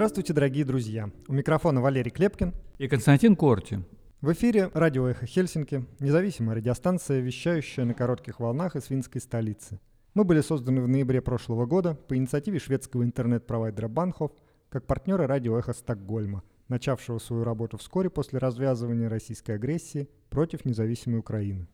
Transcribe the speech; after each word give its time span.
Здравствуйте, 0.00 0.32
дорогие 0.32 0.64
друзья. 0.64 1.10
У 1.28 1.34
микрофона 1.34 1.82
Валерий 1.82 2.10
Клепкин 2.10 2.54
и 2.78 2.88
Константин 2.88 3.36
Корти. 3.36 3.84
В 4.22 4.32
эфире 4.32 4.70
радио 4.72 5.06
«Эхо 5.06 5.26
Хельсинки», 5.26 5.84
независимая 5.98 6.56
радиостанция, 6.56 7.20
вещающая 7.20 7.84
на 7.84 7.92
коротких 7.92 8.40
волнах 8.40 8.76
из 8.76 8.86
финской 8.86 9.20
столицы. 9.20 9.78
Мы 10.14 10.24
были 10.24 10.40
созданы 10.40 10.80
в 10.80 10.88
ноябре 10.88 11.20
прошлого 11.20 11.66
года 11.66 11.96
по 12.08 12.16
инициативе 12.16 12.58
шведского 12.58 13.02
интернет-провайдера 13.02 13.88
Банхов 13.88 14.32
как 14.70 14.86
партнеры 14.86 15.26
радио 15.26 15.58
«Эхо 15.58 15.74
Стокгольма», 15.74 16.44
начавшего 16.68 17.18
свою 17.18 17.44
работу 17.44 17.76
вскоре 17.76 18.08
после 18.08 18.38
развязывания 18.38 19.10
российской 19.10 19.56
агрессии 19.56 20.08
против 20.30 20.64
независимой 20.64 21.18
Украины. 21.18 21.68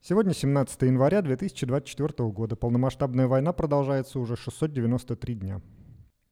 Сегодня 0.00 0.32
17 0.32 0.80
января 0.80 1.20
2024 1.20 2.30
года. 2.30 2.56
Полномасштабная 2.56 3.26
война 3.26 3.52
продолжается 3.52 4.18
уже 4.18 4.34
693 4.34 5.34
дня. 5.34 5.60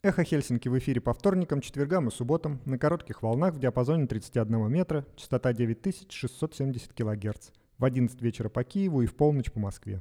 Эхо 0.05 0.23
Хельсинки 0.23 0.69
в 0.69 0.79
эфире 0.79 1.01
по 1.01 1.13
вторникам, 1.13 1.61
четвергам 1.61 2.07
и 2.07 2.13
субботам 2.13 2.61
на 2.65 2.79
коротких 2.79 3.21
волнах 3.21 3.55
в 3.55 3.59
диапазоне 3.59 4.07
31 4.07 4.71
метра, 4.71 5.05
частота 5.17 5.53
9670 5.53 6.93
кГц, 6.93 7.49
в 7.79 7.85
11 7.85 8.23
вечера 8.23 8.49
по 8.49 8.63
Киеву 8.63 9.03
и 9.03 9.07
в 9.07 9.17
полночь 9.17 9.51
по 9.51 9.59
Москве. 9.59 10.01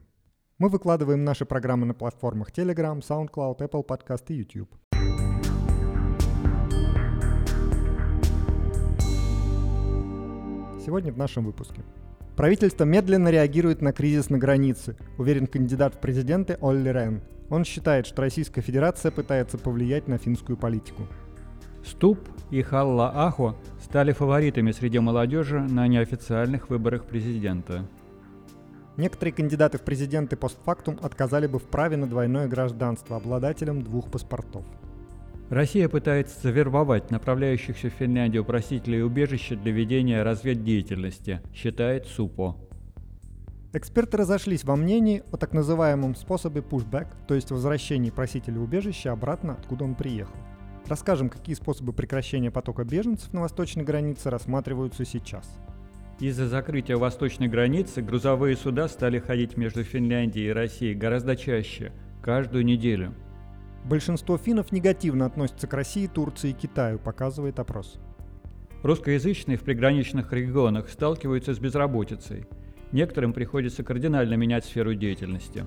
Мы 0.60 0.70
выкладываем 0.70 1.24
наши 1.24 1.48
программы 1.48 1.88
на 1.88 1.96
платформах 1.96 2.52
Telegram, 2.52 3.00
SoundCloud, 3.00 3.58
Apple 3.58 3.84
Podcast 3.84 4.26
и 4.28 4.36
YouTube. 4.36 4.70
Сегодня 10.86 11.12
в 11.12 11.18
нашем 11.18 11.44
выпуске. 11.44 11.82
Правительство 12.38 12.86
медленно 12.86 13.28
реагирует 13.28 13.82
на 13.82 13.92
кризис 13.92 14.30
на 14.30 14.38
границе, 14.38 14.96
уверен 15.18 15.48
кандидат 15.48 15.96
в 15.96 16.00
президенты 16.00 16.58
Олли 16.62 16.90
Рен– 16.90 17.22
он 17.50 17.64
считает, 17.64 18.06
что 18.06 18.22
Российская 18.22 18.62
Федерация 18.62 19.12
пытается 19.12 19.58
повлиять 19.58 20.08
на 20.08 20.18
финскую 20.18 20.58
политику. 20.58 21.04
Ступ 21.86 22.20
и 22.52 22.62
Халла 22.62 23.12
Ахо 23.16 23.56
стали 23.82 24.12
фаворитами 24.12 24.72
среди 24.72 25.00
молодежи 25.00 25.60
на 25.60 25.88
неофициальных 25.88 26.70
выборах 26.70 27.06
президента. 27.06 27.86
Некоторые 28.98 29.34
кандидаты 29.34 29.78
в 29.78 29.82
президенты 29.82 30.36
постфактум 30.36 31.00
отказали 31.02 31.48
бы 31.48 31.60
в 31.60 31.64
праве 31.64 31.98
на 31.98 32.08
двойное 32.08 32.48
гражданство 32.48 33.16
обладателям 33.16 33.82
двух 33.82 34.12
паспортов. 34.12 34.66
Россия 35.50 35.88
пытается 35.88 36.42
завербовать 36.42 37.10
направляющихся 37.10 37.90
в 37.90 37.94
Финляндию 37.94 38.44
просителей 38.44 39.02
убежища 39.02 39.56
для 39.56 39.72
ведения 39.72 40.22
разведдеятельности, 40.22 41.42
считает 41.54 42.06
СУПО. 42.06 42.58
Эксперты 43.72 44.18
разошлись 44.18 44.66
во 44.66 44.76
мнении 44.76 45.24
о 45.32 45.38
так 45.38 45.54
называемом 45.54 46.16
способе 46.16 46.62
pushback, 46.62 47.08
то 47.28 47.36
есть 47.36 47.52
возвращении 47.52 48.10
просителя 48.10 48.60
убежища 48.60 49.12
обратно, 49.14 49.54
откуда 49.54 49.86
он 49.86 49.96
приехал. 49.96 50.36
Расскажем, 50.88 51.30
какие 51.30 51.56
способы 51.56 51.94
прекращения 51.94 52.52
потока 52.52 52.84
беженцев 52.84 53.32
на 53.34 53.42
восточной 53.42 53.84
границе 53.84 54.30
рассматриваются 54.30 55.06
сейчас. 55.06 55.48
Из-за 56.20 56.48
закрытия 56.48 56.98
восточной 56.98 57.48
границы 57.48 58.02
грузовые 58.02 58.58
суда 58.58 58.88
стали 58.88 59.20
ходить 59.20 59.56
между 59.56 59.84
Финляндией 59.84 60.50
и 60.50 60.54
Россией 60.54 60.96
гораздо 60.96 61.36
чаще, 61.36 61.92
каждую 62.22 62.66
неделю. 62.66 63.14
Большинство 63.88 64.38
финнов 64.38 64.72
негативно 64.72 65.26
относятся 65.26 65.68
к 65.68 65.74
России, 65.74 66.08
Турции 66.08 66.52
и 66.52 66.54
Китаю, 66.54 67.00
показывает 67.00 67.60
опрос. 67.60 68.00
Русскоязычные 68.84 69.58
в 69.58 69.64
приграничных 69.64 70.32
регионах 70.34 70.90
сталкиваются 70.90 71.54
с 71.54 71.60
безработицей– 71.60 72.46
Некоторым 72.92 73.34
приходится 73.34 73.84
кардинально 73.84 74.36
менять 74.36 74.66
сферу 74.66 74.94
деятельности. 74.96 75.66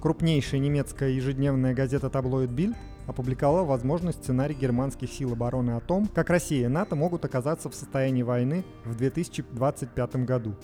Крупнейшая 0.00 0.60
немецкая 0.60 1.10
ежедневная 1.10 1.74
газета 1.74 2.08
«Таблоид 2.08 2.50
Бильд» 2.50 2.76
опубликовала 3.06 3.64
возможный 3.64 4.12
сценарий 4.12 4.54
германских 4.54 5.10
сил 5.10 5.32
обороны 5.32 5.72
о 5.72 5.80
том, 5.80 6.06
как 6.06 6.30
Россия 6.30 6.66
и 6.66 6.68
НАТО 6.68 6.94
могут 6.94 7.24
оказаться 7.24 7.68
в 7.68 7.74
состоянии 7.74 8.22
войны 8.22 8.64
в 8.84 8.96
2025 8.96 10.16
году. 10.24 10.54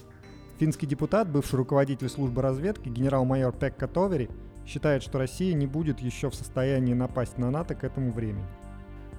Финский 0.59 0.87
депутат, 0.87 1.29
бывший 1.29 1.57
руководитель 1.57 2.09
службы 2.09 2.41
разведки, 2.41 2.89
генерал-майор 2.89 3.53
Пекка 3.53 3.89
Товери, 3.89 4.31
считает, 4.67 5.03
что 5.03 5.19
Россия 5.19 5.55
не 5.55 5.67
будет 5.67 6.01
еще 6.01 6.31
в 6.31 6.35
состоянии 6.35 6.95
напасть 6.95 7.39
на 7.39 7.51
НАТО 7.51 7.75
к 7.75 7.85
этому 7.85 8.13
времени. 8.13 8.45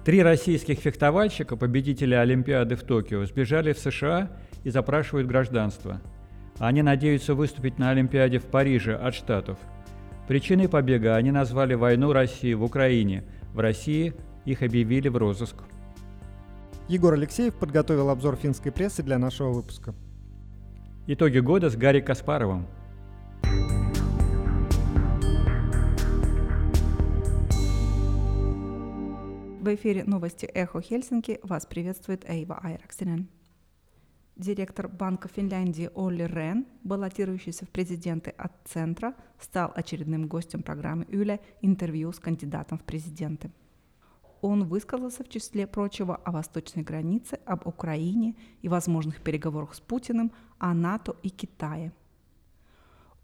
Три 0.04 0.22
российских 0.22 0.78
фехтовальщика, 0.78 1.56
победителя 1.56 2.20
Олимпиады 2.20 2.76
в 2.76 2.82
Токио, 2.82 3.24
сбежали 3.24 3.72
в 3.72 3.78
США 3.78 4.30
и 4.64 4.70
запрашивают 4.70 5.26
гражданство– 5.26 6.00
они 6.58 6.82
надеются 6.82 7.34
выступить 7.34 7.78
на 7.78 7.90
Олимпиаде 7.90 8.38
в 8.38 8.44
Париже 8.44 8.94
от 8.94 9.14
Штатов. 9.14 9.58
Причиной 10.26 10.68
побега 10.68 11.16
они 11.16 11.30
назвали 11.30 11.74
войну 11.74 12.12
России 12.12 12.54
в 12.54 12.62
Украине. 12.62 13.24
В 13.52 13.60
России 13.60 14.14
их 14.44 14.62
объявили 14.62 15.08
в 15.08 15.16
розыск. 15.16 15.56
Егор 16.88 17.12
Алексеев 17.12 17.54
подготовил 17.54 18.10
обзор 18.10 18.36
финской 18.36 18.72
прессы 18.72 19.02
для 19.02 19.18
нашего 19.18 19.52
выпуска. 19.52 19.94
Итоги 21.06 21.38
года 21.38 21.68
с 21.68 21.76
Гарри 21.76 22.00
Каспаровым. 22.00 22.66
В 29.66 29.74
эфире 29.74 30.04
новости 30.04 30.46
«Эхо 30.46 30.80
Хельсинки» 30.80 31.40
вас 31.42 31.66
приветствует 31.66 32.24
Эйва 32.30 32.60
Айраксинен. 32.62 33.26
Директор 34.36 34.86
Банка 34.86 35.26
Финляндии 35.26 35.90
Олли 35.92 36.22
Рен, 36.22 36.66
баллотирующийся 36.84 37.66
в 37.66 37.70
президенты 37.70 38.30
от 38.30 38.52
Центра, 38.64 39.16
стал 39.40 39.72
очередным 39.74 40.28
гостем 40.28 40.62
программы 40.62 41.04
Юля 41.08 41.40
«Интервью 41.62 42.12
с 42.12 42.20
кандидатом 42.20 42.78
в 42.78 42.84
президенты». 42.84 43.50
Он 44.40 44.68
высказался 44.68 45.24
в 45.24 45.28
числе 45.28 45.66
прочего 45.66 46.14
о 46.14 46.30
восточной 46.30 46.84
границе, 46.84 47.40
об 47.44 47.66
Украине 47.66 48.36
и 48.62 48.68
возможных 48.68 49.20
переговорах 49.20 49.74
с 49.74 49.80
Путиным, 49.80 50.30
о 50.60 50.74
НАТО 50.74 51.16
и 51.24 51.28
Китае. 51.28 51.92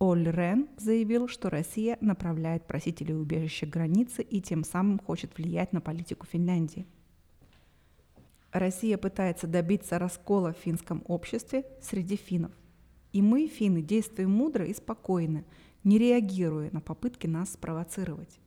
Олли 0.03 0.31
Рен 0.31 0.69
заявил, 0.77 1.29
что 1.29 1.49
Россия 1.49 1.97
направляет 2.01 2.67
просителей 2.67 3.15
убежища 3.15 3.67
к 3.67 3.71
границе 3.71 4.23
и 4.23 4.41
тем 4.41 4.65
самым 4.65 4.99
хочет 4.99 5.37
влиять 5.39 5.73
на 5.73 5.81
политику 5.81 6.27
Финляндии– 6.27 6.87
Россия 8.53 8.99
пытается 8.99 9.47
добиться 9.47 9.99
раскола 9.99 10.53
в 10.53 10.59
финском 10.59 11.03
обществе 11.07 11.65
среди 11.81 12.17
финнов. 12.17 12.53
И 13.13 13.23
мы, 13.23 13.49
финны, 13.49 13.81
действуем 13.83 14.31
мудро 14.31 14.67
и 14.67 14.75
спокойно, 14.75 15.45
не 15.85 15.99
реагируя 15.99 16.71
на 16.71 16.81
попытки 16.81 17.27
нас 17.27 17.55
спровоцировать. 17.55 18.41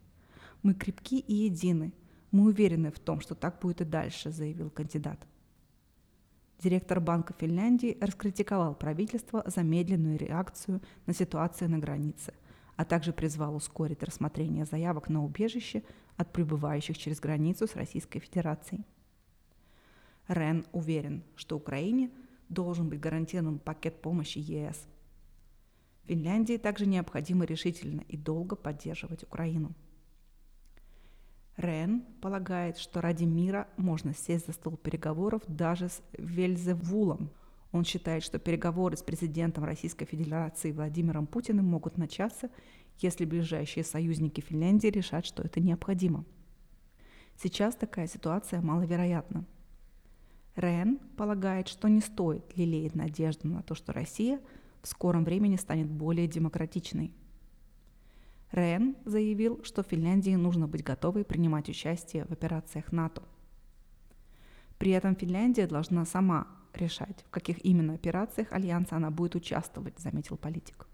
Мы 0.61 0.75
крепки 0.75 1.19
и 1.19 1.33
едины. 1.33 1.91
Мы 2.31 2.45
уверены 2.45 2.91
в 2.91 2.99
том, 2.99 3.19
что 3.19 3.33
так 3.33 3.59
будет 3.59 3.81
и 3.81 3.85
дальше, 3.85 4.31
заявил 4.31 4.69
кандидат. 4.69 5.19
Директор 6.59 6.99
Банка 6.99 7.33
Финляндии 7.38 7.97
раскритиковал 7.99 8.75
правительство 8.75 9.43
за 9.45 9.61
медленную 9.61 10.17
реакцию 10.17 10.81
на 11.05 11.13
ситуацию 11.13 11.69
на 11.69 11.79
границе, 11.79 12.33
а 12.75 12.85
также 12.85 13.13
призвал 13.13 13.55
ускорить 13.55 14.03
рассмотрение 14.03 14.65
заявок 14.65 15.09
на 15.09 15.23
убежище 15.23 15.83
от 16.17 16.31
прибывающих 16.31 16.97
через 16.97 17.19
границу 17.19 17.67
с 17.67 17.75
Российской 17.75 18.19
Федерацией. 18.19 18.85
Рен 20.27 20.65
уверен, 20.71 21.23
что 21.35 21.57
Украине 21.57 22.09
должен 22.49 22.89
быть 22.89 22.99
гарантирован 22.99 23.59
пакет 23.59 24.01
помощи 24.01 24.39
ЕС. 24.39 24.88
Финляндии 26.05 26.57
также 26.57 26.85
необходимо 26.85 27.45
решительно 27.45 28.01
и 28.07 28.15
долго 28.15 28.55
поддерживать 28.55 29.23
Украину. 29.23 29.73
Рен 31.57 32.01
полагает, 32.21 32.77
что 32.77 33.01
ради 33.01 33.23
мира 33.23 33.67
можно 33.77 34.13
сесть 34.13 34.47
за 34.47 34.53
стол 34.53 34.77
переговоров 34.77 35.41
даже 35.47 35.89
с 35.89 36.01
Вельзевулом. 36.17 37.31
Он 37.71 37.83
считает, 37.83 38.23
что 38.23 38.39
переговоры 38.39 38.97
с 38.97 39.03
президентом 39.03 39.63
Российской 39.63 40.05
Федерации 40.05 40.71
Владимиром 40.71 41.27
Путиным 41.27 41.65
могут 41.65 41.97
начаться, 41.97 42.49
если 42.99 43.25
ближайшие 43.25 43.83
союзники 43.83 44.41
Финляндии 44.41 44.88
решат, 44.88 45.25
что 45.25 45.44
это 45.44 45.59
необходимо. 45.59 46.25
Сейчас 47.38 47.75
такая 47.75 48.07
ситуация 48.07 48.62
маловероятна– 48.62 49.45
Рен 50.56 51.00
полагает, 51.18 51.68
что 51.68 51.89
не 51.89 52.00
стоит 52.00 52.56
лелеять 52.56 52.95
надежду 52.95 53.47
на 53.47 53.62
то, 53.62 53.75
что 53.75 53.91
Россия 53.91 54.39
в 54.81 54.88
скором 54.88 55.25
времени 55.25 55.57
станет 55.57 55.89
более 55.89 56.27
демократичной. 56.27 57.12
Рен 58.56 58.96
заявил, 59.06 59.62
что 59.63 59.84
Финляндии 59.84 60.36
нужно 60.36 60.68
быть 60.68 60.84
готовой 60.84 61.25
принимать 61.25 61.69
участие 61.69 62.25
в 62.25 62.31
операциях 62.31 62.92
НАТО. 62.92 63.22
При 64.78 64.92
этом 64.92 65.16
Финляндия 65.16 65.68
должна 65.68 66.06
сама 66.06 66.48
решать, 66.74 67.24
в 67.28 67.30
каких 67.30 67.63
именно 67.66 67.94
операциях 67.94 68.52
Альянса 68.52 68.96
она 68.96 69.12
будет 69.12 69.36
участвовать, 69.36 70.00
заметил 70.00 70.38
политик. 70.38 70.88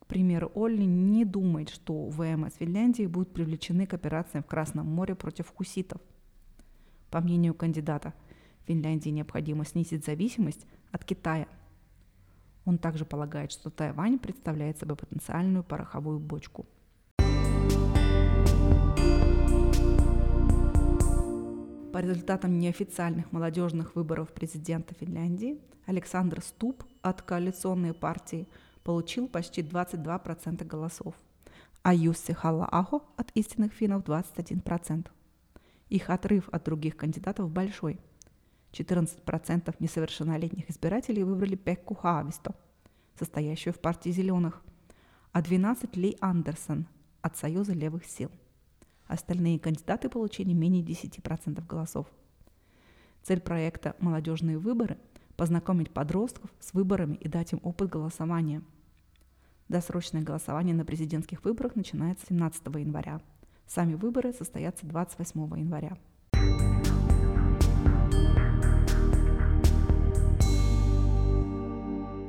К 0.00 0.06
примеру, 0.06 0.50
Олли 0.54 0.84
не 0.84 1.24
думает, 1.24 1.68
что 1.68 2.08
ВМС 2.08 2.54
Финляндии 2.54 3.06
будут 3.06 3.32
привлечены 3.32 3.86
к 3.86 3.94
операциям 3.94 4.42
в 4.42 4.46
Красном 4.46 4.86
море 4.86 5.14
против 5.14 5.48
хуситов. 5.48 6.00
По 7.10 7.20
мнению 7.20 7.54
кандидата– 7.54 8.14
Финляндии 8.66 9.10
необходимо 9.10 9.64
снизить 9.64 10.04
зависимость 10.04 10.66
от 10.90 11.04
Китая. 11.04 11.46
Он 12.66 12.78
также 12.78 13.04
полагает, 13.04 13.52
что 13.52 13.70
Тайвань 13.70 14.18
представляет 14.18 14.78
собой 14.78 14.96
потенциальную 14.96 15.62
пороховую 15.62 16.18
бочку. 16.18 16.66
По 21.92 22.00
результатам 22.00 22.58
неофициальных 22.58 23.32
молодежных 23.32 23.94
выборов 23.94 24.32
президента 24.32 24.94
Финляндии 24.94 25.58
Александр 25.86 26.42
Ступ 26.42 26.84
от 27.00 27.22
коалиционной 27.22 27.94
партии 27.94 28.48
получил 28.82 29.28
почти 29.28 29.62
22% 29.62 30.64
голосов, 30.64 31.14
а 31.82 31.94
Юсси 31.94 32.32
Халла-Ахо 32.32 33.00
от 33.16 33.30
истинных 33.34 33.72
финнов 33.72 34.02
21%. 34.02 35.06
Их 35.88 36.10
отрыв 36.10 36.48
от 36.50 36.64
других 36.64 36.96
кандидатов 36.96 37.48
большой. 37.48 38.00
14% 38.78 39.74
несовершеннолетних 39.78 40.70
избирателей 40.70 41.24
выбрали 41.24 41.56
Пекку 41.56 41.94
Хависто, 41.94 42.54
состоящую 43.18 43.74
в 43.74 43.78
партии 43.78 44.10
«Зеленых», 44.10 44.62
а 45.32 45.42
12– 45.42 45.96
Ли 45.98 46.16
Андерсон 46.20 46.86
от 47.22 47.36
Союза 47.36 47.72
левых 47.72 48.04
сил. 48.04 48.30
Остальные 49.06 49.58
кандидаты 49.58 50.08
получили 50.08 50.52
менее 50.52 50.82
10% 50.82 51.66
голосов. 51.66 52.06
Цель 53.22 53.40
проекта 53.40 53.96
«Молодежные 53.98 54.58
выборы»– 54.58 54.98
познакомить 55.36 55.92
подростков 55.92 56.50
с 56.60 56.72
выборами 56.72 57.16
и 57.16 57.28
дать 57.28 57.52
им 57.52 57.60
опыт 57.62 57.90
голосования. 57.90 58.62
Досрочное 59.68 60.22
голосование 60.22 60.74
на 60.74 60.84
президентских 60.84 61.44
выборах 61.44 61.74
начинается 61.74 62.26
17 62.26 62.66
января– 62.76 63.20
Сами 63.66 63.94
выборы 63.94 64.32
состоятся 64.32 64.86
28 64.86 65.58
января. 65.58 65.96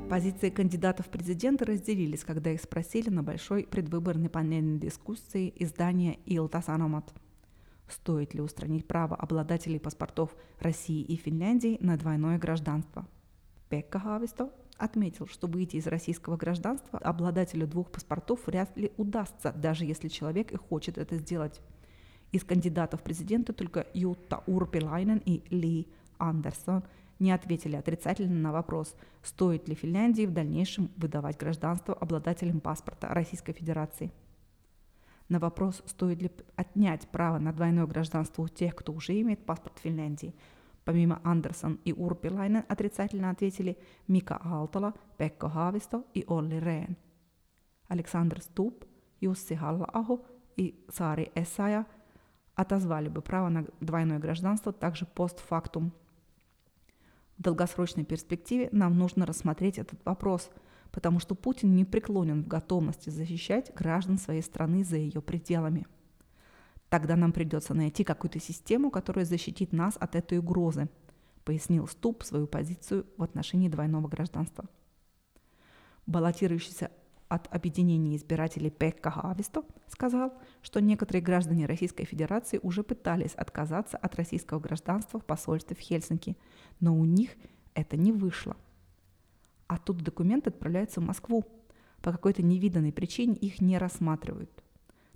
Позиции 0.10 0.50
кандидатов 0.50 1.08
в 1.08 1.10
президенты 1.10 1.66
разделились, 1.66 2.24
когда 2.24 2.50
их 2.52 2.62
спросили 2.62 3.10
на 3.10 3.24
большой 3.24 3.66
предвыборной 3.66 4.30
панельной 4.30 4.80
дискуссии 4.80 5.54
издания 5.58 6.20
«Илтас 6.26 6.70
Аномат». 6.70 7.14
Стоит 7.90 8.34
ли 8.34 8.40
устранить 8.40 8.88
право 8.88 9.18
обладателей 9.18 9.82
паспортов 9.82 10.34
России 10.62 11.02
и 11.02 11.18
Финляндии 11.18 11.78
на 11.82 11.98
двойное 11.98 12.38
гражданство? 12.38 13.06
Пекка 13.68 14.00
Хависто 14.00 14.50
отметил, 14.78 15.28
что 15.28 15.48
выйти 15.48 15.76
из 15.76 15.88
российского 15.88 16.38
гражданства 16.38 17.00
обладателю 17.00 17.68
двух 17.68 17.92
паспортов 17.92 18.48
вряд 18.48 18.78
ли 18.78 18.94
удастся, 18.96 19.52
даже 19.52 19.84
если 19.84 20.08
человек 20.08 20.54
и 20.54 20.58
хочет 20.58 20.98
это 20.98 21.18
сделать. 21.18 21.60
Из 22.32 22.46
кандидатов 22.46 23.02
в 23.02 23.04
президенты 23.04 23.52
только 23.52 23.88
Юта 23.94 24.42
Урпилайнен 24.48 25.22
и 25.26 25.44
Ли 25.50 25.88
Андерсон 26.18 26.84
не 27.20 27.32
ответили 27.32 27.76
отрицательно 27.76 28.36
на 28.36 28.52
вопрос, 28.52 28.96
стоит 29.24 29.68
ли 29.68 29.76
Финляндии 29.76 30.26
в 30.26 30.34
дальнейшем 30.34 30.92
выдавать 30.98 31.38
гражданство 31.38 31.94
обладателям 31.94 32.60
паспорта 32.60 33.08
Российской 33.08 33.54
Федерации. 33.54 34.12
На 35.30 35.40
вопрос, 35.40 35.84
стоит 35.86 36.22
ли 36.22 36.32
отнять 36.56 37.08
право 37.10 37.38
на 37.38 37.52
двойное 37.52 37.86
гражданство 37.86 38.44
у 38.44 38.48
тех, 38.48 38.76
кто 38.76 38.94
уже 38.94 39.20
имеет 39.20 39.46
паспорт 39.46 39.80
Финляндии, 39.80 40.34
Помимо 40.88 41.20
Андерсон 41.26 41.82
и 41.84 41.92
Урпилайнен 41.92 42.64
отрицательно 42.70 43.30
ответили 43.30 43.78
Мика 44.08 44.40
Aaltola, 44.42 44.94
Пекко 45.18 45.50
Хависто 45.50 46.06
и 46.14 46.24
Олли 46.26 46.62
Рен. 46.62 46.96
Александр 47.90 48.42
Ступ, 48.42 48.86
Юсси 49.20 49.56
Халлааху 49.56 50.26
и 50.56 50.82
Сари 50.90 51.30
Эссая 51.36 51.86
отозвали 52.56 53.10
бы 53.10 53.22
право 53.22 53.50
на 53.50 53.66
двойное 53.82 54.18
гражданство 54.20 54.72
также 54.72 55.06
постфактум. 55.06 55.92
В 57.38 57.42
долгосрочной 57.42 58.04
перспективе 58.04 58.70
нам 58.72 58.98
нужно 58.98 59.26
рассмотреть 59.26 59.78
этот 59.78 60.04
вопрос, 60.06 60.50
потому 60.92 61.20
что 61.20 61.36
Путин 61.36 61.76
не 61.76 61.86
преклонен 61.86 62.44
в 62.44 62.48
готовности 62.48 63.10
защищать 63.10 63.74
граждан 63.76 64.18
своей 64.18 64.42
страны 64.42 64.84
за 64.84 64.98
ее 64.98 65.22
пределами– 65.22 65.86
Тогда 66.90 67.18
нам 67.18 67.34
придется 67.34 67.74
найти 67.74 68.04
какую-то 68.04 68.40
систему, 68.40 68.92
которая 68.92 69.26
защитит 69.26 69.74
нас 69.74 69.98
от 70.00 70.16
этой 70.16 70.38
угрозы, 70.38 70.90
пояснил 71.44 71.88
Ступ 71.88 72.24
свою 72.24 72.48
позицию 72.48 73.06
в 73.18 73.24
отношении 73.24 73.68
двойного 73.68 74.08
гражданства. 74.08 74.66
Баллотирующийся 76.06 76.92
от 77.30 77.54
объединения 77.54 78.16
избирателей 78.16 78.70
Пекка 78.70 79.12
Хависто 79.12 79.64
сказал, 79.88 80.34
что 80.62 80.80
некоторые 80.80 81.22
граждане 81.22 81.66
Российской 81.66 82.06
Федерации 82.06 82.60
уже 82.64 82.84
пытались 82.84 83.34
отказаться 83.34 83.98
от 83.98 84.16
российского 84.16 84.60
гражданства 84.60 85.20
в 85.20 85.26
посольстве 85.26 85.76
в 85.76 85.80
Хельсинки, 85.80 86.38
но 86.80 86.96
у 86.96 87.06
них 87.06 87.32
это 87.74 87.98
не 87.98 88.12
вышло. 88.12 88.56
А 89.68 89.78
тут 89.78 89.98
документы 89.98 90.50
отправляются 90.50 91.02
в 91.02 91.04
Москву. 91.04 91.44
По 92.02 92.12
какой-то 92.12 92.42
невиданной 92.42 92.94
причине 92.94 93.36
их 93.36 93.60
не 93.60 93.78
рассматривают. 93.78 94.52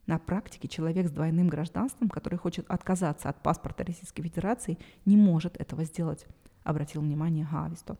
На 0.07 0.19
практике 0.19 0.67
человек 0.67 1.07
с 1.07 1.11
двойным 1.11 1.47
гражданством, 1.47 2.09
который 2.09 2.37
хочет 2.37 2.69
отказаться 2.69 3.29
от 3.29 3.41
паспорта 3.41 3.85
Российской 3.85 4.23
Федерации, 4.23 4.77
не 5.05 5.15
может 5.15 5.55
этого 5.61 5.85
сделать, 5.85 6.25
обратил 6.63 7.01
внимание 7.01 7.47
Гависто. 7.49 7.97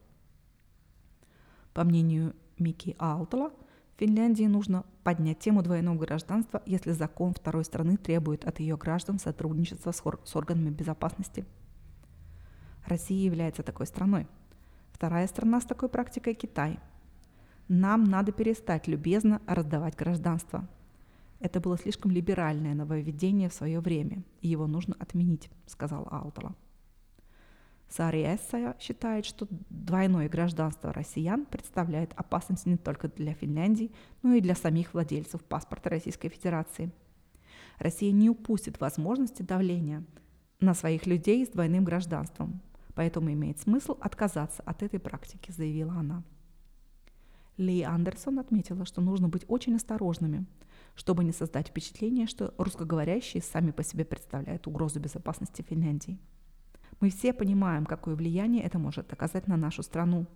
По 1.74 1.86
мнению 1.86 2.36
Мики 2.58 2.96
Алтола, 3.00 3.54
Финляндии 3.98 4.46
нужно 4.46 4.86
поднять 5.04 5.40
тему 5.40 5.62
двойного 5.62 5.98
гражданства, 5.98 6.62
если 6.66 6.92
закон 6.92 7.34
второй 7.34 7.64
страны 7.64 7.98
требует 7.98 8.46
от 8.46 8.60
ее 8.60 8.78
граждан 8.78 9.20
сотрудничества 9.20 9.92
с 9.92 10.36
органами 10.36 10.70
безопасности. 10.70 11.46
Россия 12.86 13.24
является 13.24 13.64
такой 13.64 13.86
страной. 13.86 14.28
Вторая 14.92 15.28
страна 15.28 15.62
с 15.62 15.66
такой 15.66 15.90
практикой– 15.90 16.34
Китай. 16.36 16.80
Нам 17.68 18.04
надо 18.04 18.32
перестать 18.32 18.88
любезно 18.88 19.42
раздавать 19.48 19.96
гражданство– 19.96 20.68
это 21.42 21.60
было 21.60 21.76
слишком 21.76 22.12
либеральное 22.12 22.76
нововведение 22.76 23.50
в 23.50 23.54
свое 23.54 23.80
время, 23.80 24.24
и 24.42 24.48
его 24.48 24.68
нужно 24.68 24.96
отменить, 25.00 25.50
сказал 25.66 26.08
Алтала. 26.12 26.56
Эссая 28.00 28.76
считает, 28.80 29.26
что 29.26 29.48
двойное 29.70 30.30
гражданство 30.30 30.94
россиян 30.94 31.46
представляет 31.46 32.14
опасность 32.16 32.66
не 32.66 32.78
только 32.78 33.10
для 33.10 33.34
Финляндии, 33.34 33.92
но 34.24 34.34
и 34.34 34.42
для 34.42 34.56
самих 34.56 34.94
владельцев 34.94 35.44
паспорта 35.44 35.90
Российской 35.90 36.30
Федерации. 36.30 36.92
Россия 37.78 38.12
не 38.12 38.30
упустит 38.30 38.80
возможности 38.80 39.42
давления 39.42 40.04
на 40.60 40.74
своих 40.74 41.06
людей 41.06 41.46
с 41.46 41.50
двойным 41.50 41.84
гражданством, 41.84 42.62
поэтому 42.96 43.32
имеет 43.32 43.60
смысл 43.60 43.98
отказаться 44.00 44.64
от 44.64 44.84
этой 44.84 45.00
практики, 45.00 45.52
заявила 45.52 45.94
она. 45.94 46.24
Ли 47.58 47.82
Андерсон 47.82 48.40
отметила, 48.40 48.86
что 48.86 49.02
нужно 49.02 49.28
быть 49.28 49.46
очень 49.48 49.76
осторожными– 49.76 50.46
чтобы 50.96 51.24
не 51.24 51.32
создать 51.32 51.70
впечатление, 51.70 52.28
что 52.28 52.54
русскоговорящие 52.58 53.42
сами 53.42 53.72
по 53.72 53.84
себе 53.84 54.06
представляют 54.06 54.68
угрозу 54.68 55.00
безопасности 55.00 55.62
Финляндии. 55.62 56.20
Мы 57.02 57.10
все 57.10 57.34
понимаем, 57.34 57.88
какое 57.88 58.16
влияние 58.16 58.64
это 58.64 58.78
может 58.78 59.12
оказать 59.12 59.48
на 59.48 59.58
нашу 59.58 59.82
страну. 59.82 60.28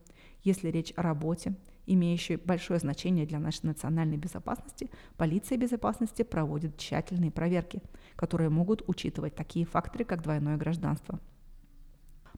Если 0.42 0.70
речь 0.70 0.94
о 0.96 1.04
работе, 1.04 1.56
имеющей 1.86 2.38
большое 2.38 2.80
значение 2.80 3.28
для 3.28 3.38
нашей 3.38 3.68
национальной 3.68 4.18
безопасности, 4.18 4.90
полиция 5.16 5.60
безопасности 5.60 6.24
проводит 6.24 6.76
тщательные 6.78 7.32
проверки, 7.32 7.84
которые 8.16 8.50
могут 8.50 8.84
учитывать 8.88 9.36
такие 9.36 9.68
факторы, 9.68 10.06
как 10.06 10.24
двойное 10.24 10.58
гражданство. 10.58 11.20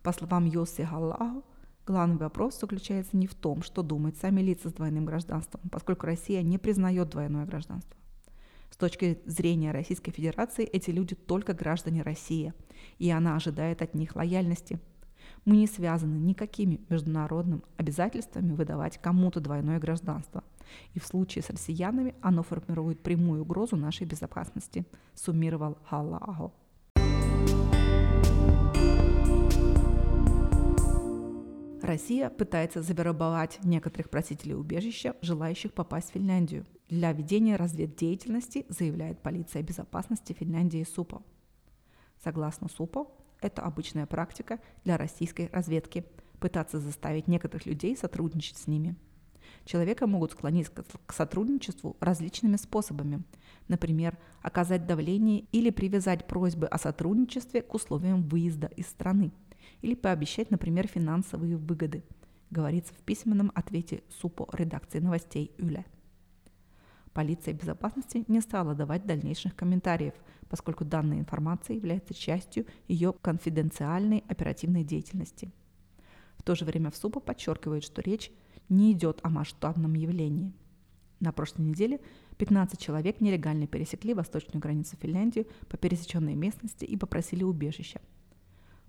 По 0.03 0.11
словам 0.11 0.43
Йоси 0.43 0.81
Галлаху, 0.81 1.45
главный 1.85 2.17
вопрос 2.17 2.59
заключается 2.59 3.15
не 3.15 3.27
в 3.27 3.33
том, 3.33 3.61
что 3.61 3.81
думают 3.81 4.17
сами 4.17 4.41
лица 4.41 4.67
с 4.67 4.73
двойным 4.73 5.05
гражданством, 5.05 5.61
поскольку 5.71 6.05
Россия 6.05 6.41
не 6.41 6.57
признает 6.57 7.09
двойное 7.09 7.45
гражданство. 7.45 7.97
С 8.77 8.79
точки 8.79 9.17
зрения 9.25 9.71
Российской 9.71 10.11
Федерации 10.11 10.63
эти 10.63 10.91
люди 10.91 11.15
только 11.15 11.53
граждане 11.53 12.03
России, 12.03 12.53
и 12.99 13.09
она 13.09 13.35
ожидает 13.35 13.81
от 13.81 13.95
них 13.95 14.15
лояльности. 14.15 14.79
Мы 15.45 15.55
не 15.55 15.65
связаны 15.65 16.19
никакими 16.19 16.81
международными 16.87 17.63
обязательствами 17.77 18.53
выдавать 18.53 18.99
кому-то 18.99 19.39
двойное 19.39 19.79
гражданство. 19.79 20.43
И 20.93 20.99
в 20.99 21.07
случае 21.07 21.41
с 21.41 21.49
россиянами 21.49 22.13
оно 22.21 22.43
формирует 22.43 23.01
прямую 23.01 23.41
угрозу 23.41 23.75
нашей 23.77 24.05
безопасности, 24.05 24.85
суммировал 25.15 25.79
Халла 25.89 26.19
Ахо. 26.21 26.51
Россия 31.81 32.29
пытается 32.29 32.83
завербовать 32.83 33.57
некоторых 33.63 34.11
просителей 34.11 34.53
убежища, 34.53 35.15
желающих 35.23 35.73
попасть 35.73 36.11
в 36.11 36.13
Финляндию 36.13 36.67
для 36.89 37.11
ведения 37.11 37.55
разведдеятельности, 37.55 38.65
заявляет 38.69 39.21
полиция 39.21 39.61
безопасности 39.63 40.33
Финляндии 40.33 40.83
СУПО. 40.83 41.21
Согласно 42.23 42.69
СУПО, 42.69 43.11
это 43.41 43.61
обычная 43.61 44.05
практика 44.05 44.59
для 44.83 44.97
российской 44.97 45.49
разведки– 45.51 46.05
пытаться 46.39 46.79
заставить 46.79 47.27
некоторых 47.27 47.65
людей 47.65 47.97
сотрудничать 47.97 48.57
с 48.57 48.67
ними. 48.67 48.95
Человека 49.65 50.05
могут 50.05 50.33
склонить 50.33 50.69
к 50.69 51.13
сотрудничеству 51.13 51.97
различными 51.99 52.57
способами, 52.57 53.23
например, 53.67 54.19
оказать 54.43 54.85
давление 54.85 55.45
или 55.51 55.71
привязать 55.71 56.27
просьбы 56.27 56.67
о 56.67 56.77
сотрудничестве 56.77 57.63
к 57.63 57.73
условиям 57.73 58.21
выезда 58.21 58.67
из 58.67 58.85
страны– 58.87 59.31
или 59.81 59.95
пообещать, 59.95 60.51
например, 60.51 60.87
финансовые 60.87 61.57
выгоды, 61.57 62.03
говорится 62.49 62.93
в 62.93 62.97
письменном 62.97 63.51
ответе 63.55 64.03
СУПО 64.09 64.47
редакции 64.53 64.99
новостей 64.99 65.51
ЮЛЕ. 65.57 65.85
Полиция 67.17 67.55
безопасности 67.55 68.25
не 68.27 68.41
стала 68.41 68.75
давать 68.75 69.07
дальнейших 69.07 69.55
комментариев, 69.55 70.13
поскольку 70.49 70.85
данная 70.85 71.17
информация 71.17 71.75
является 71.75 72.13
частью 72.13 72.67
ее 72.87 73.11
конфиденциальной 73.11 74.23
оперативной 74.27 74.83
деятельности. 74.83 75.51
В 76.37 76.43
то 76.43 76.53
же 76.53 76.63
время 76.63 76.91
в 76.91 76.95
СУПа 76.95 77.19
подчеркивает, 77.19 77.83
что 77.83 78.03
речь 78.03 78.31
не 78.69 78.91
идет 78.91 79.19
о 79.23 79.29
масштабном 79.29 79.95
явлении. 79.95 80.53
На 81.19 81.31
прошлой 81.31 81.63
неделе 81.63 82.01
15 82.37 82.79
человек 82.79 83.19
нелегально 83.19 83.65
пересекли 83.65 84.13
восточную 84.13 84.61
границу 84.61 84.95
Финляндии 85.01 85.47
по 85.69 85.77
пересеченной 85.77 86.35
местности 86.35 86.85
и 86.85 86.97
попросили 86.97 87.43
убежища. 87.43 87.99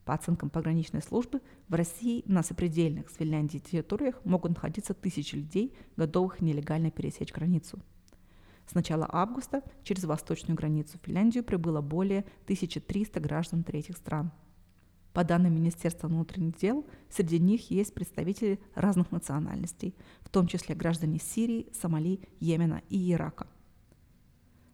По 0.04 0.12
оценкам 0.12 0.50
пограничной 0.50 1.00
службы, 1.00 1.40
в 1.68 1.72
России 1.72 2.24
на 2.26 2.42
сопредельных 2.42 3.08
с 3.08 3.16
Финляндией 3.16 3.62
территориях 3.62 4.22
могут 4.26 4.50
находиться 4.50 4.92
тысячи 4.92 5.34
людей, 5.34 5.74
готовых 5.96 6.42
нелегально 6.42 6.90
пересечь 6.90 7.32
границу. 7.32 7.80
С 8.68 8.74
начала 8.74 9.08
августа 9.10 9.62
через 9.82 10.04
восточную 10.04 10.56
границу 10.56 10.98
Финляндию 11.02 11.42
прибыло 11.42 11.80
более 11.80 12.20
1300 12.44 13.18
граждан 13.20 13.64
третьих 13.64 13.96
стран– 13.96 14.30
по 15.18 15.24
данным 15.24 15.52
Министерства 15.52 16.06
внутренних 16.06 16.56
дел, 16.58 16.86
среди 17.10 17.40
них 17.40 17.72
есть 17.72 17.92
представители 17.92 18.60
разных 18.76 19.10
национальностей, 19.10 19.96
в 20.20 20.28
том 20.28 20.46
числе 20.46 20.76
граждане 20.76 21.18
Сирии, 21.18 21.66
Сомали, 21.72 22.20
Йемена 22.38 22.82
и 22.88 23.12
Ирака. 23.12 23.48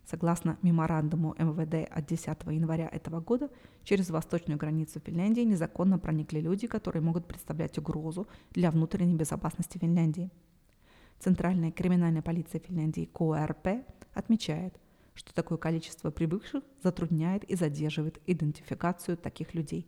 Согласно 0.05 0.59
меморандуму 0.61 1.35
МВД 1.39 1.91
от 1.91 2.07
10 2.07 2.27
января 2.51 2.89
этого 2.93 3.21
года, 3.21 3.49
через 3.85 4.11
восточную 4.11 4.59
границу 4.59 5.01
Финляндии 5.01 5.41
незаконно 5.41 5.99
проникли 5.99 6.41
люди, 6.41 6.67
которые 6.67 7.01
могут 7.01 7.27
представлять 7.27 7.79
угрозу 7.79 8.27
для 8.51 8.71
внутренней 8.71 9.15
безопасности 9.15 9.79
Финляндии. 9.79 10.31
Центральная 11.19 11.73
криминальная 11.73 12.23
полиция 12.23 12.61
Финляндии 12.61 13.07
КОРП 13.07 13.85
отмечает, 14.13 14.79
что 15.15 15.33
такое 15.35 15.59
количество 15.59 16.11
прибывших 16.11 16.63
затрудняет 16.83 17.45
и 17.45 17.55
задерживает 17.55 18.21
идентификацию 18.27 19.17
таких 19.17 19.55
людей. 19.55 19.87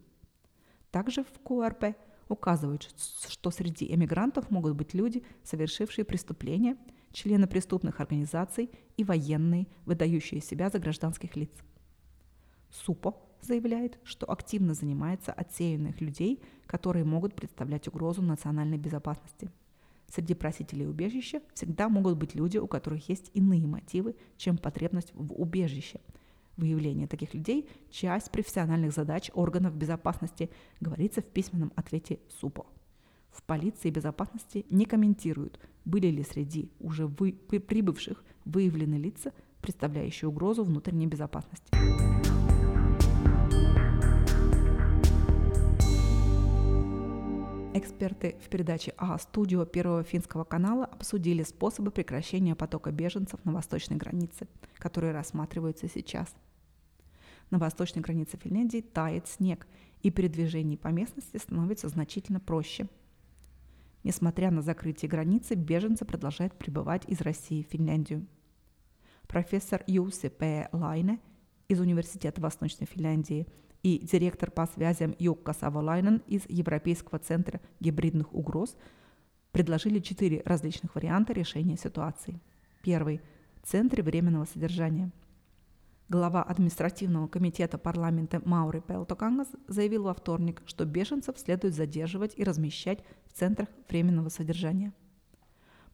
Также 0.91 1.25
в 1.25 1.39
КУРП 1.43 1.97
указывают, 2.29 2.89
что 3.29 3.51
среди 3.51 3.93
эмигрантов 3.93 4.51
могут 4.51 4.75
быть 4.75 4.95
люди, 4.95 5.23
совершившие 5.45 6.05
преступления, 6.05 6.77
члены 7.13 7.47
преступных 7.47 8.01
организаций 8.01 8.71
и 8.97 9.05
военные, 9.05 9.67
выдающие 9.85 10.41
себя 10.41 10.71
за 10.71 10.79
гражданских 10.79 11.37
лиц. 11.37 11.51
СУПО 12.71 13.15
заявляет, 13.41 13.99
что 14.03 14.31
активно 14.31 14.75
занимается 14.75 15.33
отсеянных 15.33 16.01
людей, 16.01 16.43
которые 16.67 17.05
могут 17.05 17.35
представлять 17.35 17.89
угрозу 17.89 18.23
национальной 18.23 18.79
безопасности. 18.79 19.51
Среди 20.13 20.35
просителей 20.35 20.89
убежища 20.89 21.41
всегда 21.55 21.89
могут 21.89 22.17
быть 22.17 22.35
люди, 22.35 22.59
у 22.59 22.67
которых 22.67 23.09
есть 23.09 23.31
иные 23.35 23.67
мотивы, 23.67 24.15
чем 24.37 24.57
потребность 24.59 25.13
в 25.15 25.33
убежище– 25.35 26.01
Выявление 26.57 27.07
таких 27.07 27.35
людей– 27.35 27.69
часть 27.91 28.31
профессиональных 28.31 28.93
задач 28.93 29.31
органов 29.35 29.75
безопасности, 29.77 30.51
говорится 30.81 31.21
в 31.21 31.27
письменном 31.27 31.71
ответе 31.77 32.19
СУПО. 32.41 32.67
В 33.31 33.43
полиции 33.43 33.91
безопасности 33.91 34.65
не 34.71 34.87
комментируют, 34.87 35.61
были 35.85 36.07
ли 36.07 36.23
среди 36.23 36.71
уже 36.81 37.07
вы, 37.07 37.33
прибывших 37.33 38.25
выявлены 38.47 38.95
лица, 38.95 39.35
представляющие 39.61 40.29
угрозу 40.29 40.65
внутренней 40.65 41.07
безопасности. 41.07 41.69
Эксперты 47.77 48.37
в 48.43 48.49
передаче 48.49 48.95
А-студио 48.97 49.65
Первого 49.65 50.03
финского 50.03 50.45
канала 50.45 50.87
обсудили 50.87 51.43
способы 51.43 51.91
прекращения 51.91 52.55
потока 52.55 52.91
беженцев 52.91 53.45
на 53.45 53.53
восточной 53.53 53.97
границе, 53.97 54.49
которые 54.79 55.13
рассматриваются 55.13 55.89
сейчас– 55.89 56.35
на 57.51 57.59
восточной 57.59 58.03
границе 58.03 58.37
Финляндии 58.37 58.81
тает 58.81 59.29
снег, 59.29 59.67
и 60.03 60.11
передвижение 60.11 60.77
по 60.77 60.89
местности 60.89 61.37
становится 61.37 61.89
значительно 61.89 62.41
проще. 62.41 62.89
Несмотря 64.03 64.51
на 64.51 64.63
закрытие 64.63 65.09
границы, 65.09 65.55
беженцы 65.55 66.05
продолжают 66.05 66.55
прибывать 66.55 67.05
из 67.09 67.21
России 67.21 67.63
в 67.63 67.73
Финляндию. 67.73 68.27
Профессор 69.27 69.83
Юси 69.87 70.29
П. 70.29 70.69
Лайне 70.73 71.19
из 71.69 71.81
Университета 71.81 72.41
Восточной 72.41 72.87
Финляндии 72.87 73.47
и 73.87 74.01
директор 74.01 74.51
по 74.51 74.67
связям 74.67 75.15
Юкка 75.17 75.53
Саволайнен 75.53 76.21
из 76.27 76.43
Европейского 76.49 77.21
центра 77.21 77.61
гибридных 77.79 78.35
угроз 78.35 78.77
предложили 79.53 80.01
четыре 80.01 80.43
различных 80.45 80.97
варианта 80.97 81.33
решения 81.33 81.77
ситуации. 81.77 82.41
Первый– 82.83 83.21
центры 83.63 84.03
временного 84.03 84.45
содержания– 84.45 85.13
Глава 86.09 86.45
административного 86.45 87.27
комитета 87.27 87.79
парламента 87.79 88.41
Маури 88.45 88.79
Пелтокангас 88.79 89.49
заявил 89.67 90.05
во 90.05 90.15
вторник, 90.15 90.63
что 90.65 90.85
беженцев 90.85 91.37
следует 91.37 91.75
задерживать 91.75 92.33
и 92.37 92.45
размещать 92.45 93.01
в 93.27 93.33
центрах 93.33 93.69
временного 93.89 94.29
содержания. 94.29 94.93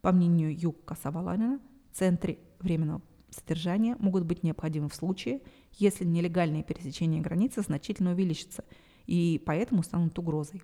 По 0.03 0.13
мнению 0.13 0.55
Юкка 0.55 0.97
Саваланина, 0.97 1.61
центры 1.93 2.39
временного 2.59 3.01
содержания 3.31 3.97
могут 4.01 4.25
быть 4.25 4.43
необходимы 4.43 4.91
в 4.91 4.95
случае, 4.95 5.41
если 5.73 6.05
нелегальное 6.05 6.63
пересечение 6.63 7.21
границы 7.21 7.63
значительно 7.63 8.13
увеличится 8.13 8.65
и 9.07 9.43
поэтому 9.45 9.83
станут 9.83 10.19
угрозой. 10.19 10.63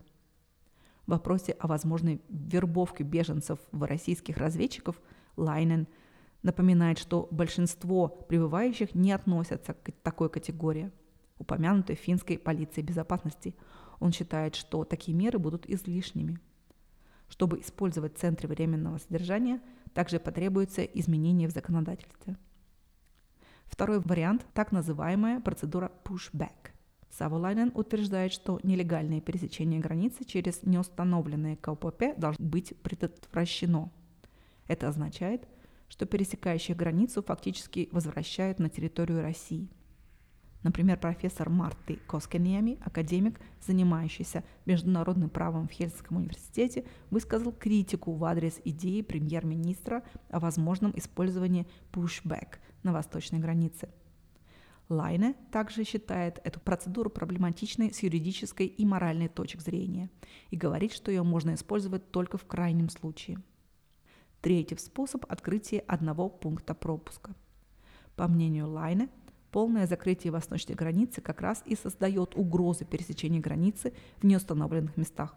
В 1.07 1.11
вопросе 1.11 1.53
о 1.53 1.67
возможной 1.67 2.21
вербовке 2.29 3.03
беженцев 3.03 3.59
в 3.73 3.83
российских 3.83 4.37
разведчиков 4.37 5.01
Лайнен– 5.37 5.87
напоминает, 6.43 6.99
что 6.99 7.29
большинство 7.31 8.09
прибывающих 8.09 8.95
не 8.95 9.13
относятся 9.13 9.75
к 9.75 9.93
такой 10.03 10.31
категории, 10.31 10.91
упомянутой 11.39 11.97
финской 11.97 12.39
полицией 12.39 12.87
безопасности. 12.87 13.55
Он 14.01 14.13
считает, 14.13 14.55
что 14.55 14.85
такие 14.85 15.17
меры 15.17 15.39
будут 15.39 15.69
излишними. 15.69 16.39
Чтобы 17.29 17.61
использовать 17.61 18.17
центры 18.17 18.49
временного 18.49 18.99
содержания, 18.99 19.61
также 19.93 20.19
потребуется 20.19 20.83
изменение 20.83 21.49
в 21.49 21.53
законодательстве. 21.53 22.37
Второй 23.69 24.01
вариант– 24.01 24.45
так 24.55 24.73
называемая 24.73 25.41
процедура 25.41 25.93
pushback. 26.05 26.73
Саволайнен 27.11 27.71
утверждает, 27.75 28.33
что 28.33 28.61
нелегальное 28.63 29.21
пересечение 29.21 29.81
границы 29.81 30.25
через 30.25 30.63
неустановленные 30.63 31.57
КПП 31.57 32.17
должно 32.17 32.45
быть 32.45 32.75
предотвращено. 32.83 33.91
Это 34.67 34.89
означает– 34.89 35.47
что 35.89 36.07
пересекающие 36.07 36.77
границу 36.77 37.23
фактически 37.23 37.89
возвращают 37.93 38.59
на 38.59 38.69
территорию 38.69 39.23
России. 39.23 39.69
Например, 40.69 40.99
профессор 40.99 41.49
Марты 41.49 41.99
Коскениами, 42.07 42.79
академик, 42.85 43.41
занимающийся 43.63 44.45
международным 44.67 45.31
правом 45.31 45.67
в 45.67 45.71
Хельсинском 45.71 46.19
университете, 46.19 46.85
высказал 47.09 47.53
критику 47.53 48.13
в 48.13 48.23
адрес 48.23 48.61
идеи 48.67 49.01
премьер-министра 49.01 50.03
о 50.29 50.41
возможном 50.41 50.93
использовании 50.95 51.67
pushback 51.91 52.57
на 52.83 52.93
восточной 52.93 53.39
границе. 53.39 53.89
Лайне 54.91 55.37
также 55.51 55.85
считает 55.85 56.39
эту 56.45 56.61
процедуру 56.61 57.09
проблематичной 57.09 57.95
с 57.95 58.03
юридической 58.03 58.67
и 58.67 58.85
моральной 58.85 59.29
точек 59.29 59.63
зрения 59.63 60.11
и 60.51 60.57
говорит, 60.57 60.93
что 60.93 61.11
ее 61.11 61.23
можно 61.23 61.55
использовать 61.55 62.11
только 62.11 62.37
в 62.37 62.45
крайнем 62.45 62.91
случае– 62.91 63.39
Третий 64.43 64.77
способ– 64.77 65.25
открытие 65.29 65.81
одного 65.81 66.29
пункта 66.29 66.73
пропуска. 66.73 67.35
По 68.15 68.29
мнению 68.29 68.69
Лайне, 68.71 69.09
полное 69.51 69.87
закрытие 69.87 70.33
восточной 70.33 70.75
границы 70.75 71.21
как 71.21 71.41
раз 71.41 71.63
и 71.67 71.75
создает 71.75 72.37
угрозы 72.37 72.85
пересечения 72.85 73.41
границы 73.41 73.93
в 74.19 74.25
неустановленных 74.25 74.97
местах. 74.97 75.35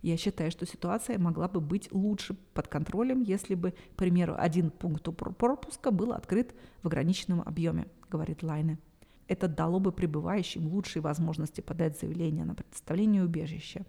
Я 0.00 0.16
считаю, 0.16 0.50
что 0.50 0.64
ситуация 0.64 1.18
могла 1.18 1.48
бы 1.48 1.60
быть 1.60 1.92
лучше 1.92 2.34
под 2.54 2.68
контролем, 2.68 3.20
если 3.20 3.54
бы, 3.56 3.72
к 3.72 3.96
примеру, 3.96 4.34
один 4.38 4.70
пункт 4.70 5.04
пропуска 5.16 5.90
был 5.90 6.12
открыт 6.12 6.54
в 6.82 6.86
ограниченном 6.86 7.42
объеме, 7.42 7.88
говорит 8.08 8.44
Лайне. 8.44 8.78
Это 9.26 9.48
дало 9.48 9.80
бы 9.80 9.90
прибывающим 9.90 10.68
лучшие 10.68 11.02
возможности 11.02 11.60
подать 11.60 11.98
заявление 11.98 12.44
на 12.44 12.54
предоставление 12.54 13.24
убежища. 13.24 13.84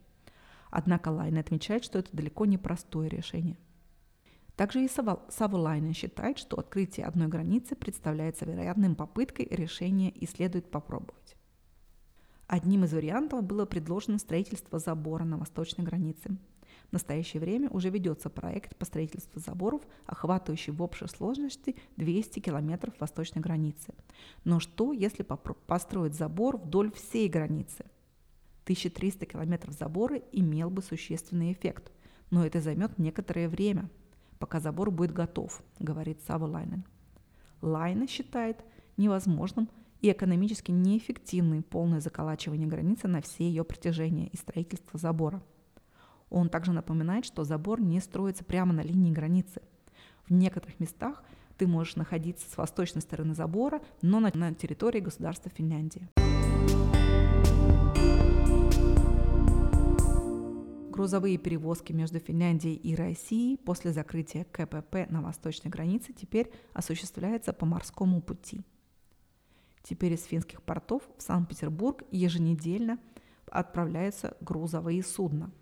Однако 0.71 1.09
Лайне 1.09 1.39
отмечает, 1.39 1.83
что 1.83 1.99
это 1.99 2.09
далеко 2.11 2.45
не 2.45 2.57
простое 2.57 3.07
решение– 3.07 3.57
также 4.59 4.83
и 4.83 4.89
Саволайнен 4.89 5.93
считает, 5.93 6.37
что 6.37 6.59
открытие 6.59 7.05
одной 7.05 7.29
границы 7.29 7.77
представляется 7.77 8.43
вероятным 8.43 8.93
попыткой 8.93 9.47
решения 9.49 10.09
и 10.09 10.27
следует 10.27 10.69
попробовать. 10.69 11.37
Одним 12.45 12.83
из 12.83 12.91
вариантов 12.91 13.41
было 13.41 13.65
предложено 13.65 14.17
строительство 14.17 14.77
забора 14.77 15.23
на 15.23 15.37
восточной 15.37 15.85
границе. 15.85 16.35
В 16.89 16.91
настоящее 16.91 17.39
время 17.39 17.69
уже 17.69 17.89
ведется 17.89 18.29
проект 18.29 18.75
по 18.75 18.83
строительству 18.83 19.39
заборов, 19.39 19.81
охватывающий 20.05 20.73
в 20.73 20.81
общей 20.81 21.07
сложности 21.07 21.77
200 21.95 22.41
километров 22.41 22.99
восточной 22.99 23.41
границы. 23.41 23.93
Но 24.43 24.59
что, 24.59 24.91
если 24.91 25.23
построить 25.23 26.15
забор 26.15 26.57
вдоль 26.57 26.91
всей 26.91 27.29
границы? 27.29 27.85
1300 28.65 29.25
километров 29.25 29.73
забора 29.73 30.17
имел 30.33 30.69
бы 30.69 30.81
существенный 30.81 31.53
эффект, 31.53 31.93
но 32.29 32.45
это 32.45 32.59
займет 32.59 32.97
некоторое 32.97 33.47
время– 33.47 33.89
пока 34.39 34.59
забор 34.59 34.89
будет 34.89 35.11
готов, 35.11 35.61
говорит 35.79 36.21
Сава 36.23 36.45
Лайнен. 36.45 36.85
Лайна 37.61 38.07
считает 38.07 38.63
невозможным 38.97 39.69
и 40.01 40.11
экономически 40.11 40.71
неэффективным 40.71 41.61
полное 41.61 41.99
заколачивание 41.99 42.67
границы 42.67 43.07
на 43.07 43.21
все 43.21 43.47
ее 43.47 43.63
протяжения 43.63 44.27
и 44.27 44.37
строительство 44.37 44.97
забора. 44.97 45.43
Он 46.29 46.49
также 46.49 46.71
напоминает, 46.71 47.25
что 47.25 47.43
забор 47.43 47.81
не 47.81 47.99
строится 47.99 48.43
прямо 48.43 48.71
на 48.71 48.81
линии 48.81 49.11
границы. 49.11 49.61
В 50.27 50.31
некоторых 50.31 50.79
местах 50.79 51.23
ты 51.57 51.67
можешь 51.67 51.97
находиться 51.97 52.49
с 52.49 52.55
восточной 52.55 53.01
стороны 53.01 53.33
забора, 53.33 53.81
но 54.01 54.19
на, 54.19 54.53
территории 54.53 55.01
государства 55.01 55.51
Финляндии. 55.53 56.07
Грузовые 60.99 61.37
перевозки 61.37 61.93
между 61.93 62.19
Финляндией 62.19 62.75
и 62.75 62.93
Россией 62.93 63.55
после 63.55 63.93
закрытия 63.93 64.43
КПП 64.43 65.09
на 65.09 65.21
восточной 65.21 65.71
границе 65.71 66.11
теперь 66.11 66.51
осуществляются 66.73 67.53
по 67.53 67.65
морскому 67.65 68.21
пути. 68.21 68.63
Теперь 69.81 70.11
из 70.11 70.25
финских 70.25 70.61
портов 70.61 71.03
в 71.17 71.21
Санкт-Петербург 71.21 72.03
еженедельно 72.11 72.99
отправляются 73.49 74.35
грузовые 74.41 75.01
судна. 75.01 75.53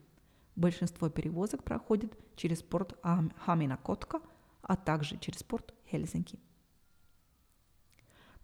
Большинство 0.56 1.08
перевозок 1.08 1.64
проходит 1.64 2.18
через 2.36 2.64
порт 2.64 2.98
Хамина-Котка, 3.04 4.24
а 4.64 4.76
также 4.76 5.20
через 5.20 5.44
порт 5.44 5.76
Хельсинки. 5.92 6.40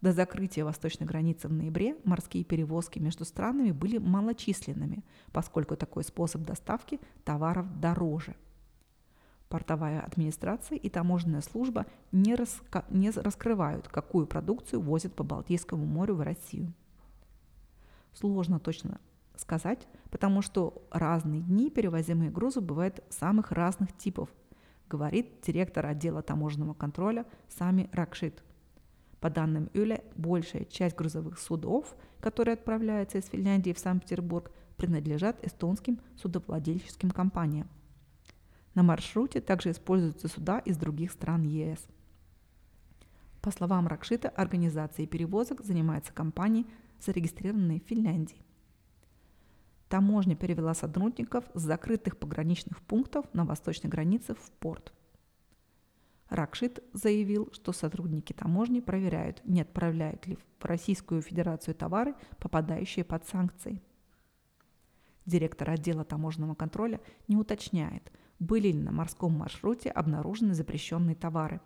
До 0.04 0.12
закрытия 0.12 0.66
восточной 0.66 1.06
границы 1.06 1.48
в 1.48 1.52
ноябре 1.54 1.96
морские 2.04 2.44
перевозки 2.44 2.98
между 2.98 3.24
странами 3.24 3.70
были 3.70 3.96
малочисленными, 3.96 5.02
поскольку 5.32 5.76
такой 5.76 6.04
способ 6.04 6.42
доставки 6.42 7.00
товаров 7.24 7.80
дороже. 7.80 8.36
Портовая 9.48 10.02
администрация 10.02 10.76
и 10.76 10.90
таможенная 10.90 11.40
служба 11.40 11.86
не, 12.12 12.34
раска- 12.34 12.84
не 12.90 13.08
раскрывают, 13.12 13.88
какую 13.88 14.26
продукцию 14.26 14.82
возят 14.82 15.14
по 15.14 15.24
Балтийскому 15.24 15.86
морю 15.86 16.16
в 16.16 16.20
Россию. 16.20 16.74
Сложно 18.12 18.60
точно 18.60 19.00
сказать, 19.36 19.88
потому 20.10 20.42
что 20.42 20.86
разные 20.90 21.40
дни 21.40 21.70
перевозимые 21.70 22.30
грузы 22.30 22.60
бывают 22.60 23.02
самых 23.08 23.52
разных 23.52 23.96
типов, 23.96 24.28
говорит 24.86 25.40
директор 25.40 25.86
отдела 25.86 26.20
таможенного 26.20 26.74
контроля 26.74 27.24
Сами 27.48 27.88
Ракшит– 27.90 28.42
по 29.24 29.30
данным 29.30 29.70
Юля, 29.72 30.02
большая 30.16 30.66
часть 30.66 30.96
грузовых 30.96 31.38
судов, 31.38 31.96
которые 32.20 32.52
отправляются 32.52 33.16
из 33.16 33.24
Финляндии 33.24 33.72
в 33.72 33.78
Санкт-Петербург, 33.78 34.50
принадлежат 34.76 35.42
эстонским 35.42 35.98
судовладельческим 36.14 37.10
компаниям. 37.10 37.70
На 38.74 38.82
маршруте 38.82 39.40
также 39.40 39.70
используются 39.70 40.28
суда 40.28 40.58
из 40.58 40.76
других 40.76 41.10
стран 41.10 41.44
ЕС. 41.44 41.86
По 43.40 43.50
словам 43.50 43.86
Ракшита, 43.86 44.28
организацией 44.28 45.06
перевозок 45.06 45.64
занимаются 45.64 46.12
компании, 46.12 46.66
зарегистрированные 47.00 47.80
в 47.80 47.88
Финляндии. 47.88 48.44
Таможня 49.88 50.36
перевела 50.36 50.74
сотрудников 50.74 51.46
с 51.54 51.62
закрытых 51.62 52.18
пограничных 52.18 52.82
пунктов 52.82 53.24
на 53.32 53.46
восточной 53.46 53.88
границе 53.88 54.34
в 54.34 54.50
порт– 54.60 54.92
Ракшит 56.34 56.82
заявил, 56.92 57.48
что 57.52 57.72
сотрудники 57.72 58.32
таможни 58.32 58.80
проверяют, 58.80 59.40
не 59.44 59.60
отправляют 59.60 60.26
ли 60.26 60.36
в 60.58 60.64
Российскую 60.64 61.22
Федерацию 61.22 61.74
товары, 61.74 62.14
попадающие 62.38 63.04
под 63.04 63.26
санкции. 63.26 63.80
Директор 65.26 65.70
отдела 65.70 66.04
таможенного 66.04 66.54
контроля 66.54 67.00
не 67.28 67.36
уточняет, 67.36 68.12
были 68.38 68.68
ли 68.68 68.78
на 68.78 68.90
морском 68.90 69.32
маршруте 69.32 69.90
обнаружены 69.90 70.54
запрещенные 70.54 71.14
товары. 71.14 71.60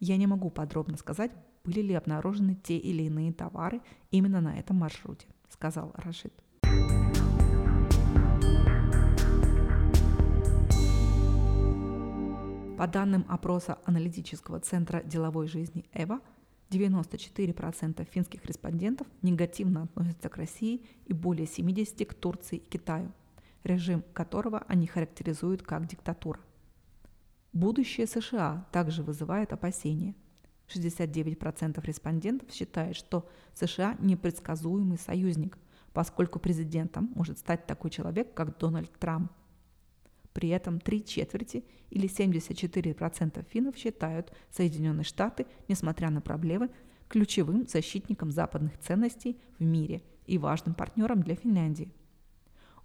Я 0.00 0.16
не 0.16 0.26
могу 0.26 0.50
подробно 0.50 0.96
сказать, 0.96 1.30
были 1.64 1.80
ли 1.80 1.94
обнаружены 1.94 2.56
те 2.56 2.76
или 2.76 3.04
иные 3.04 3.32
товары 3.32 3.80
именно 4.10 4.40
на 4.40 4.58
этом 4.58 4.76
маршруте, 4.76 5.28
сказал 5.48 5.92
Рашид. 5.94 6.34
По 12.82 12.88
данным 12.88 13.24
опроса 13.28 13.78
аналитического 13.84 14.58
центра 14.58 15.04
деловой 15.04 15.46
жизни 15.46 15.84
ЭВА, 15.92 16.20
94% 16.68 18.04
финских 18.10 18.44
респондентов 18.44 19.06
негативно 19.22 19.84
относятся 19.84 20.28
к 20.28 20.36
России 20.36 20.84
и 21.06 21.12
более 21.12 21.46
70% 21.46 22.04
к 22.04 22.14
Турции 22.14 22.56
и 22.56 22.68
Китаю, 22.68 23.12
режим 23.62 24.02
которого 24.12 24.64
они 24.66 24.88
характеризуют 24.88 25.62
как 25.62 25.86
диктатура. 25.86 26.40
Будущее 27.52 28.08
США 28.08 28.66
также 28.72 29.04
вызывает 29.04 29.52
опасения. 29.52 30.16
69% 30.66 31.86
респондентов 31.86 32.50
считают, 32.50 32.96
что 32.96 33.28
США 33.54 33.96
непредсказуемый 34.00 34.98
союзник, 34.98 35.56
поскольку 35.92 36.40
президентом 36.40 37.12
может 37.14 37.38
стать 37.38 37.64
такой 37.64 37.92
человек, 37.92 38.34
как 38.34 38.58
Дональд 38.58 38.90
Трамп– 38.98 39.30
при 40.32 40.48
этом 40.48 40.80
три 40.80 41.04
четверти 41.04 41.64
или 41.90 42.08
74% 42.08 43.44
финнов 43.48 43.76
считают 43.76 44.32
Соединенные 44.50 45.04
Штаты, 45.04 45.46
несмотря 45.68 46.10
на 46.10 46.20
проблемы, 46.20 46.70
ключевым 47.08 47.66
защитником 47.66 48.30
западных 48.30 48.78
ценностей 48.78 49.38
в 49.58 49.64
мире 49.64 50.02
и 50.26 50.38
важным 50.38 50.74
партнером 50.74 51.22
для 51.22 51.34
Финляндии. 51.34 51.92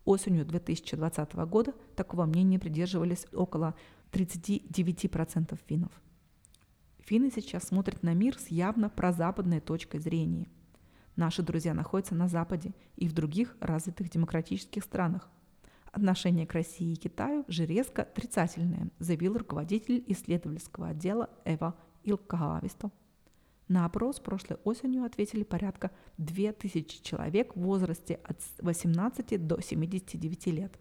Осенью 0.03 0.45
2020 0.45 1.33
года 1.49 1.73
такого 1.95 2.25
мнения 2.25 2.59
придерживались 2.59 3.25
около 3.33 3.75
39% 4.11 5.57
финнов. 5.67 5.91
Финны 6.99 7.31
сейчас 7.33 7.63
смотрят 7.63 8.03
на 8.03 8.13
мир 8.13 8.37
с 8.37 8.47
явно 8.47 8.89
прозападной 8.89 9.61
точкой 9.61 9.99
зрения. 9.99 10.47
Наши 11.15 11.41
друзья 11.41 11.73
находятся 11.73 12.15
на 12.15 12.27
Западе 12.27 12.73
и 12.95 13.07
в 13.07 13.13
других 13.13 13.55
развитых 13.59 14.09
демократических 14.09 14.83
странах. 14.83 15.29
Отношение 15.97 16.45
к 16.45 16.53
России 16.53 16.91
и 16.91 16.95
Китаю 16.95 17.43
же 17.47 17.65
резко 17.65 18.03
отрицательное, 18.03 18.91
заявил 18.99 19.35
руководитель 19.35 20.03
исследовательского 20.05 20.89
отдела 20.89 21.27
Эва 21.43 21.73
Илкагависто. 22.03 22.91
На 23.67 23.83
опрос 23.83 24.19
прошлой 24.19 24.59
осенью 24.63 25.05
ответили 25.05 25.41
порядка 25.41 25.89
2000 26.19 27.01
человек 27.01 27.55
в 27.55 27.61
возрасте 27.61 28.19
от 28.23 28.37
18 28.59 29.47
до 29.47 29.59
79 29.59 30.45
лет. 30.45 30.77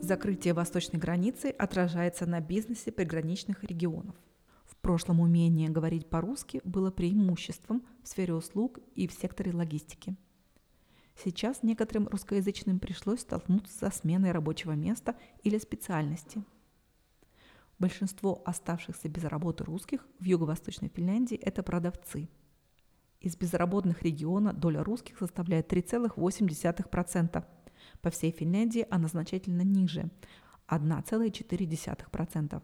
Закрытие 0.00 0.54
восточной 0.54 0.98
границы 0.98 1.48
отражается 1.50 2.24
на 2.24 2.40
бизнесе 2.40 2.92
приграничных 2.92 3.62
регионов– 3.62 4.16
прошлом 4.84 5.20
умение 5.20 5.70
говорить 5.70 6.10
по-русски 6.10 6.60
было 6.62 6.90
преимуществом 6.90 7.82
в 8.02 8.08
сфере 8.08 8.34
услуг 8.34 8.78
и 8.94 9.08
в 9.08 9.12
секторе 9.12 9.50
логистики. 9.50 10.14
Сейчас 11.16 11.62
некоторым 11.62 12.06
русскоязычным 12.06 12.78
пришлось 12.78 13.20
столкнуться 13.20 13.78
со 13.78 13.90
сменой 13.90 14.32
рабочего 14.32 14.72
места 14.72 15.16
или 15.42 15.56
специальности. 15.58 16.44
Большинство 17.78 18.42
оставшихся 18.44 19.08
без 19.08 19.24
работы 19.24 19.64
русских 19.64 20.06
в 20.18 20.24
юго-восточной 20.24 20.90
Финляндии– 20.90 21.36
это 21.42 21.62
продавцы. 21.62 22.28
Из 23.20 23.36
безработных 23.36 24.02
региона 24.02 24.52
доля 24.52 24.84
русских 24.84 25.18
составляет 25.18 25.72
3,8%. 25.72 27.44
По 28.02 28.10
всей 28.10 28.32
Финляндии 28.32 28.86
она 28.90 29.08
значительно 29.08 29.62
ниже– 29.62 30.10
1,4%. 30.68 32.62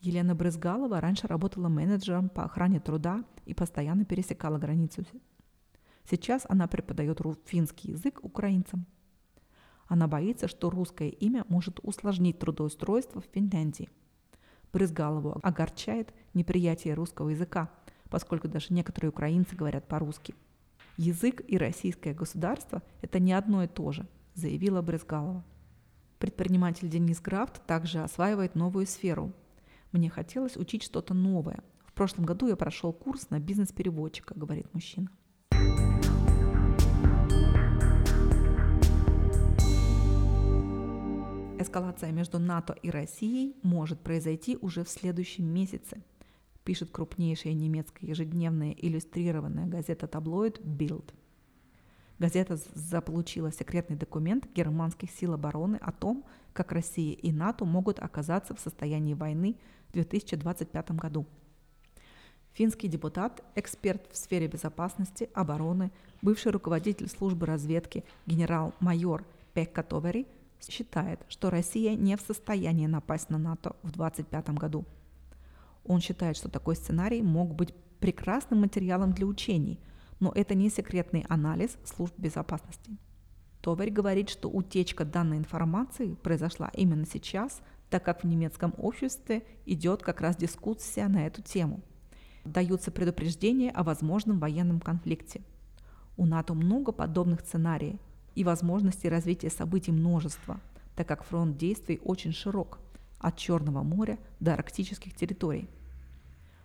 Елена 0.00 0.34
Брызгалова 0.34 1.00
раньше 1.00 1.26
работала 1.26 1.68
менеджером 1.68 2.28
по 2.28 2.44
охране 2.44 2.78
труда 2.78 3.24
и 3.46 3.54
постоянно 3.54 4.04
пересекала 4.04 4.58
границу. 4.58 5.04
Сейчас 6.08 6.46
она 6.48 6.68
преподает 6.68 7.20
финский 7.44 7.90
язык 7.90 8.20
украинцам. 8.22 8.86
Она 9.88 10.06
боится, 10.06 10.46
что 10.46 10.70
русское 10.70 11.08
имя 11.08 11.44
может 11.48 11.80
усложнить 11.82 12.38
трудоустройство 12.38 13.20
в 13.20 13.26
Финляндии. 13.34 13.88
Брызгалову 14.72 15.40
огорчает 15.42 16.12
неприятие 16.34 16.94
русского 16.94 17.30
языка, 17.30 17.70
поскольку 18.10 18.48
даже 18.48 18.72
некоторые 18.72 19.10
украинцы 19.10 19.56
говорят 19.56 19.88
по-русски. 19.88 20.34
Язык 20.96 21.42
и 21.46 21.58
российское 21.58 22.14
государство– 22.14 22.82
это 23.02 23.18
не 23.18 23.32
одно 23.32 23.64
и 23.64 23.66
то 23.66 23.92
же, 23.92 24.06
заявила 24.34 24.82
Брызгалова. 24.82 25.44
Предприниматель 26.18 26.88
Денис 26.88 27.20
Графт 27.20 27.64
также 27.66 28.02
осваивает 28.02 28.54
новую 28.54 28.86
сферу 28.86 29.32
мне 29.92 30.10
хотелось 30.10 30.56
учить 30.56 30.82
что-то 30.82 31.14
новое. 31.14 31.62
В 31.86 31.92
прошлом 31.92 32.24
году 32.24 32.46
я 32.46 32.56
прошел 32.56 32.92
курс 32.92 33.30
на 33.30 33.40
бизнес-переводчика, 33.40 34.34
говорит 34.34 34.72
мужчина. 34.72 35.10
Эскалация 41.60 42.12
между 42.12 42.38
НАТО 42.38 42.74
и 42.82 42.90
Россией 42.90 43.56
может 43.62 44.00
произойти 44.00 44.56
уже 44.60 44.84
в 44.84 44.88
следующем 44.88 45.44
месяце, 45.44 46.04
пишет 46.62 46.90
крупнейшая 46.90 47.54
немецкая 47.54 48.06
ежедневная 48.06 48.72
иллюстрированная 48.72 49.66
газета 49.66 50.06
«Таблоид» 50.06 50.60
Bild. 50.60 51.12
Газета 52.18 52.58
заполучила 52.74 53.52
секретный 53.52 53.96
документ 53.96 54.46
германских 54.52 55.10
сил 55.10 55.34
обороны 55.34 55.76
о 55.76 55.92
том, 55.92 56.24
как 56.52 56.72
Россия 56.72 57.14
и 57.14 57.30
НАТО 57.30 57.64
могут 57.64 58.00
оказаться 58.00 58.54
в 58.54 58.60
состоянии 58.60 59.14
войны 59.14 59.56
в 59.88 59.92
2025 59.92 60.90
году. 60.92 61.26
Финский 62.54 62.88
депутат, 62.88 63.44
эксперт 63.54 64.10
в 64.10 64.16
сфере 64.16 64.48
безопасности, 64.48 65.30
обороны, 65.32 65.92
бывший 66.20 66.50
руководитель 66.50 67.08
службы 67.08 67.46
разведки 67.46 68.04
генерал-майор 68.26 69.24
Пекка 69.54 69.84
Товери 69.84 70.26
считает, 70.60 71.20
что 71.28 71.50
Россия 71.50 71.94
не 71.94 72.16
в 72.16 72.20
состоянии 72.20 72.88
напасть 72.88 73.30
на 73.30 73.38
НАТО 73.38 73.76
в 73.82 73.92
2025 73.92 74.50
году. 74.58 74.84
Он 75.84 76.00
считает, 76.00 76.36
что 76.36 76.48
такой 76.48 76.74
сценарий 76.74 77.22
мог 77.22 77.54
быть 77.54 77.72
прекрасным 78.00 78.62
материалом 78.62 79.12
для 79.12 79.26
учений, 79.26 79.78
но 80.20 80.32
это 80.34 80.54
не 80.54 80.70
секретный 80.70 81.24
анализ 81.28 81.76
служб 81.84 82.14
безопасности. 82.18 82.96
Товарь 83.60 83.90
говорит, 83.90 84.30
что 84.30 84.48
утечка 84.48 85.04
данной 85.04 85.38
информации 85.38 86.14
произошла 86.14 86.70
именно 86.74 87.06
сейчас, 87.06 87.60
так 87.90 88.04
как 88.04 88.22
в 88.22 88.26
немецком 88.26 88.74
обществе 88.78 89.42
идет 89.66 90.02
как 90.02 90.20
раз 90.20 90.36
дискуссия 90.36 91.08
на 91.08 91.26
эту 91.26 91.42
тему– 91.42 91.80
даются 92.48 92.90
предупреждения 92.90 93.70
о 93.70 93.82
возможном 93.82 94.38
военном 94.38 94.80
конфликте. 94.80 95.42
У 96.16 96.26
НАТО 96.26 96.54
много 96.54 96.92
подобных 96.92 97.40
сценариев 97.40 97.98
и 98.34 98.44
возможностей 98.44 99.08
развития 99.08 99.50
событий 99.50 99.92
множество, 99.92 100.60
так 100.96 101.06
как 101.06 101.24
фронт 101.24 101.56
действий 101.56 102.00
очень 102.04 102.32
широк– 102.32 102.78
от 103.18 103.36
Черного 103.36 103.82
моря 103.82 104.16
до 104.38 104.54
арктических 104.54 105.12
территорий. 105.14 105.68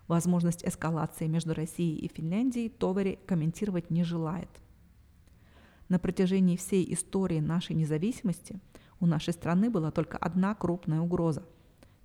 Возможность 0.06 0.64
эскалации 0.64 1.26
между 1.26 1.54
Россией 1.54 1.98
и 1.98 2.08
Финляндией 2.08 2.68
Товари 2.68 3.18
комментировать 3.26 3.90
не 3.90 4.04
желает. 4.04 4.50
На 5.88 5.98
протяжении 5.98 6.56
всей 6.56 6.92
истории 6.92 7.40
нашей 7.40 7.74
независимости 7.74 8.60
у 9.00 9.06
нашей 9.06 9.32
страны 9.32 9.70
была 9.70 9.90
только 9.90 10.16
одна 10.18 10.54
крупная 10.54 11.00
угроза 11.00 11.44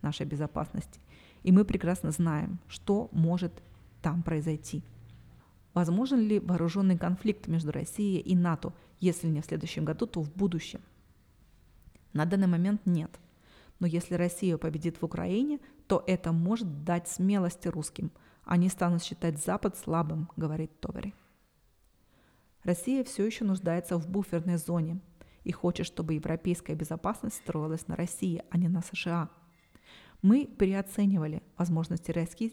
нашей 0.01 0.25
безопасности. 0.25 0.99
И 1.43 1.51
мы 1.51 1.65
прекрасно 1.65 2.11
знаем, 2.11 2.59
что 2.67 3.09
может 3.11 3.53
там 4.01 4.23
произойти. 4.23 4.83
Возможен 5.73 6.19
ли 6.19 6.39
вооруженный 6.39 6.97
конфликт 6.97 7.47
между 7.47 7.71
Россией 7.71 8.19
и 8.19 8.35
НАТО, 8.35 8.73
если 8.99 9.27
не 9.27 9.41
в 9.41 9.45
следующем 9.45 9.85
году, 9.85 10.07
то 10.07 10.21
в 10.21 10.33
будущем? 10.33 10.81
На 12.13 12.25
данный 12.25 12.47
момент 12.47 12.81
нет. 12.85 13.11
Но 13.79 13.87
если 13.87 14.15
Россия 14.15 14.57
победит 14.57 14.97
в 14.97 15.05
Украине, 15.05 15.59
то 15.89 16.01
это 16.07 16.31
может 16.31 16.85
дать 16.85 17.09
смелости 17.09 17.67
русским. 17.67 18.11
Они 18.45 18.69
станут 18.69 19.03
считать 19.03 19.43
Запад 19.43 19.77
слабым, 19.77 20.29
говорит 20.37 20.79
Товари. 20.79 21.13
Россия 22.63 23.03
все 23.03 23.25
еще 23.25 23.43
нуждается 23.43 23.97
в 23.97 24.07
буферной 24.07 24.55
зоне 24.55 25.01
и 25.43 25.51
хочет, 25.51 25.85
чтобы 25.85 26.13
европейская 26.13 26.75
безопасность 26.75 27.35
строилась 27.35 27.87
на 27.89 27.97
России, 27.97 28.41
а 28.49 28.57
не 28.57 28.69
на 28.69 28.81
США– 28.81 29.29
мы 30.21 30.45
переоценивали 30.45 31.41
возможности 31.57 32.11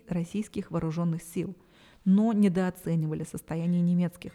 российских 0.08 0.70
вооруженных 0.70 1.22
сил, 1.22 1.56
но 2.04 2.32
недооценивали 2.32 3.24
состояние 3.24 3.80
немецких. 3.80 4.32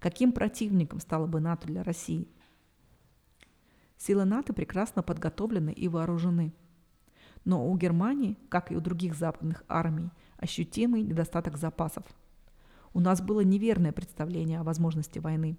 Каким 0.00 0.32
противником 0.32 0.98
стало 0.98 1.26
бы 1.28 1.38
НАТО 1.38 1.68
для 1.68 1.84
России? 1.84 2.26
Силы 3.96 4.24
НАТО 4.24 4.52
прекрасно 4.52 5.04
подготовлены 5.04 5.70
и 5.70 5.86
вооружены. 5.86 6.52
Но 7.44 7.68
у 7.68 7.76
Германии, 7.76 8.38
как 8.48 8.70
и 8.70 8.76
у 8.76 8.80
других 8.80 9.14
западных 9.14 9.64
армий, 9.68 10.10
ощутимый 10.36 11.02
недостаток 11.02 11.56
запасов. 11.56 12.04
У 12.94 13.00
нас 13.00 13.20
было 13.20 13.40
неверное 13.40 13.92
представление 13.92 14.60
о 14.60 14.64
возможности 14.64 15.18
войны, 15.18 15.56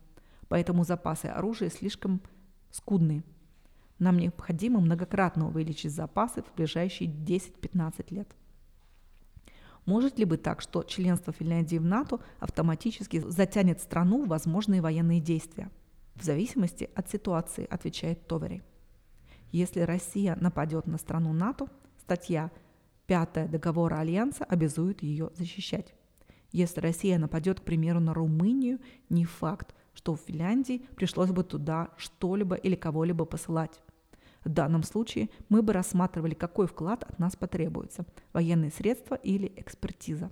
поэтому 0.47 0.83
запасы 0.83 1.25
оружия 1.25 1.69
слишком 1.69 2.21
скудные– 2.71 3.23
нам 4.03 4.17
необходимо 4.17 4.81
многократно 4.81 5.47
увеличить 5.47 5.93
запасы 5.93 6.43
в 6.43 6.53
ближайшие 6.55 7.09
10-15 7.09 8.13
лет. 8.13 8.35
Может 9.85 10.19
ли 10.19 10.25
быть 10.25 10.43
так, 10.43 10.59
что 10.61 10.83
членство 10.83 11.31
Финляндии 11.31 11.77
в 11.77 11.85
НАТО 11.85 12.19
автоматически 12.39 13.19
затянет 13.19 13.81
страну 13.81 14.25
в 14.25 14.27
возможные 14.27 14.81
военные 14.81 15.21
действия? 15.21 15.69
В 16.15 16.23
зависимости 16.23 16.89
от 16.95 17.09
ситуации, 17.09 17.65
отвечает 17.69 18.27
Товери. 18.27 18.61
Если 19.53 19.81
Россия 19.81 20.35
нападет 20.35 20.87
на 20.87 20.97
страну 20.97 21.31
НАТО, 21.31 21.67
статья 21.99 22.49
5 23.05 23.51
договора 23.51 23.99
Альянса 23.99 24.45
обязует 24.45 25.03
ее 25.03 25.29
защищать. 25.35 25.93
Если 26.51 26.81
Россия 26.81 27.19
нападет, 27.19 27.59
к 27.59 27.63
примеру, 27.63 27.99
на 27.99 28.15
Румынию, 28.15 28.79
не 29.09 29.25
факт, 29.25 29.75
что 29.93 30.15
в 30.15 30.21
Финляндии 30.21 30.87
пришлось 30.95 31.29
бы 31.29 31.43
туда 31.43 31.91
что-либо 31.97 32.55
или 32.55 32.73
кого-либо 32.73 33.25
посылать. 33.25 33.79
В 34.43 34.49
данном 34.49 34.81
случае 34.81 35.29
мы 35.49 35.61
бы 35.61 35.71
рассматривали, 35.71 36.33
какой 36.33 36.65
вклад 36.65 37.03
от 37.03 37.19
нас 37.19 37.35
потребуется– 37.35 38.07
военные 38.33 38.71
средства 38.71 39.13
или 39.13 39.53
экспертиза. 39.55 40.31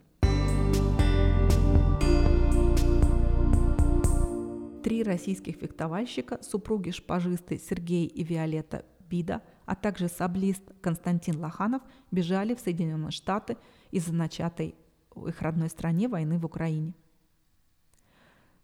Три 4.84 5.04
российских 5.04 5.58
фехтовальщика, 5.58 6.40
супруги 6.42 6.90
шпажисты 6.90 7.60
Сергей 7.60 8.08
и 8.08 8.24
Виолетта 8.24 8.84
Бида, 9.12 9.42
а 9.66 9.76
также 9.76 10.08
саблист 10.08 10.64
Константин 10.82 11.40
Лоханов 11.40 11.82
бежали 12.12 12.56
в 12.56 12.62
Соединенные 12.62 13.12
Штаты 13.12 13.58
из-за 13.92 14.14
начатой 14.14 14.76
в 15.14 15.28
их 15.28 15.42
родной 15.42 15.70
стране 15.70 16.08
войны 16.08 16.40
в 16.40 16.46
Украине. 16.46 16.94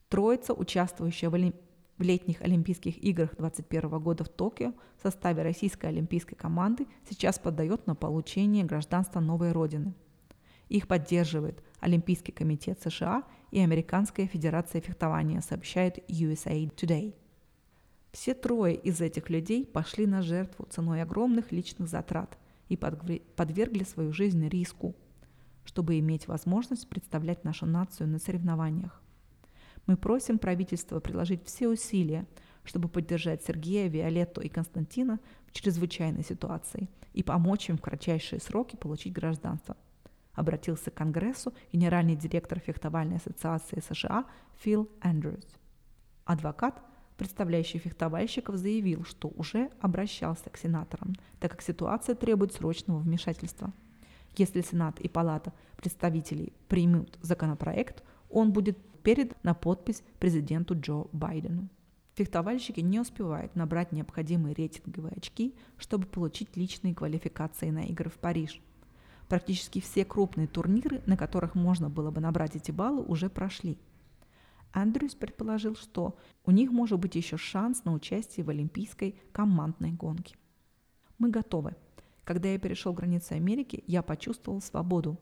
Троица, 0.07 0.53
участвующая 0.53 1.29
в 1.29 2.01
летних 2.01 2.41
Олимпийских 2.41 3.03
играх 3.03 3.35
2021 3.35 3.99
года 3.99 4.23
в 4.23 4.29
Токио 4.29 4.73
в 4.97 5.01
составе 5.03 5.43
российской 5.43 5.87
олимпийской 5.87 6.35
команды 6.35 6.87
сейчас 7.09 7.39
подает 7.39 7.85
на 7.87 7.95
получение 7.95 8.63
гражданства 8.63 9.19
новой 9.19 9.51
родины. 9.51 9.93
Их 10.69 10.87
поддерживает 10.87 11.61
Олимпийский 11.79 12.31
комитет 12.31 12.81
США 12.81 13.23
и 13.51 13.59
Американская 13.59 14.27
федерация 14.27 14.81
фехтования, 14.81 15.41
сообщает 15.41 15.97
USA 16.09 16.73
Today. 16.73 17.13
Все 18.11 18.33
трое 18.33 18.75
из 18.75 19.01
этих 19.01 19.29
людей 19.29 19.65
пошли 19.65 20.05
на 20.07 20.21
жертву 20.21 20.65
ценой 20.69 21.01
огромных 21.01 21.51
личных 21.51 21.87
затрат 21.87 22.37
и 22.69 22.77
подвергли 22.77 23.83
свою 23.83 24.11
жизнь 24.11 24.47
риску, 24.47 24.95
чтобы 25.65 25.99
иметь 25.99 26.27
возможность 26.27 26.89
представлять 26.89 27.43
нашу 27.43 27.65
нацию 27.65 28.07
на 28.07 28.19
соревнованиях. 28.19 29.01
Мы 29.85 29.95
просим 29.95 30.37
правительство 30.39 30.99
приложить 30.99 31.45
все 31.45 31.67
усилия, 31.67 32.25
чтобы 32.63 32.89
поддержать 32.89 33.43
Сергея, 33.43 33.87
Виолетту 33.87 34.41
и 34.41 34.49
Константина 34.49 35.19
в 35.45 35.53
чрезвычайной 35.53 36.23
ситуации 36.23 36.89
и 37.13 37.23
помочь 37.23 37.69
им 37.69 37.77
в 37.77 37.81
кратчайшие 37.81 38.41
сроки 38.41 38.75
получить 38.75 39.13
гражданство. 39.13 39.77
Обратился 40.33 40.91
к 40.91 40.95
Конгрессу 40.95 41.53
генеральный 41.71 42.15
директор 42.15 42.59
фехтовальной 42.59 43.15
ассоциации 43.17 43.79
США 43.79 44.25
Фил 44.59 44.89
Эндрюс. 45.01 45.47
Адвокат, 46.25 46.81
представляющий 47.17 47.79
фехтовальщиков, 47.79 48.55
заявил, 48.55 49.03
что 49.03 49.31
уже 49.35 49.69
обращался 49.81 50.49
к 50.49 50.57
сенаторам, 50.57 51.15
так 51.39 51.51
как 51.51 51.61
ситуация 51.61 52.15
требует 52.15 52.53
срочного 52.53 52.99
вмешательства. 52.99 53.73
Если 54.37 54.61
Сенат 54.61 54.99
и 54.99 55.09
Палата 55.09 55.51
представителей 55.77 56.53
примут 56.67 57.17
законопроект, 57.21 58.03
он 58.29 58.51
будет 58.51 58.77
передан 59.01 59.35
на 59.43 59.53
подпись 59.53 60.03
президенту 60.19 60.79
Джо 60.79 61.05
Байдену. 61.11 61.69
Фехтовальщики 62.15 62.79
не 62.79 62.99
успевают 62.99 63.55
набрать 63.55 63.91
необходимые 63.91 64.55
рейтинговые 64.55 65.13
очки, 65.15 65.55
чтобы 65.77 66.07
получить 66.07 66.57
личные 66.57 66.95
квалификации 66.95 67.69
на 67.69 67.85
игры 67.85 68.09
в 68.09 68.15
Париж. 68.15 68.61
Практически 69.27 69.81
все 69.81 70.03
крупные 70.05 70.47
турниры, 70.47 71.01
на 71.05 71.17
которых 71.17 71.53
можно 71.53 71.89
было 71.89 72.11
бы 72.11 72.21
набрать 72.21 72.55
эти 72.55 72.71
баллы, 72.71 73.03
уже 73.03 73.29
прошли. 73.29 73.77
Андрюс 74.81 75.15
предположил, 75.15 75.75
что 75.75 76.15
у 76.45 76.51
них 76.51 76.71
может 76.71 76.99
быть 76.99 77.15
еще 77.15 77.35
шанс 77.35 77.83
на 77.83 77.93
участие 77.93 78.45
в 78.45 78.51
олимпийской 78.51 79.19
командной 79.31 79.91
гонке. 79.91 80.35
Мы 81.17 81.31
готовы. 81.31 81.75
Когда 82.23 82.49
я 82.49 82.59
перешел 82.59 82.93
границы 82.93 83.33
Америки, 83.33 83.83
я 83.87 84.03
почувствовал 84.03 84.61
свободу, 84.61 85.17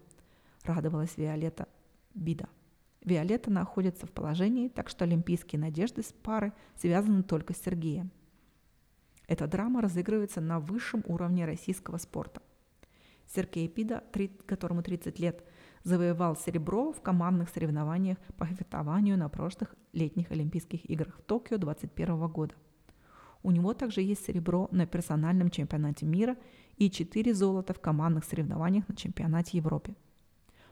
радовалась 0.63 1.15
Виолетта 1.15 1.69
Бида. 2.13 2.49
Виолетта 2.99 3.49
находится 3.49 4.05
в 4.05 4.11
положении, 4.11 4.67
так 4.67 4.89
что 4.89 5.05
олимпийские 5.05 5.61
надежды 5.61 6.01
с 6.03 6.11
пары 6.11 6.51
связаны 6.75 7.23
только 7.23 7.53
с 7.53 7.61
Сергеем. 7.61 8.11
Эта 9.25 9.47
драма 9.47 9.79
разыгрывается 9.81 10.41
на 10.41 10.59
высшем 10.59 11.01
уровне 11.07 11.45
российского 11.45 11.97
спорта. 11.97 12.41
Сергей 13.33 13.69
Пида, 13.69 14.03
которому 14.47 14.83
30 14.83 15.17
лет, 15.17 15.45
завоевал 15.85 16.35
серебро 16.35 16.91
в 16.91 17.01
командных 17.01 17.49
соревнованиях 17.49 18.17
по 18.37 18.45
фехтованию 18.45 19.17
на 19.17 19.29
прошлых 19.29 19.75
летних 19.93 20.31
Олимпийских 20.31 20.89
играх 20.89 21.15
в 21.17 21.21
Токио 21.21 21.57
2021 21.57 22.27
года. 22.27 22.55
У 23.43 23.51
него 23.51 23.73
также 23.75 24.01
есть 24.01 24.25
серебро 24.25 24.67
на 24.71 24.87
персональном 24.87 25.51
чемпионате 25.51 26.07
мира 26.07 26.35
и 26.77 26.89
4 26.89 27.33
золота 27.35 27.73
в 27.75 27.79
командных 27.79 28.25
соревнованиях 28.25 28.87
на 28.89 28.95
чемпионате 28.95 29.57
Европы. 29.57 29.95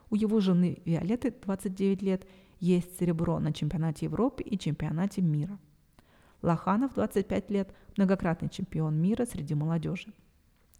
У 0.10 0.16
его 0.16 0.40
жены 0.40 0.82
Виолетты, 0.84 1.32
29 1.32 2.02
лет, 2.02 2.28
есть 2.60 2.98
серебро 3.00 3.40
на 3.40 3.54
чемпионате 3.54 4.08
Европы 4.08 4.42
и 4.42 4.58
чемпионате 4.58 5.22
мира. 5.22 5.60
Лоханов, 6.42 6.96
25 6.96 7.52
лет, 7.52 7.74
многократный 7.98 8.50
чемпион 8.50 9.00
мира 9.00 9.26
среди 9.26 9.54
молодежи. 9.54 10.12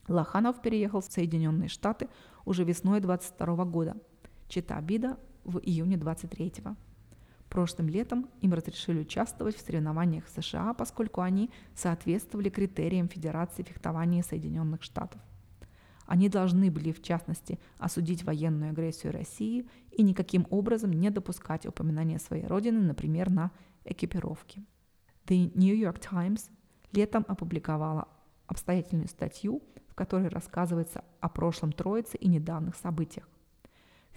Лоханов 0.08 0.62
переехал 0.62 1.02
в 1.02 1.06
Соединенные 1.06 1.70
Штаты 1.70 2.10
уже 2.46 2.64
весной 2.64 3.00
22 3.00 3.66
года. 3.66 3.96
Чита 4.54 4.80
Бида 4.82 5.18
в 5.44 5.58
июне 5.58 5.98
23 5.98 6.62
-го. 6.62 6.76
Прошлым 7.50 7.90
летом 7.90 8.30
им 8.42 8.54
разрешили 8.54 9.00
участвовать 9.00 9.56
в 9.56 9.66
соревнованиях 9.66 10.26
в 10.28 10.30
США, 10.30 10.76
поскольку 10.76 11.22
они 11.22 11.50
соответствовали 11.76 12.50
критериям 12.50 13.08
Федерации 13.08 13.64
фехтования 13.64 14.22
Соединенных 14.22 14.84
Штатов. 14.84 15.20
Они 16.06 16.30
должны 16.30 16.70
были, 16.70 16.92
в 16.92 17.02
частности, 17.02 17.60
осудить 17.80 18.24
военную 18.24 18.70
агрессию 18.70 19.12
России 19.12 19.68
и 19.92 20.04
никаким 20.04 20.46
образом 20.52 20.94
не 20.94 21.10
допускать 21.10 21.66
упоминания 21.66 22.20
своей 22.20 22.46
родины, 22.46 22.80
например, 22.80 23.32
на 23.32 23.50
экипировке. 23.86 24.64
The 25.26 25.52
New 25.56 25.76
York 25.76 26.00
Times 26.00 26.52
летом 26.92 27.26
опубликовала 27.28 28.08
обстоятельную 28.46 29.08
статью, 29.08 29.64
в 29.90 29.96
которой 29.96 30.28
рассказывается 30.28 31.04
о 31.22 31.30
прошлом 31.30 31.72
Троице 31.72 32.18
и 32.18 32.28
недавних 32.28 32.76
событиях. 32.76 33.33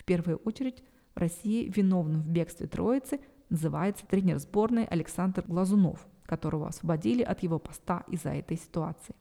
Первую 0.06 0.36
очередь 0.38 0.84
в 1.16 1.18
России 1.18 1.68
виновным 1.68 2.22
в 2.22 2.28
бегстве 2.28 2.68
Троицы 2.68 3.20
называется 3.50 4.06
тренер 4.06 4.38
сборной 4.38 4.84
Александр 4.84 5.44
Глазунов, 5.46 6.06
которого 6.24 6.68
освободили 6.68 7.22
от 7.22 7.42
его 7.42 7.58
поста 7.58 8.04
из-за 8.06 8.30
этой 8.30 8.56
ситуации. 8.56 9.16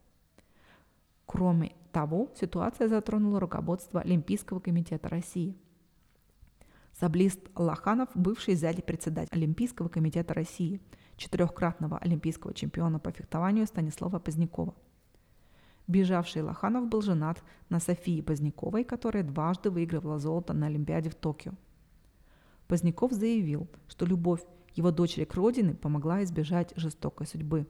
Кроме 1.26 1.74
того, 1.91 2.30
ситуация 2.39 2.88
затронула 2.88 3.39
руководство 3.39 4.02
Олимпийского 4.02 4.60
комитета 4.60 5.10
России. 5.10 5.58
Саблист 6.93 7.39
Лоханов, 7.56 8.10
бывший 8.13 8.54
зятя 8.54 8.84
председатель 8.84 9.34
Олимпийского 9.36 9.89
комитета 9.89 10.36
России, 10.36 10.82
четырехкратного 11.17 11.98
олимпийского 11.98 12.54
чемпиона 12.54 13.00
по 13.00 13.12
фехтованию 13.12 13.65
Станислава 13.65 14.19
Позднякова. 14.19 14.76
Бежавший 15.88 16.41
Лоханов 16.41 16.88
был 16.88 17.02
женат 17.02 17.43
на 17.69 17.80
Софии 17.80 18.21
Поздняковой, 18.21 18.84
которая 18.84 19.24
дважды 19.24 19.69
выигрывала 19.69 20.17
золото 20.17 20.54
на 20.54 20.67
Олимпиаде 20.67 21.10
в 21.10 21.15
Токио. 21.15 21.54
Поздняков 22.67 23.12
заявил, 23.12 23.67
что 23.88 24.06
любовь 24.06 24.41
его 24.74 24.91
дочери 24.91 25.26
к 25.26 25.36
родине 25.36 25.76
помогла 25.76 26.24
избежать 26.24 26.74
жестокой 26.76 27.28
судьбы. 27.28 27.67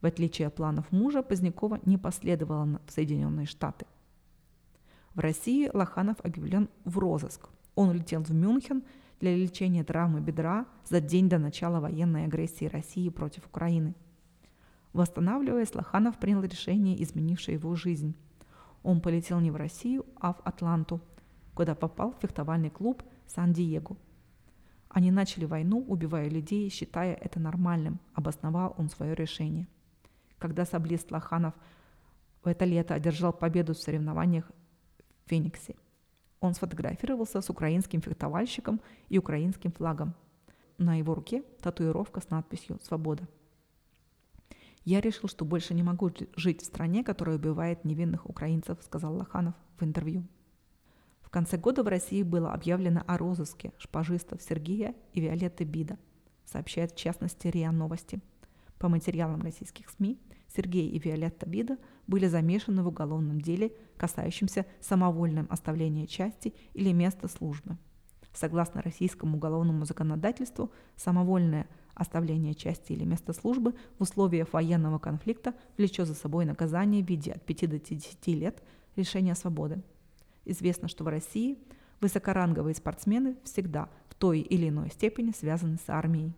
В 0.00 0.06
отличие 0.06 0.48
от 0.48 0.54
планов 0.54 0.90
мужа, 0.90 1.22
Позднякова 1.22 1.80
не 1.84 1.98
последовала 1.98 2.80
в 2.86 2.92
Соединенные 2.92 3.46
Штаты. 3.46 3.86
В 5.14 5.20
России 5.20 5.70
Лоханов 5.72 6.16
объявлен 6.22 6.68
в 6.84 6.98
розыск. 6.98 7.48
Он 7.74 7.90
улетел 7.90 8.22
в 8.22 8.30
Мюнхен 8.30 8.84
для 9.20 9.36
лечения 9.36 9.84
травмы 9.84 10.20
бедра 10.20 10.66
за 10.84 11.00
день 11.00 11.28
до 11.28 11.38
начала 11.38 11.80
военной 11.80 12.24
агрессии 12.24 12.66
России 12.66 13.08
против 13.08 13.46
Украины. 13.46 13.94
Восстанавливаясь, 14.92 15.74
Лоханов 15.74 16.18
принял 16.18 16.42
решение, 16.42 17.02
изменившее 17.02 17.54
его 17.54 17.74
жизнь. 17.74 18.14
Он 18.82 19.00
полетел 19.00 19.40
не 19.40 19.50
в 19.50 19.56
Россию, 19.56 20.06
а 20.16 20.32
в 20.32 20.40
Атланту, 20.44 21.00
куда 21.54 21.74
попал 21.74 22.12
в 22.12 22.20
фехтовальный 22.20 22.70
клуб– 22.70 23.02
Сан-Диего. 23.26 23.96
Они 24.88 25.10
начали 25.10 25.44
войну, 25.44 25.84
убивая 25.86 26.28
людей, 26.28 26.68
считая 26.70 27.14
это 27.14 27.38
нормальным, 27.38 28.00
обосновал 28.14 28.74
он 28.78 28.88
свое 28.88 29.14
решение. 29.14 29.68
Когда 30.38 30.64
саблист 30.64 31.10
Лоханов 31.10 31.54
в 32.42 32.48
это 32.48 32.64
лето 32.64 32.94
одержал 32.94 33.32
победу 33.32 33.74
в 33.74 33.78
соревнованиях 33.78 34.50
в 35.26 35.28
Фениксе, 35.28 35.76
он 36.40 36.54
сфотографировался 36.54 37.40
с 37.40 37.50
украинским 37.50 38.00
фехтовальщиком 38.00 38.80
и 39.08 39.18
украинским 39.18 39.72
флагом. 39.72 40.14
На 40.78 40.94
его 40.94 41.14
руке 41.14 41.42
татуировка 41.60 42.20
с 42.20 42.30
надписью 42.30 42.78
«Свобода». 42.80 43.28
«Я 44.88 45.02
решил, 45.02 45.28
что 45.28 45.44
больше 45.44 45.74
не 45.74 45.82
могу 45.82 46.10
жить 46.34 46.62
в 46.62 46.64
стране, 46.64 47.04
которая 47.04 47.36
убивает 47.36 47.84
невинных 47.84 48.24
украинцев», 48.24 48.78
сказал 48.82 49.16
Лоханов 49.16 49.54
в 49.78 49.84
интервью. 49.84 50.26
В 51.20 51.28
конце 51.28 51.58
года 51.58 51.82
в 51.82 51.88
России 51.88 52.22
было 52.22 52.54
объявлено 52.54 53.04
о 53.06 53.18
розыске 53.18 53.74
шпажистов 53.76 54.40
Сергея 54.40 54.94
и 55.12 55.20
Виолетты 55.20 55.64
Бида, 55.64 55.98
сообщает 56.46 56.92
в 56.92 56.96
частности 56.96 57.48
РИА 57.48 57.70
Новости. 57.70 58.22
По 58.78 58.88
материалам 58.88 59.42
российских 59.42 59.90
СМИ, 59.90 60.18
Сергей 60.56 60.88
и 60.88 60.98
Виолетта 60.98 61.46
Бида 61.46 61.76
были 62.06 62.26
замешаны 62.26 62.82
в 62.82 62.88
уголовном 62.88 63.42
деле, 63.42 63.74
касающемся 63.98 64.64
самовольным 64.80 65.48
оставления 65.50 66.06
части 66.06 66.54
или 66.72 66.92
места 66.92 67.28
службы. 67.28 67.76
Согласно 68.32 68.80
российскому 68.80 69.36
уголовному 69.36 69.84
законодательству, 69.84 70.72
самовольное 70.96 71.68
оставление 71.98 72.54
части 72.54 72.92
или 72.92 73.04
места 73.04 73.32
службы 73.32 73.74
в 73.98 74.02
условиях 74.02 74.52
военного 74.52 74.98
конфликта 74.98 75.54
влечет 75.76 76.06
за 76.06 76.14
собой 76.14 76.46
наказание 76.46 77.04
в 77.04 77.08
виде 77.08 77.32
от 77.32 77.44
5 77.44 77.68
до 77.68 77.78
10 77.78 78.26
лет 78.28 78.62
лишения 78.96 79.34
свободы. 79.34 79.82
Известно, 80.44 80.88
что 80.88 81.04
в 81.04 81.08
России 81.08 81.58
высокоранговые 82.00 82.74
спортсмены 82.74 83.36
всегда 83.44 83.90
в 84.08 84.14
той 84.14 84.40
или 84.40 84.68
иной 84.68 84.90
степени 84.90 85.32
связаны 85.32 85.76
с 85.76 85.90
армией. 85.90 86.32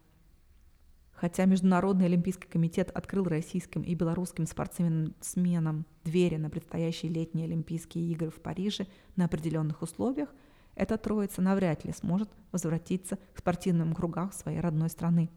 Хотя 1.12 1.44
Международный 1.44 2.07
Олимпийский 2.07 2.49
комитет 2.49 2.90
открыл 2.90 3.25
российским 3.25 3.83
и 3.83 3.94
белорусским 3.94 4.46
спортсменам 4.46 5.85
двери 6.03 6.37
на 6.37 6.49
предстоящие 6.49 7.12
летние 7.12 7.44
Олимпийские 7.44 8.11
игры 8.11 8.31
в 8.31 8.40
Париже 8.40 8.87
на 9.16 9.27
определенных 9.27 9.83
условиях, 9.83 10.31
эта 10.75 10.96
троица 10.96 11.42
навряд 11.42 11.85
ли 11.85 11.92
сможет 11.92 12.31
возвратиться 12.53 13.18
к 13.35 13.38
спортивным 13.38 13.94
кругам 13.94 14.33
своей 14.33 14.61
родной 14.61 14.88
страны. 14.88 15.29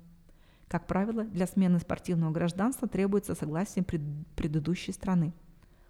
Как 0.73 0.87
правило, 0.87 1.23
для 1.23 1.45
смены 1.45 1.77
спортивного 1.77 2.31
гражданства 2.31 2.87
требуется 2.87 3.35
согласие 3.35 3.83
пред 3.83 4.01
предыдущей 4.35 4.91
страны. 4.91 5.31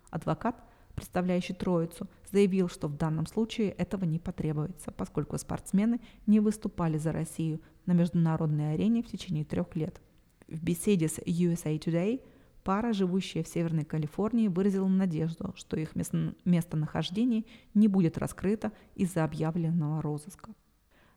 Адвокат 0.09 0.61
представляющий 0.93 1.55
троицу, 1.55 2.09
заявил, 2.29 2.67
что 2.67 2.89
в 2.89 2.97
данном 2.97 3.25
случае 3.25 3.69
этого 3.69 4.03
не 4.03 4.19
потребуется, 4.19 4.91
поскольку 4.91 5.37
спортсмены 5.37 6.01
не 6.27 6.41
выступали 6.41 6.97
за 6.97 7.13
Россию 7.13 7.61
на 7.85 7.93
международной 7.93 8.73
арене 8.73 9.03
в 9.03 9.07
течение 9.07 9.45
трех 9.45 9.73
лет. 9.77 10.01
В 10.49 10.61
беседе 10.61 11.07
с 11.07 11.17
USA 11.19 11.79
Today 11.79 12.21
пара, 12.65 12.91
живущая 12.91 13.43
в 13.43 13.47
Северной 13.47 13.85
Калифорнии, 13.85 14.49
выразила 14.49 14.89
надежду, 14.89 15.53
что 15.55 15.77
их 15.77 15.95
местонахождение 15.95 17.45
не 17.73 17.87
будет 17.87 18.17
раскрыто 18.17 18.73
из-за 18.95 19.23
объявленного 19.23 20.01
розыска. 20.01 20.51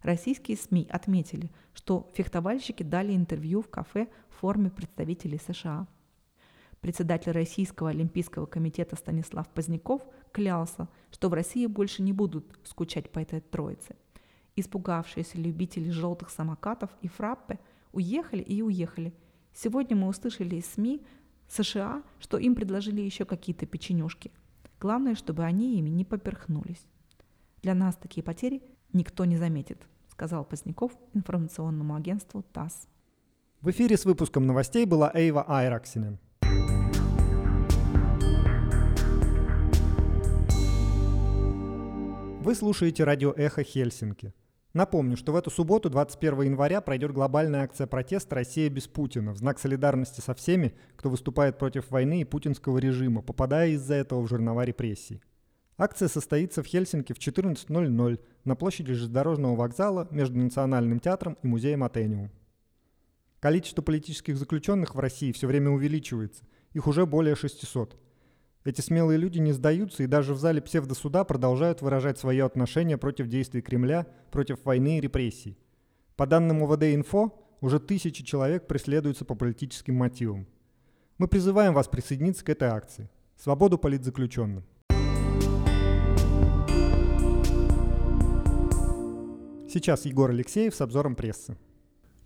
Российские 0.06 0.56
СМИ 0.56 0.86
отметили, 0.88 1.50
что 1.74 2.10
фехтовальщики 2.14 2.82
дали 2.82 3.14
интервью 3.14 3.60
в 3.60 3.68
кафе 3.68 4.08
в 4.30 4.40
форме 4.40 4.70
представителей 4.70 5.38
США– 5.38 5.86
Председатель 6.86 7.32
Российского 7.32 7.90
олимпийского 7.90 8.46
комитета 8.46 8.94
Станислав 8.94 9.48
Поздняков 9.48 10.02
клялся, 10.30 10.88
что 11.10 11.28
в 11.28 11.34
России 11.34 11.66
больше 11.66 12.00
не 12.00 12.12
будут 12.12 12.56
скучать 12.62 13.10
по 13.10 13.18
этой 13.18 13.40
троице. 13.40 13.96
Испугавшиеся 14.54 15.36
любители 15.38 15.90
желтых 15.90 16.30
самокатов 16.30 16.90
и 17.02 17.08
фраппе 17.08 17.58
уехали 17.90 18.42
и 18.42 18.62
уехали. 18.62 19.12
Сегодня 19.52 19.96
мы 19.96 20.06
услышали 20.06 20.54
из 20.54 20.66
СМИ 20.66 21.04
США, 21.48 22.04
что 22.20 22.38
им 22.38 22.54
предложили 22.54 23.00
еще 23.00 23.24
какие-то 23.24 23.66
печенюшки. 23.66 24.30
Главное, 24.78 25.16
чтобы 25.16 25.42
они 25.42 25.78
ими 25.78 25.88
не 25.88 26.04
поперхнулись. 26.04 26.86
Для 27.62 27.74
нас 27.74 27.96
такие 27.96 28.22
потери 28.22 28.62
никто 28.92 29.24
не 29.24 29.36
заметит, 29.36 29.84
сказал 30.16 30.46
Поздняков 30.46 30.92
информационному 31.12 31.94
агентству 31.94 32.42
ТАСС. 32.42 32.88
В 33.60 33.68
эфире 33.68 33.98
с 33.98 34.06
выпуском 34.06 34.46
новостей 34.46 34.86
была 34.86 35.10
Эйва 35.12 35.44
Айраксинен. 35.46 36.18
Вы 42.40 42.54
слушаете 42.54 43.04
радио 43.04 43.34
«Эхо 43.36 43.62
Хельсинки». 43.62 44.32
Напомню, 44.72 45.18
что 45.18 45.32
в 45.32 45.36
эту 45.36 45.50
субботу, 45.50 45.90
21 45.90 46.42
января, 46.42 46.80
пройдет 46.80 47.12
глобальная 47.12 47.64
акция 47.64 47.86
протеста 47.86 48.36
«Россия 48.36 48.70
без 48.70 48.88
Путина» 48.88 49.32
в 49.32 49.36
знак 49.36 49.58
солидарности 49.58 50.22
со 50.22 50.32
всеми, 50.32 50.74
кто 50.96 51.10
выступает 51.10 51.58
против 51.58 51.90
войны 51.90 52.22
и 52.22 52.24
путинского 52.24 52.78
режима, 52.78 53.20
попадая 53.20 53.68
из-за 53.70 53.94
этого 53.96 54.22
в 54.22 54.28
жернова 54.28 54.64
репрессий. 54.64 55.20
Акция 55.78 56.08
состоится 56.08 56.62
в 56.62 56.66
Хельсинки 56.66 57.12
в 57.12 57.18
14.00 57.18 58.20
на 58.44 58.56
площади 58.56 58.94
железнодорожного 58.94 59.56
вокзала 59.56 60.08
между 60.10 60.38
Национальным 60.38 61.00
театром 61.00 61.36
и 61.42 61.46
музеем 61.46 61.84
Атениум. 61.84 62.30
Количество 63.40 63.82
политических 63.82 64.38
заключенных 64.38 64.94
в 64.94 64.98
России 64.98 65.32
все 65.32 65.46
время 65.46 65.70
увеличивается. 65.70 66.44
Их 66.72 66.86
уже 66.86 67.04
более 67.04 67.36
600. 67.36 67.94
Эти 68.64 68.80
смелые 68.80 69.18
люди 69.18 69.38
не 69.38 69.52
сдаются 69.52 70.02
и 70.02 70.06
даже 70.06 70.32
в 70.32 70.38
зале 70.38 70.62
псевдосуда 70.62 71.24
продолжают 71.24 71.82
выражать 71.82 72.18
свое 72.18 72.44
отношение 72.44 72.96
против 72.96 73.28
действий 73.28 73.60
Кремля, 73.60 74.06
против 74.30 74.64
войны 74.64 74.96
и 74.96 75.00
репрессий. 75.00 75.58
По 76.16 76.26
данным 76.26 76.62
УВД-Инфо, 76.62 77.32
уже 77.60 77.78
тысячи 77.80 78.24
человек 78.24 78.66
преследуются 78.66 79.26
по 79.26 79.34
политическим 79.34 79.94
мотивам. 79.94 80.46
Мы 81.18 81.28
призываем 81.28 81.74
вас 81.74 81.86
присоединиться 81.86 82.44
к 82.44 82.48
этой 82.48 82.68
акции. 82.68 83.10
Свободу 83.36 83.78
политзаключенным. 83.78 84.64
Сейчас 89.76 90.06
Егор 90.06 90.30
Алексеев 90.30 90.74
с 90.74 90.80
обзором 90.80 91.14
прессы. 91.14 91.54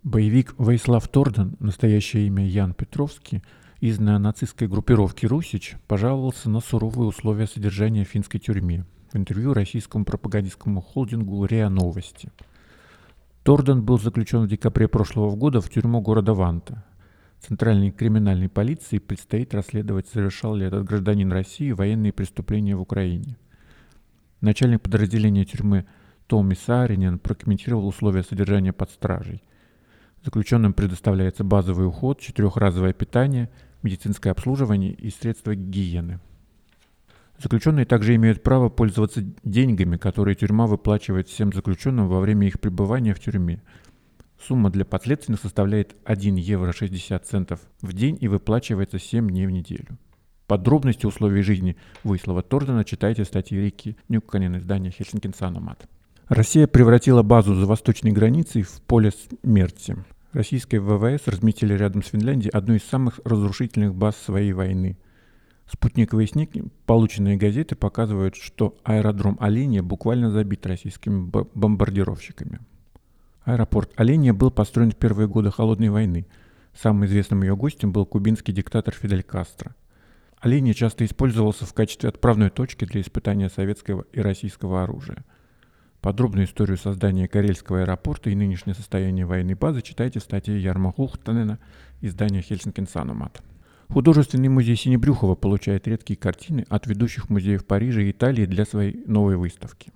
Боевик 0.04 0.54
Вейслав 0.56 1.08
Торден, 1.08 1.56
настоящее 1.58 2.28
имя 2.28 2.46
Ян 2.46 2.74
Петровский, 2.74 3.42
из 3.80 3.98
неонацистской 3.98 4.68
группировки 4.68 5.26
«Русич» 5.26 5.74
пожаловался 5.88 6.48
на 6.48 6.60
суровые 6.60 7.08
условия 7.08 7.48
содержания 7.48 8.04
в 8.04 8.08
финской 8.08 8.38
тюрьме 8.38 8.86
в 9.12 9.16
интервью 9.16 9.52
российскому 9.52 10.04
пропагандистскому 10.04 10.80
холдингу 10.80 11.44
«РИА 11.44 11.70
Новости». 11.70 12.30
Торден 13.42 13.82
был 13.82 13.98
заключен 13.98 14.44
в 14.44 14.48
декабре 14.48 14.86
прошлого 14.86 15.34
года 15.34 15.60
в 15.60 15.68
тюрьму 15.68 16.00
города 16.00 16.34
Ванта. 16.34 16.84
Центральной 17.40 17.90
криминальной 17.90 18.48
полиции 18.48 18.98
предстоит 18.98 19.54
расследовать, 19.54 20.06
совершал 20.06 20.54
ли 20.54 20.66
этот 20.66 20.84
гражданин 20.84 21.32
России 21.32 21.72
военные 21.72 22.12
преступления 22.12 22.76
в 22.76 22.80
Украине. 22.80 23.36
Начальник 24.40 24.82
подразделения 24.82 25.44
тюрьмы 25.44 25.86
Томми 26.30 26.54
Сааринен 26.54 27.18
прокомментировал 27.18 27.88
условия 27.88 28.22
содержания 28.22 28.72
под 28.72 28.90
стражей. 28.90 29.42
Заключенным 30.24 30.74
предоставляется 30.74 31.42
базовый 31.42 31.88
уход, 31.88 32.20
четырехразовое 32.20 32.92
питание, 32.92 33.50
медицинское 33.82 34.30
обслуживание 34.30 34.92
и 34.92 35.10
средства 35.10 35.56
гигиены. 35.56 36.20
Заключенные 37.36 37.84
также 37.84 38.14
имеют 38.14 38.44
право 38.44 38.68
пользоваться 38.68 39.24
деньгами, 39.42 39.96
которые 39.96 40.36
тюрьма 40.36 40.68
выплачивает 40.68 41.26
всем 41.26 41.52
заключенным 41.52 42.06
во 42.06 42.20
время 42.20 42.46
их 42.46 42.60
пребывания 42.60 43.12
в 43.12 43.18
тюрьме. 43.18 43.60
Сумма 44.40 44.70
для 44.70 44.84
подследственных 44.84 45.40
составляет 45.40 45.96
1 46.04 46.36
евро 46.36 46.72
60 46.72 47.26
центов 47.26 47.60
в 47.82 47.92
день 47.92 48.16
и 48.20 48.28
выплачивается 48.28 49.00
7 49.00 49.28
дней 49.28 49.46
в 49.48 49.50
неделю. 49.50 49.98
Подробности 50.46 51.06
условий 51.06 51.42
жизни 51.42 51.76
Выслова 52.04 52.42
Тордена 52.44 52.84
читайте 52.84 53.24
в 53.24 53.26
статье 53.26 53.60
Рики 53.60 53.96
Нюкканин 54.08 54.58
издания 54.58 54.92
Хельсинкин 54.92 55.34
Саномат. 55.34 55.88
Россия 56.30 56.68
превратила 56.68 57.24
базу 57.24 57.56
за 57.56 57.66
восточной 57.66 58.12
границей 58.12 58.62
в 58.62 58.80
поле 58.82 59.10
смерти. 59.42 59.96
Российские 60.32 60.80
ВВС 60.80 61.26
разметили 61.26 61.74
рядом 61.74 62.04
с 62.04 62.10
Финляндией 62.10 62.52
одну 62.52 62.74
из 62.74 62.84
самых 62.84 63.18
разрушительных 63.24 63.96
баз 63.96 64.14
своей 64.16 64.52
войны. 64.52 64.96
Спутниковые 65.66 66.28
снимки, 66.28 66.62
полученные 66.86 67.36
газеты, 67.36 67.74
показывают, 67.74 68.36
что 68.36 68.76
аэродром 68.84 69.38
Оленя 69.40 69.82
буквально 69.82 70.30
забит 70.30 70.64
российскими 70.66 71.28
бомбардировщиками. 71.28 72.60
Аэропорт 73.42 73.90
Оленя 73.96 74.32
был 74.32 74.52
построен 74.52 74.92
в 74.92 74.96
первые 74.96 75.26
годы 75.26 75.50
Холодной 75.50 75.88
войны. 75.88 76.28
Самым 76.80 77.06
известным 77.06 77.42
ее 77.42 77.56
гостем 77.56 77.90
был 77.90 78.06
кубинский 78.06 78.54
диктатор 78.54 78.94
Фидель 78.94 79.24
Кастро. 79.24 79.74
Оленя 80.38 80.74
часто 80.74 81.04
использовался 81.04 81.66
в 81.66 81.74
качестве 81.74 82.08
отправной 82.08 82.50
точки 82.50 82.84
для 82.84 83.00
испытания 83.00 83.48
советского 83.48 84.04
и 84.12 84.20
российского 84.20 84.84
оружия– 84.84 85.24
Подробную 86.00 86.46
историю 86.46 86.78
создания 86.78 87.28
Карельского 87.28 87.82
аэропорта 87.82 88.30
и 88.30 88.34
нынешнее 88.34 88.74
состояние 88.74 89.26
военной 89.26 89.54
базы 89.54 89.82
читайте 89.82 90.18
в 90.18 90.22
статье 90.22 90.58
Ярма 90.58 90.92
Хухтанена 90.92 91.58
издания 92.00 92.40
Хельсинкин 92.40 92.88
Санумат. 92.88 93.42
Художественный 93.90 94.48
музей 94.48 94.76
Синебрюхова 94.76 95.34
получает 95.34 95.86
редкие 95.88 96.16
картины 96.16 96.64
от 96.70 96.86
ведущих 96.86 97.28
музеев 97.28 97.66
Парижа 97.66 98.00
и 98.00 98.12
Италии 98.12 98.46
для 98.46 98.64
своей 98.64 99.04
новой 99.04 99.36
выставки. 99.36 99.92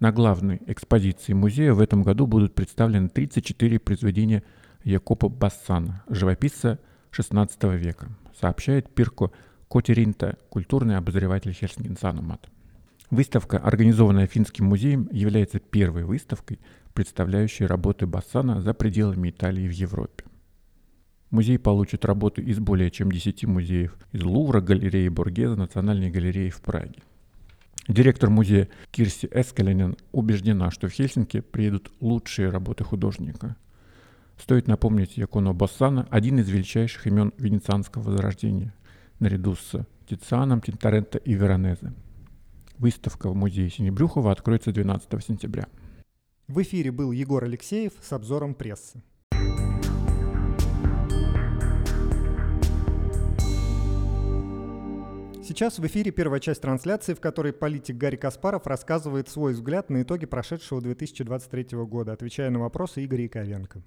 На 0.00 0.12
главной 0.12 0.62
экспозиции 0.66 1.34
музея 1.34 1.74
в 1.74 1.80
этом 1.80 2.02
году 2.02 2.26
будут 2.26 2.54
представлены 2.54 3.10
34 3.10 3.80
произведения 3.80 4.42
Якопа 4.82 5.28
Бассана, 5.28 6.04
живописца 6.08 6.78
XVI 7.10 7.76
века, 7.76 8.08
сообщает 8.40 8.92
Пирко 8.94 9.30
Котеринта, 9.68 10.38
культурный 10.48 10.96
обозреватель 10.96 11.52
Хельсинкин 11.52 11.98
Санумат. 11.98 12.48
Выставка, 13.12 13.58
организованная 13.58 14.26
Финским 14.26 14.64
музеем, 14.64 15.06
является 15.12 15.58
первой 15.58 16.04
выставкой, 16.04 16.58
представляющей 16.94 17.66
работы 17.66 18.06
Бассана 18.06 18.62
за 18.62 18.72
пределами 18.72 19.28
Италии 19.28 19.68
в 19.68 19.70
Европе. 19.70 20.24
Музей 21.28 21.58
получит 21.58 22.06
работы 22.06 22.40
из 22.40 22.58
более 22.58 22.90
чем 22.90 23.12
10 23.12 23.44
музеев 23.44 23.98
из 24.12 24.22
Лувра, 24.22 24.62
галереи 24.62 25.08
Боргеза, 25.08 25.56
Национальной 25.56 26.10
галереи 26.10 26.48
в 26.48 26.62
Праге. 26.62 27.02
Директор 27.86 28.30
музея 28.30 28.70
Кирси 28.90 29.28
Эскаленен 29.30 29.94
убеждена, 30.12 30.70
что 30.70 30.88
в 30.88 30.92
Хельсинки 30.92 31.40
приедут 31.40 31.92
лучшие 32.00 32.48
работы 32.48 32.82
художника. 32.82 33.56
Стоит 34.38 34.68
напомнить 34.68 35.18
Яконо 35.18 35.52
Бассана, 35.52 36.08
один 36.08 36.38
из 36.38 36.48
величайших 36.48 37.06
имен 37.06 37.34
венецианского 37.36 38.04
возрождения, 38.04 38.72
наряду 39.18 39.54
с 39.54 39.86
Тицианом, 40.08 40.62
Тинторетто 40.62 41.18
и 41.18 41.34
Веронезе. 41.34 41.92
Выставка 42.82 43.30
в 43.30 43.36
музее 43.36 43.70
Синебрюхова 43.70 44.32
откроется 44.32 44.72
12 44.72 45.24
сентября. 45.24 45.68
В 46.48 46.60
эфире 46.62 46.90
был 46.90 47.12
Егор 47.12 47.44
Алексеев 47.44 47.92
с 48.00 48.12
обзором 48.12 48.54
прессы. 48.54 49.04
Сейчас 55.44 55.78
в 55.78 55.86
эфире 55.86 56.10
первая 56.10 56.40
часть 56.40 56.60
трансляции, 56.62 57.14
в 57.14 57.20
которой 57.20 57.52
политик 57.52 57.96
Гарри 57.98 58.16
Каспаров 58.16 58.66
рассказывает 58.66 59.28
свой 59.28 59.52
взгляд 59.52 59.88
на 59.88 60.02
итоги 60.02 60.26
прошедшего 60.26 60.80
2023 60.80 61.78
года, 61.84 62.12
отвечая 62.12 62.50
на 62.50 62.58
вопросы 62.58 63.04
Игоря 63.04 63.22
Яковенко. 63.22 63.80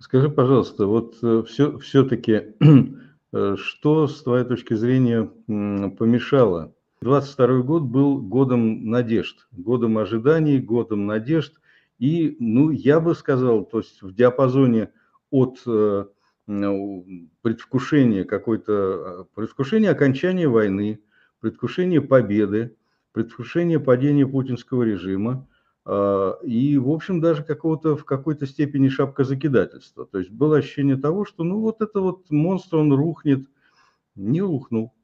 Скажи, 0.00 0.28
пожалуйста, 0.28 0.86
вот 0.86 1.14
все, 1.46 1.76
э, 1.76 1.78
все-таки, 1.78 2.42
э, 3.32 3.56
что 3.56 4.08
с 4.08 4.24
твоей 4.24 4.44
точки 4.44 4.74
зрения 4.74 5.22
помешало 5.46 6.73
22 7.04 7.60
год 7.60 7.82
был 7.82 8.22
годом 8.22 8.86
надежд, 8.86 9.46
годом 9.52 9.98
ожиданий, 9.98 10.58
годом 10.58 11.04
надежд. 11.04 11.60
И, 11.98 12.34
ну, 12.40 12.70
я 12.70 12.98
бы 12.98 13.14
сказал, 13.14 13.66
то 13.66 13.80
есть 13.80 14.00
в 14.00 14.14
диапазоне 14.14 14.90
от 15.30 15.60
э, 15.66 16.06
предвкушения 17.42 18.24
какой-то, 18.24 18.72
э, 18.72 19.24
предвкушения 19.34 19.90
окончания 19.90 20.48
войны, 20.48 20.98
предвкушения 21.40 22.00
победы, 22.00 22.74
предвкушения 23.12 23.78
падения 23.78 24.26
путинского 24.26 24.82
режима, 24.82 25.46
э, 25.84 26.32
и, 26.42 26.78
в 26.78 26.88
общем, 26.88 27.20
даже 27.20 27.44
какого-то 27.44 27.98
в 27.98 28.06
какой-то 28.06 28.46
степени 28.46 28.88
шапкозакидательства. 28.88 30.06
То 30.06 30.20
есть 30.20 30.30
было 30.30 30.56
ощущение 30.56 30.96
того, 30.96 31.26
что 31.26 31.44
ну 31.44 31.60
вот 31.60 31.82
это 31.82 32.00
вот 32.00 32.30
монстр, 32.30 32.76
он 32.76 32.94
рухнет, 32.94 33.46
не 34.14 34.40
рухнул. 34.40 34.94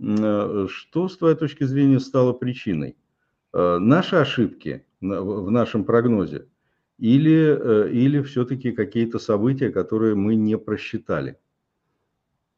Э, 0.00 0.66
что, 0.70 1.08
с 1.08 1.16
твоей 1.16 1.36
точки 1.36 1.64
зрения, 1.64 2.00
стало 2.00 2.32
причиной? 2.32 2.96
Э, 3.52 3.78
наши 3.78 4.16
ошибки 4.16 4.84
в 5.00 5.50
нашем 5.50 5.84
прогнозе 5.84 6.48
или, 6.98 7.86
э, 7.86 7.92
или 7.92 8.22
все-таки 8.22 8.72
какие-то 8.72 9.18
события, 9.18 9.70
которые 9.70 10.14
мы 10.14 10.34
не 10.34 10.58
просчитали? 10.58 11.38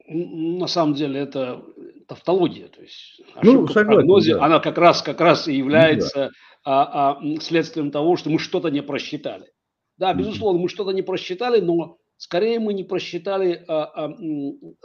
На 0.06 0.66
самом 0.66 0.94
деле 0.94 1.20
это 1.20 1.62
тавтология, 2.08 2.68
то 2.68 2.82
есть 2.82 3.20
ну, 3.20 3.40
ошибка 3.40 3.60
ну, 3.60 3.66
согласен, 3.68 3.90
в 3.90 3.94
прогнозе, 3.94 4.34
да. 4.34 4.44
она 4.44 4.58
как 4.58 4.78
раз, 4.78 5.02
как 5.02 5.20
раз 5.20 5.46
и 5.46 5.54
является 5.54 6.14
да. 6.14 6.30
а, 6.64 7.12
а, 7.12 7.40
следствием 7.40 7.92
того, 7.92 8.16
что 8.16 8.28
мы 8.28 8.40
что-то 8.40 8.70
не 8.70 8.82
просчитали. 8.82 9.52
Да, 9.98 10.12
безусловно, 10.14 10.60
мы 10.60 10.68
что-то 10.68 10.90
не 10.90 11.02
просчитали, 11.02 11.60
но 11.60 11.98
скорее 12.16 12.58
мы 12.58 12.74
не 12.74 12.82
просчитали 12.82 13.64
а, 13.68 14.06
а, 14.06 14.16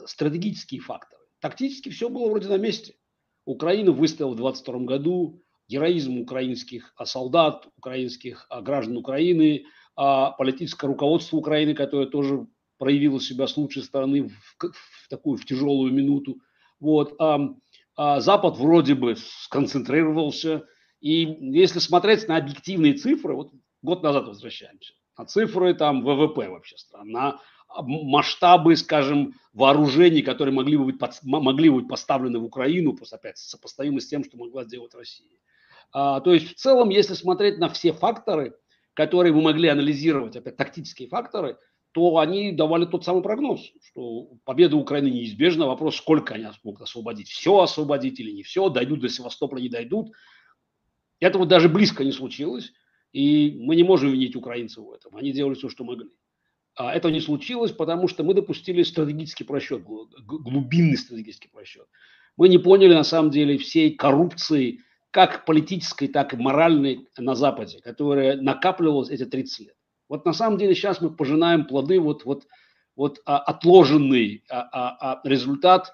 стратегические 0.05 0.81
факторы. 0.81 1.14
Тактически 1.45 1.89
все 1.89 2.09
было 2.09 2.27
вроде 2.27 2.47
на 2.47 2.57
месте. 2.57 2.95
Украина 3.45 3.91
выстояла 3.91 4.31
в 4.31 4.35
22 4.35 4.79
году, 4.79 5.43
героизм 5.67 6.17
украинских 6.17 6.91
а, 6.97 7.05
солдат, 7.05 7.67
украинских 7.77 8.47
а, 8.49 8.63
граждан 8.63 8.97
Украины, 8.97 9.65
а, 9.95 10.31
политическое 10.31 10.87
руководство 10.87 11.37
Украины, 11.37 11.75
которое 11.75 12.07
тоже 12.07 12.47
проявило 12.79 13.21
себя 13.21 13.45
с 13.45 13.57
лучшей 13.57 13.83
стороны 13.83 14.23
в, 14.23 14.31
в 14.57 15.07
такую 15.07 15.37
в 15.37 15.45
тяжелую 15.45 15.93
минуту. 15.93 16.39
Вот. 16.79 17.13
А, 17.19 17.39
а 17.95 18.21
Запад 18.21 18.57
вроде 18.57 18.95
бы 18.95 19.15
сконцентрировался. 19.15 20.65
И 20.99 21.27
если 21.53 21.77
смотреть 21.77 22.27
на 22.27 22.37
объективные 22.37 22.95
цифры, 22.95 23.35
вот 23.35 23.51
год 23.83 24.01
назад 24.01 24.27
возвращаемся, 24.27 24.95
на 25.15 25.27
цифры 25.27 25.75
там 25.75 26.03
ВВП 26.03 26.49
вообще 26.49 26.75
стран, 26.75 27.11
масштабы, 27.69 28.75
скажем, 28.75 29.33
вооружений, 29.53 30.21
которые 30.21 30.53
могли 30.53 30.77
бы 30.77 30.85
быть, 30.85 30.99
под, 30.99 31.19
могли 31.23 31.69
быть 31.69 31.87
поставлены 31.87 32.39
в 32.39 32.45
Украину, 32.45 32.93
просто 32.93 33.17
опять 33.17 33.37
сопоставимы 33.37 34.01
с 34.01 34.07
тем, 34.07 34.23
что 34.23 34.37
могла 34.37 34.63
сделать 34.63 34.93
Россия. 34.93 35.29
А, 35.91 36.19
то 36.19 36.33
есть 36.33 36.51
в 36.51 36.55
целом, 36.55 36.89
если 36.89 37.13
смотреть 37.13 37.57
на 37.57 37.69
все 37.69 37.93
факторы, 37.93 38.55
которые 38.93 39.33
мы 39.33 39.41
могли 39.41 39.69
анализировать, 39.69 40.35
опять 40.35 40.57
тактические 40.57 41.07
факторы, 41.07 41.57
то 41.91 42.17
они 42.17 42.51
давали 42.51 42.85
тот 42.85 43.05
самый 43.05 43.23
прогноз, 43.23 43.71
что 43.81 44.27
победа 44.43 44.75
Украины 44.75 45.07
неизбежна. 45.07 45.65
Вопрос, 45.65 45.95
сколько 45.95 46.33
они 46.33 46.45
смогут 46.59 46.81
освободить. 46.81 47.29
Все 47.29 47.61
освободить 47.61 48.19
или 48.19 48.31
не 48.31 48.43
все, 48.43 48.67
дойдут 48.67 48.99
до 48.99 49.07
Севастополя, 49.07 49.61
не 49.61 49.69
дойдут. 49.69 50.11
Этого 51.21 51.45
даже 51.45 51.69
близко 51.69 52.03
не 52.03 52.11
случилось. 52.11 52.73
И 53.13 53.57
мы 53.61 53.77
не 53.77 53.83
можем 53.83 54.11
винить 54.11 54.35
украинцев 54.35 54.83
в 54.83 54.91
этом. 54.91 55.15
Они 55.15 55.31
делали 55.31 55.53
все, 55.53 55.69
что 55.69 55.85
могли. 55.85 56.09
А 56.75 56.93
этого 56.93 57.11
не 57.11 57.21
случилось, 57.21 57.71
потому 57.71 58.07
что 58.07 58.23
мы 58.23 58.33
допустили 58.33 58.83
стратегический 58.83 59.45
просчет, 59.45 59.83
глубинный 59.83 60.97
стратегический 60.97 61.47
просчет. 61.47 61.87
Мы 62.35 62.49
не 62.49 62.57
поняли 62.57 62.93
на 62.93 63.03
самом 63.03 63.31
деле 63.31 63.57
всей 63.57 63.95
коррупции, 63.95 64.81
как 65.11 65.45
политической, 65.45 66.07
так 66.07 66.33
и 66.33 66.37
моральной 66.37 67.07
на 67.17 67.35
Западе, 67.35 67.79
которая 67.81 68.35
накапливалась 68.35 69.09
эти 69.09 69.25
30 69.25 69.59
лет. 69.67 69.75
Вот 70.09 70.25
на 70.25 70.33
самом 70.33 70.57
деле 70.57 70.75
сейчас 70.75 70.99
мы 70.99 71.09
пожинаем 71.09 71.65
плоды, 71.65 71.99
вот, 72.01 72.25
вот, 72.25 72.45
вот 72.97 73.21
а, 73.25 73.37
отложенный 73.37 74.43
а, 74.49 74.67
а, 74.71 74.97
а, 75.13 75.21
результат 75.23 75.93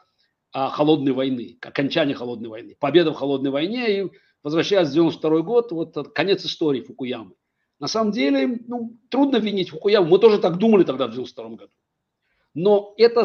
а, 0.51 0.69
холодной 0.69 1.11
войны, 1.11 1.59
окончания 1.61 2.15
холодной 2.15 2.49
войны, 2.49 2.75
победа 2.79 3.11
в 3.11 3.15
холодной 3.15 3.51
войне 3.51 3.99
и 3.99 4.11
возвращаясь 4.43 4.89
в 4.89 4.93
92 4.93 5.41
год, 5.41 5.71
вот 5.71 6.13
конец 6.15 6.43
истории 6.43 6.81
Фукуямы. 6.81 7.35
На 7.81 7.87
самом 7.87 8.11
деле, 8.11 8.59
ну, 8.67 8.95
трудно 9.09 9.37
винить 9.37 9.71
Фукуяму, 9.71 10.07
мы 10.07 10.19
тоже 10.19 10.37
так 10.37 10.57
думали 10.57 10.83
тогда 10.83 11.07
в 11.07 11.11
92 11.11 11.49
году. 11.49 11.71
Но 12.53 12.93
это 12.95 13.23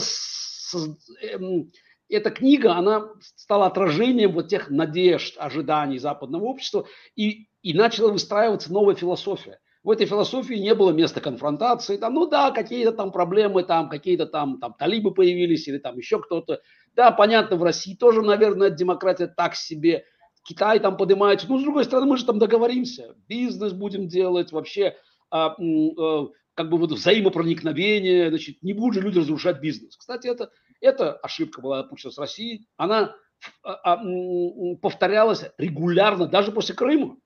эм, 1.21 1.71
эта 2.09 2.31
книга, 2.31 2.73
она 2.73 3.11
стала 3.21 3.67
отражением 3.67 4.33
вот 4.33 4.49
тех 4.49 4.71
надежд, 4.71 5.35
ожиданий 5.39 5.99
западного 5.99 6.45
общества, 6.45 6.87
и, 7.15 7.49
и 7.61 7.75
начала 7.75 8.11
выстраиваться 8.11 8.73
новая 8.73 8.95
философия. 8.95 9.61
В 9.83 9.91
этой 9.91 10.07
философии 10.07 10.55
не 10.55 10.75
было 10.75 10.91
места 10.91 11.21
конфронтации, 11.21 11.99
там, 11.99 12.15
ну 12.15 12.27
да, 12.27 12.51
какие-то 12.51 12.93
там 12.93 13.13
проблемы, 13.13 13.63
там 13.63 13.91
какие-то 13.91 14.25
там, 14.25 14.59
там 14.59 14.73
талибы 14.73 15.13
появились 15.13 15.69
или 15.69 15.77
там 15.77 15.99
еще 15.99 16.19
кто-то. 16.19 16.63
Да, 16.95 17.11
понятно, 17.11 17.57
в 17.57 17.63
России 17.63 17.95
тоже, 17.95 18.23
наверное, 18.23 18.71
демократия 18.71 19.27
так 19.27 19.55
себе. 19.55 20.07
Китай 20.47 20.79
там 20.79 20.97
поднимается. 20.97 21.49
Ну, 21.49 21.59
с 21.59 21.63
другой 21.63 21.85
стороны, 21.85 22.07
мы 22.07 22.17
же 22.17 22.25
там 22.25 22.39
договоримся. 22.39 23.17
Бизнес 23.29 23.73
будем 23.73 24.07
делать, 24.07 24.53
вообще 24.53 24.97
а, 25.31 25.57
а, 25.57 26.27
как 26.55 26.71
бы 26.71 26.79
вот 26.79 26.93
взаимопроникновение, 26.93 28.29
значит, 28.29 28.63
не 28.63 28.73
будут 28.73 28.95
же 28.95 29.01
люди 29.01 29.19
разрушать 29.19 29.61
бизнес. 29.61 29.97
Кстати, 29.97 30.29
это 30.29 30.51
эта 30.81 31.15
ошибка 31.15 31.61
была 31.61 31.83
допущена 31.83 32.13
с 32.13 32.19
Россией. 32.19 32.67
Она 32.77 33.15
а, 33.63 33.95
а, 33.95 34.77
повторялась 34.81 35.45
регулярно, 35.59 36.27
даже 36.27 36.53
после 36.53 36.75
Крыма. 36.75 37.17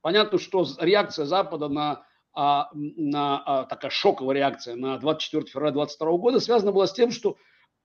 Понятно, 0.00 0.38
что 0.38 0.66
реакция 0.78 1.24
Запада 1.24 1.68
на, 1.68 2.06
а, 2.34 2.70
на 2.74 3.64
такая 3.64 3.90
шоковая 3.90 4.36
реакция 4.36 4.76
на 4.76 4.98
24 4.98 5.46
февраля 5.46 5.72
2022 5.72 6.18
года 6.18 6.40
связана 6.40 6.72
была 6.72 6.86
с 6.86 6.92
тем, 6.92 7.10
что 7.10 7.36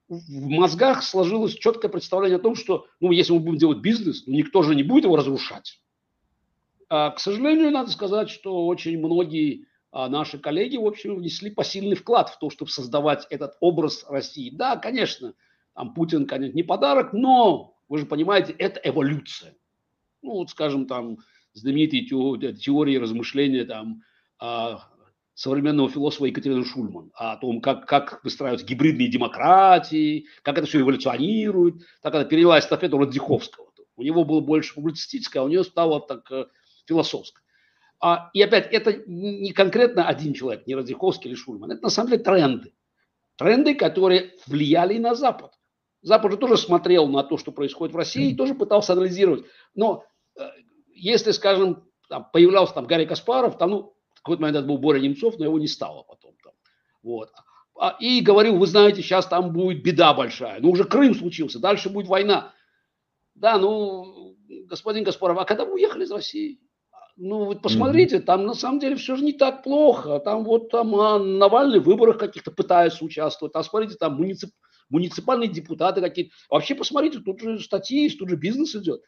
в 0.09 0.47
мозгах 0.47 1.03
сложилось 1.03 1.53
четкое 1.53 1.89
представление 1.89 2.37
о 2.37 2.41
том, 2.41 2.55
что, 2.55 2.87
ну, 2.99 3.11
если 3.11 3.33
мы 3.33 3.39
будем 3.39 3.57
делать 3.59 3.79
бизнес, 3.79 4.23
ну, 4.25 4.33
никто 4.33 4.63
же 4.63 4.75
не 4.75 4.83
будет 4.83 5.03
его 5.03 5.15
разрушать. 5.15 5.79
А, 6.89 7.11
к 7.11 7.19
сожалению, 7.19 7.71
надо 7.71 7.91
сказать, 7.91 8.29
что 8.29 8.65
очень 8.65 8.97
многие 8.97 9.67
а 9.91 10.07
наши 10.07 10.37
коллеги, 10.37 10.77
в 10.77 10.85
общем, 10.85 11.15
внесли 11.15 11.49
посильный 11.49 11.95
вклад 11.95 12.29
в 12.29 12.37
то, 12.37 12.49
чтобы 12.49 12.69
создавать 12.69 13.25
этот 13.31 13.57
образ 13.59 14.05
России. 14.07 14.51
Да, 14.51 14.77
конечно, 14.77 15.33
там 15.73 15.93
Путин, 15.93 16.27
конечно, 16.27 16.55
не 16.55 16.63
подарок, 16.63 17.11
но, 17.11 17.75
вы 17.87 17.97
же 17.97 18.05
понимаете, 18.05 18.53
это 18.53 18.79
эволюция. 18.83 19.55
Ну, 20.21 20.33
вот, 20.33 20.51
скажем, 20.51 20.85
там, 20.85 21.17
знаменитые 21.53 22.05
теории 22.05 22.97
размышления 22.97 23.65
там, 23.65 24.03
а, 24.37 24.83
современного 25.39 25.89
философа 25.89 26.25
Екатерины 26.25 26.65
Шульман 26.65 27.11
о 27.13 27.37
том, 27.37 27.61
как, 27.61 27.85
как 27.85 28.21
выстраиваются 28.25 28.67
гибридные 28.67 29.07
демократии, 29.07 30.25
как 30.41 30.57
это 30.57 30.67
все 30.67 30.81
эволюционирует. 30.81 31.75
Так 32.01 32.13
она 32.13 32.25
перевела 32.25 32.59
эстафету 32.59 32.97
Радзиховского. 32.97 33.71
У 33.95 34.03
него 34.03 34.25
было 34.25 34.41
больше 34.41 34.75
публицистическое, 34.75 35.41
а 35.41 35.45
у 35.45 35.47
нее 35.47 35.63
стало 35.63 36.01
так 36.01 36.29
э, 36.29 36.47
философское. 36.85 37.41
А, 38.01 38.29
и 38.33 38.41
опять, 38.41 38.67
это 38.73 39.01
не 39.07 39.53
конкретно 39.53 40.05
один 40.09 40.33
человек, 40.33 40.67
не 40.67 40.75
Радзиховский 40.75 41.29
или 41.29 41.37
Шульман, 41.37 41.71
это 41.71 41.83
на 41.83 41.89
самом 41.89 42.11
деле 42.11 42.23
тренды. 42.23 42.73
Тренды, 43.37 43.75
которые 43.75 44.33
влияли 44.45 44.95
и 44.95 44.99
на 44.99 45.15
Запад. 45.15 45.53
Запад 46.01 46.33
же 46.33 46.37
тоже 46.37 46.57
смотрел 46.57 47.07
на 47.07 47.23
то, 47.23 47.37
что 47.37 47.53
происходит 47.53 47.93
в 47.93 47.97
России, 47.97 48.31
и 48.31 48.35
тоже 48.35 48.55
пытался 48.55 48.91
анализировать. 48.91 49.45
Но 49.73 50.03
э, 50.37 50.41
если, 50.93 51.31
скажем, 51.31 51.85
там, 52.09 52.27
появлялся 52.33 52.73
там 52.73 52.87
Гарри 52.87 53.05
Каспаров, 53.05 53.57
там, 53.57 53.69
ну, 53.69 53.95
какой-то 54.29 54.41
момент 54.41 54.57
это 54.57 54.67
был 54.67 54.77
Боря 54.77 54.99
Немцов, 54.99 55.37
но 55.37 55.45
его 55.45 55.59
не 55.59 55.67
стало 55.67 56.03
потом 56.03 56.33
там. 56.43 56.53
Вот. 57.03 57.31
А, 57.79 57.95
и 57.99 58.21
говорил, 58.21 58.57
вы 58.57 58.67
знаете, 58.67 59.01
сейчас 59.01 59.27
там 59.27 59.53
будет 59.53 59.81
беда 59.83 60.13
большая. 60.13 60.59
Ну, 60.59 60.71
уже 60.71 60.83
Крым 60.83 61.15
случился, 61.15 61.59
дальше 61.59 61.89
будет 61.89 62.07
война. 62.07 62.53
Да, 63.35 63.57
ну, 63.57 64.35
господин 64.67 65.05
Каспаров, 65.05 65.37
а 65.37 65.45
когда 65.45 65.65
вы 65.65 65.73
уехали 65.73 66.03
из 66.03 66.11
России? 66.11 66.59
Ну, 67.15 67.45
вот 67.45 67.61
посмотрите, 67.61 68.17
mm-hmm. 68.17 68.23
там 68.23 68.45
на 68.45 68.53
самом 68.53 68.79
деле 68.79 68.95
все 68.95 69.15
же 69.15 69.23
не 69.23 69.33
так 69.33 69.63
плохо. 69.63 70.19
Там 70.19 70.43
вот 70.45 70.69
там 70.69 70.95
а, 70.95 71.19
Навальный 71.19 71.79
в 71.79 71.83
выборах 71.83 72.17
каких-то 72.17 72.51
пытается 72.51 73.03
участвовать. 73.03 73.55
А 73.55 73.63
смотрите, 73.63 73.95
там 73.95 74.15
муницип, 74.15 74.51
муниципальные 74.89 75.49
депутаты 75.49 76.01
какие-то. 76.01 76.31
Вообще 76.49 76.75
посмотрите, 76.75 77.19
тут 77.19 77.41
же 77.41 77.59
статьи 77.59 78.09
тут 78.09 78.29
же 78.29 78.35
бизнес 78.35 78.75
идет. 78.75 79.01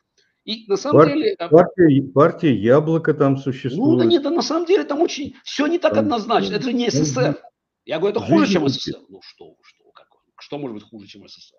И 0.43 0.65
на 0.67 0.75
самом 0.75 0.99
партия, 0.99 1.15
деле... 1.15 1.35
Партия, 1.37 2.11
партия 2.13 2.55
Яблоко 2.55 3.13
там 3.13 3.37
существует. 3.37 3.91
Ну, 3.91 3.97
да 3.97 4.05
нет, 4.05 4.23
да 4.23 4.29
на 4.31 4.41
самом 4.41 4.65
деле 4.65 4.83
там 4.83 5.01
очень... 5.01 5.35
Все 5.43 5.67
не 5.67 5.77
так 5.77 5.93
там, 5.93 6.05
однозначно. 6.05 6.55
Это 6.55 6.63
же 6.63 6.73
не 6.73 6.89
СССР. 6.89 7.41
Я 7.85 7.99
говорю, 7.99 8.15
это 8.17 8.25
хуже, 8.25 8.51
чем 8.51 8.67
СССР. 8.67 8.99
Ну 9.09 9.21
что, 9.21 9.55
что, 9.61 9.91
как, 9.91 10.07
что 10.39 10.57
может 10.57 10.75
быть 10.75 10.83
хуже, 10.83 11.07
чем 11.07 11.27
СССР? 11.27 11.57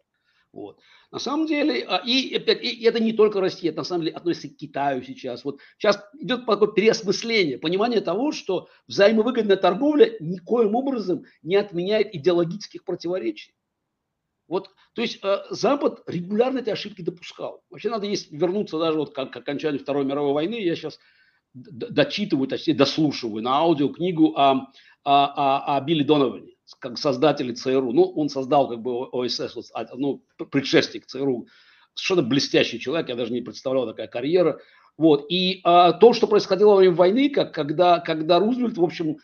Вот. 0.53 0.79
На 1.11 1.19
самом 1.19 1.47
деле, 1.47 1.83
а, 1.89 2.03
и, 2.05 2.35
опять, 2.35 2.63
и 2.63 2.85
это 2.85 3.01
не 3.01 3.13
только 3.15 3.41
Россия, 3.41 3.71
это 3.71 3.79
на 3.79 3.85
самом 3.85 4.05
деле 4.05 4.17
относится 4.17 4.49
к 4.49 4.57
Китаю 4.57 5.03
сейчас. 5.03 5.45
Вот 5.45 5.61
сейчас 5.79 6.05
идет 6.19 6.45
такое 6.45 6.69
переосмысление, 6.73 7.59
понимание 7.59 8.03
того, 8.03 8.33
что 8.33 8.69
взаимовыгодная 8.87 9.57
торговля 9.57 10.15
никоим 10.21 10.75
образом 10.75 11.25
не 11.43 11.57
отменяет 11.57 12.15
идеологических 12.15 12.85
противоречий. 12.85 13.55
Вот, 14.53 14.69
то 14.93 15.01
есть 15.01 15.19
э, 15.23 15.39
Запад 15.49 16.03
регулярно 16.07 16.59
эти 16.59 16.69
ошибки 16.69 17.01
допускал. 17.01 17.63
Вообще 17.71 17.89
надо 17.89 18.05
есть 18.05 18.31
вернуться 18.31 18.79
даже 18.79 18.99
вот 18.99 19.15
к, 19.15 19.25
к 19.25 19.35
окончанию 19.35 19.81
Второй 19.81 20.05
мировой 20.05 20.35
войны. 20.35 20.57
Я 20.57 20.77
сейчас 20.77 20.99
дочитываю, 21.55 22.49
точнее 22.49 22.75
дослушиваю 22.75 23.43
на 23.43 23.55
аудио 23.55 23.89
книгу 23.89 24.35
о, 24.37 24.71
о, 25.05 25.25
о, 25.65 25.77
о 25.77 25.81
Билли 25.81 26.03
Доноване 26.03 26.53
как 26.81 26.99
создатели 26.99 27.55
ЦРУ. 27.55 27.93
Ну, 27.95 28.03
он 28.03 28.29
создал 28.29 28.69
как 28.69 28.83
бы 28.83 29.07
ОСС, 29.07 29.71
а, 29.73 29.87
ну, 29.95 30.23
предшественник 30.37 31.07
ЦРУ. 31.07 31.47
Совершенно 31.95 32.29
блестящий 32.29 32.79
человек, 32.79 33.09
я 33.09 33.15
даже 33.15 33.33
не 33.33 33.41
представлял 33.41 33.87
такая 33.87 34.07
карьера. 34.07 34.61
Вот. 34.99 35.25
И 35.31 35.63
а, 35.65 35.93
то, 35.93 36.13
что 36.13 36.27
происходило 36.27 36.73
во 36.73 36.77
время 36.77 36.95
войны, 36.95 37.31
как, 37.31 37.55
когда, 37.55 38.01
когда 38.01 38.39
Рузвельт, 38.39 38.77
в 38.77 38.85
общем, 38.85 39.17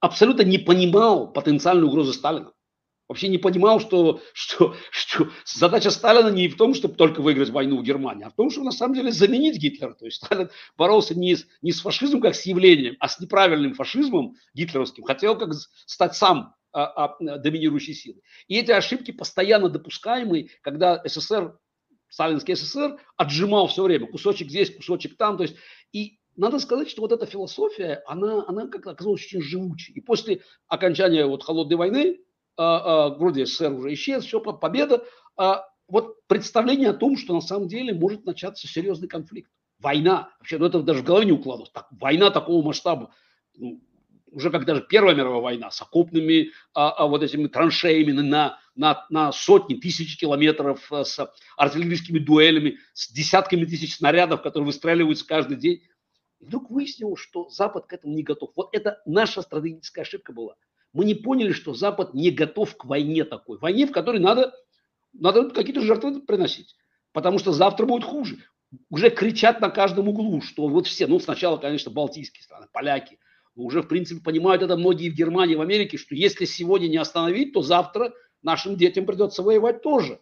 абсолютно 0.00 0.40
не 0.44 0.56
понимал 0.56 1.30
потенциальную 1.30 1.90
угрозу 1.90 2.14
Сталина 2.14 2.50
вообще 3.08 3.28
не 3.28 3.38
понимал, 3.38 3.80
что, 3.80 4.20
что, 4.32 4.76
что 4.90 5.28
задача 5.44 5.90
Сталина 5.90 6.28
не 6.28 6.48
в 6.48 6.56
том, 6.56 6.74
чтобы 6.74 6.94
только 6.94 7.20
выиграть 7.20 7.48
войну 7.48 7.78
в 7.78 7.82
Германии, 7.82 8.24
а 8.24 8.30
в 8.30 8.34
том, 8.34 8.50
чтобы 8.50 8.66
на 8.66 8.72
самом 8.72 8.94
деле 8.94 9.10
заменить 9.10 9.56
Гитлера. 9.56 9.94
То 9.94 10.04
есть 10.04 10.18
Сталин 10.18 10.50
боролся 10.76 11.14
не 11.14 11.34
с, 11.34 11.46
не 11.62 11.72
с 11.72 11.80
фашизмом 11.80 12.20
как 12.20 12.34
с 12.34 12.44
явлением, 12.46 12.96
а 13.00 13.08
с 13.08 13.18
неправильным 13.18 13.74
фашизмом 13.74 14.36
гитлеровским. 14.54 15.04
Хотел 15.04 15.36
как 15.36 15.54
стать 15.86 16.14
сам 16.14 16.54
а, 16.72 17.06
а, 17.06 17.38
доминирующей 17.38 17.94
силой. 17.94 18.22
И 18.46 18.56
эти 18.56 18.70
ошибки 18.70 19.10
постоянно 19.10 19.70
допускаемые, 19.70 20.50
когда 20.60 21.02
СССР, 21.04 21.58
сталинский 22.10 22.54
СССР 22.54 23.00
отжимал 23.16 23.68
все 23.68 23.82
время 23.82 24.06
кусочек 24.06 24.50
здесь, 24.50 24.74
кусочек 24.74 25.16
там. 25.16 25.38
То 25.38 25.44
есть 25.44 25.56
и 25.92 26.18
надо 26.36 26.58
сказать, 26.58 26.88
что 26.88 27.02
вот 27.02 27.12
эта 27.12 27.26
философия, 27.26 28.02
она, 28.06 28.44
она 28.46 28.68
как 28.68 28.86
оказалась 28.86 29.24
очень 29.24 29.42
живучей. 29.42 29.94
И 29.94 30.00
после 30.00 30.42
окончания 30.68 31.26
вот 31.26 31.42
холодной 31.42 31.76
войны 31.76 32.18
вроде 32.58 33.46
СССР 33.46 33.72
уже 33.72 33.94
исчез, 33.94 34.24
все, 34.24 34.40
победа. 34.40 35.04
А 35.36 35.64
вот 35.88 36.26
представление 36.26 36.90
о 36.90 36.94
том, 36.94 37.16
что 37.16 37.34
на 37.34 37.40
самом 37.40 37.68
деле 37.68 37.94
может 37.94 38.26
начаться 38.26 38.68
серьезный 38.68 39.08
конфликт. 39.08 39.50
Война. 39.78 40.30
Вообще, 40.38 40.58
ну 40.58 40.66
это 40.66 40.82
даже 40.82 41.00
в 41.00 41.04
голове 41.04 41.26
не 41.26 41.32
укладывалось. 41.32 41.70
Так, 41.70 41.86
война 41.92 42.30
такого 42.30 42.64
масштаба. 42.64 43.14
Ну, 43.56 43.80
уже 44.30 44.50
как 44.50 44.66
даже 44.66 44.82
Первая 44.82 45.14
мировая 45.14 45.40
война 45.40 45.70
с 45.70 45.80
окопными 45.80 46.50
а, 46.74 46.90
а, 46.90 47.06
вот 47.06 47.22
этими 47.22 47.46
траншеями 47.46 48.12
на, 48.12 48.58
на, 48.74 49.06
на 49.08 49.32
сотни, 49.32 49.76
тысячи 49.76 50.18
километров, 50.18 50.90
с 50.92 51.32
артиллерийскими 51.56 52.18
дуэлями, 52.18 52.78
с 52.92 53.10
десятками 53.10 53.64
тысяч 53.64 53.96
снарядов, 53.96 54.42
которые 54.42 54.66
выстреливаются 54.66 55.26
каждый 55.26 55.56
день. 55.56 55.82
И 56.40 56.44
вдруг 56.44 56.70
выяснилось, 56.70 57.20
что 57.20 57.48
Запад 57.48 57.86
к 57.86 57.92
этому 57.92 58.14
не 58.14 58.22
готов. 58.22 58.50
Вот 58.54 58.68
это 58.72 59.00
наша 59.06 59.40
стратегическая 59.40 60.02
ошибка 60.02 60.32
была– 60.32 60.56
мы 60.92 61.04
не 61.04 61.14
поняли, 61.14 61.52
что 61.52 61.74
Запад 61.74 62.14
не 62.14 62.30
готов 62.30 62.76
к 62.76 62.84
войне 62.84 63.24
такой. 63.24 63.58
Войне, 63.58 63.86
в 63.86 63.92
которой 63.92 64.20
надо, 64.20 64.54
надо 65.12 65.50
какие-то 65.50 65.80
жертвы 65.80 66.20
приносить. 66.20 66.76
Потому 67.12 67.38
что 67.38 67.52
завтра 67.52 67.86
будет 67.86 68.04
хуже. 68.04 68.38
Уже 68.90 69.10
кричат 69.10 69.60
на 69.60 69.70
каждом 69.70 70.08
углу, 70.08 70.40
что 70.42 70.68
вот 70.68 70.86
все, 70.86 71.06
ну 71.06 71.18
сначала, 71.20 71.56
конечно, 71.56 71.90
балтийские 71.90 72.42
страны, 72.42 72.66
поляки, 72.72 73.18
но 73.54 73.64
уже, 73.64 73.80
в 73.80 73.88
принципе, 73.88 74.20
понимают 74.20 74.62
это 74.62 74.76
многие 74.76 75.08
в 75.08 75.14
Германии, 75.14 75.54
в 75.54 75.62
Америке, 75.62 75.96
что 75.96 76.14
если 76.14 76.44
сегодня 76.44 76.86
не 76.86 76.98
остановить, 76.98 77.54
то 77.54 77.62
завтра 77.62 78.12
нашим 78.42 78.76
детям 78.76 79.06
придется 79.06 79.42
воевать 79.42 79.82
тоже. 79.82 80.20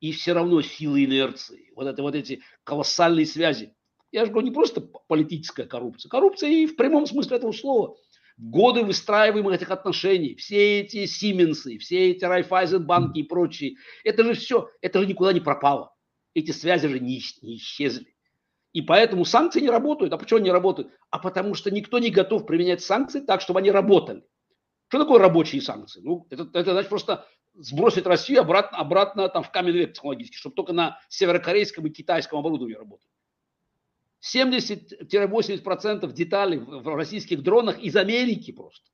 И 0.00 0.12
все 0.12 0.32
равно 0.32 0.62
силы 0.62 1.04
инерции, 1.04 1.72
вот, 1.74 1.88
это, 1.88 2.02
вот 2.02 2.14
эти 2.14 2.42
колоссальные 2.62 3.26
связи. 3.26 3.74
Я 4.12 4.24
же 4.24 4.30
говорю, 4.30 4.46
не 4.48 4.54
просто 4.54 4.80
политическая 4.80 5.64
коррупция. 5.64 6.08
Коррупция 6.08 6.50
и 6.50 6.66
в 6.66 6.76
прямом 6.76 7.06
смысле 7.06 7.38
этого 7.38 7.52
слова– 7.52 7.96
годы 8.38 8.84
выстраиваемых 8.84 9.54
этих 9.54 9.70
отношений, 9.70 10.36
все 10.36 10.80
эти 10.80 11.06
Сименсы, 11.06 11.78
все 11.78 12.10
эти 12.10 12.24
Райфайзенбанки 12.24 13.18
и 13.18 13.22
прочие, 13.24 13.76
это 14.04 14.24
же 14.24 14.34
все, 14.34 14.70
это 14.80 15.00
же 15.00 15.06
никуда 15.06 15.32
не 15.32 15.40
пропало. 15.40 15.94
эти 16.34 16.52
связи 16.52 16.86
же 16.88 17.00
не, 17.00 17.20
не 17.42 17.56
исчезли. 17.56 18.14
И 18.72 18.82
поэтому 18.82 19.24
санкции 19.24 19.60
не 19.60 19.70
работают. 19.70 20.12
А 20.12 20.18
почему 20.18 20.38
они 20.38 20.50
работают? 20.50 20.92
А 21.10 21.18
потому 21.18 21.54
что 21.54 21.70
никто 21.70 21.98
не 21.98 22.10
готов 22.10 22.46
применять 22.46 22.82
санкции 22.82 23.20
так, 23.20 23.40
чтобы 23.40 23.60
они 23.60 23.70
работали. 23.70 24.22
Что 24.88 25.00
такое 25.00 25.18
рабочие 25.18 25.60
санкции? 25.60 26.00
Ну, 26.00 26.26
это, 26.30 26.48
это 26.52 26.72
значит 26.72 26.88
просто 26.88 27.26
сбросить 27.54 28.06
Россию 28.06 28.42
обратно, 28.42 28.78
обратно 28.78 29.28
там, 29.28 29.42
в 29.42 29.50
каменный 29.50 29.80
век 29.80 29.94
технологический, 29.94 30.36
чтобы 30.36 30.54
только 30.54 30.72
на 30.72 31.00
северокорейском 31.08 31.86
и 31.86 31.90
китайском 31.90 32.38
оборудовании 32.38 32.76
работать. 32.76 33.08
70-80% 34.22 36.12
деталей 36.12 36.58
в 36.58 36.94
российских 36.96 37.42
дронах 37.42 37.78
из 37.78 37.96
Америки 37.96 38.52
просто. 38.52 38.90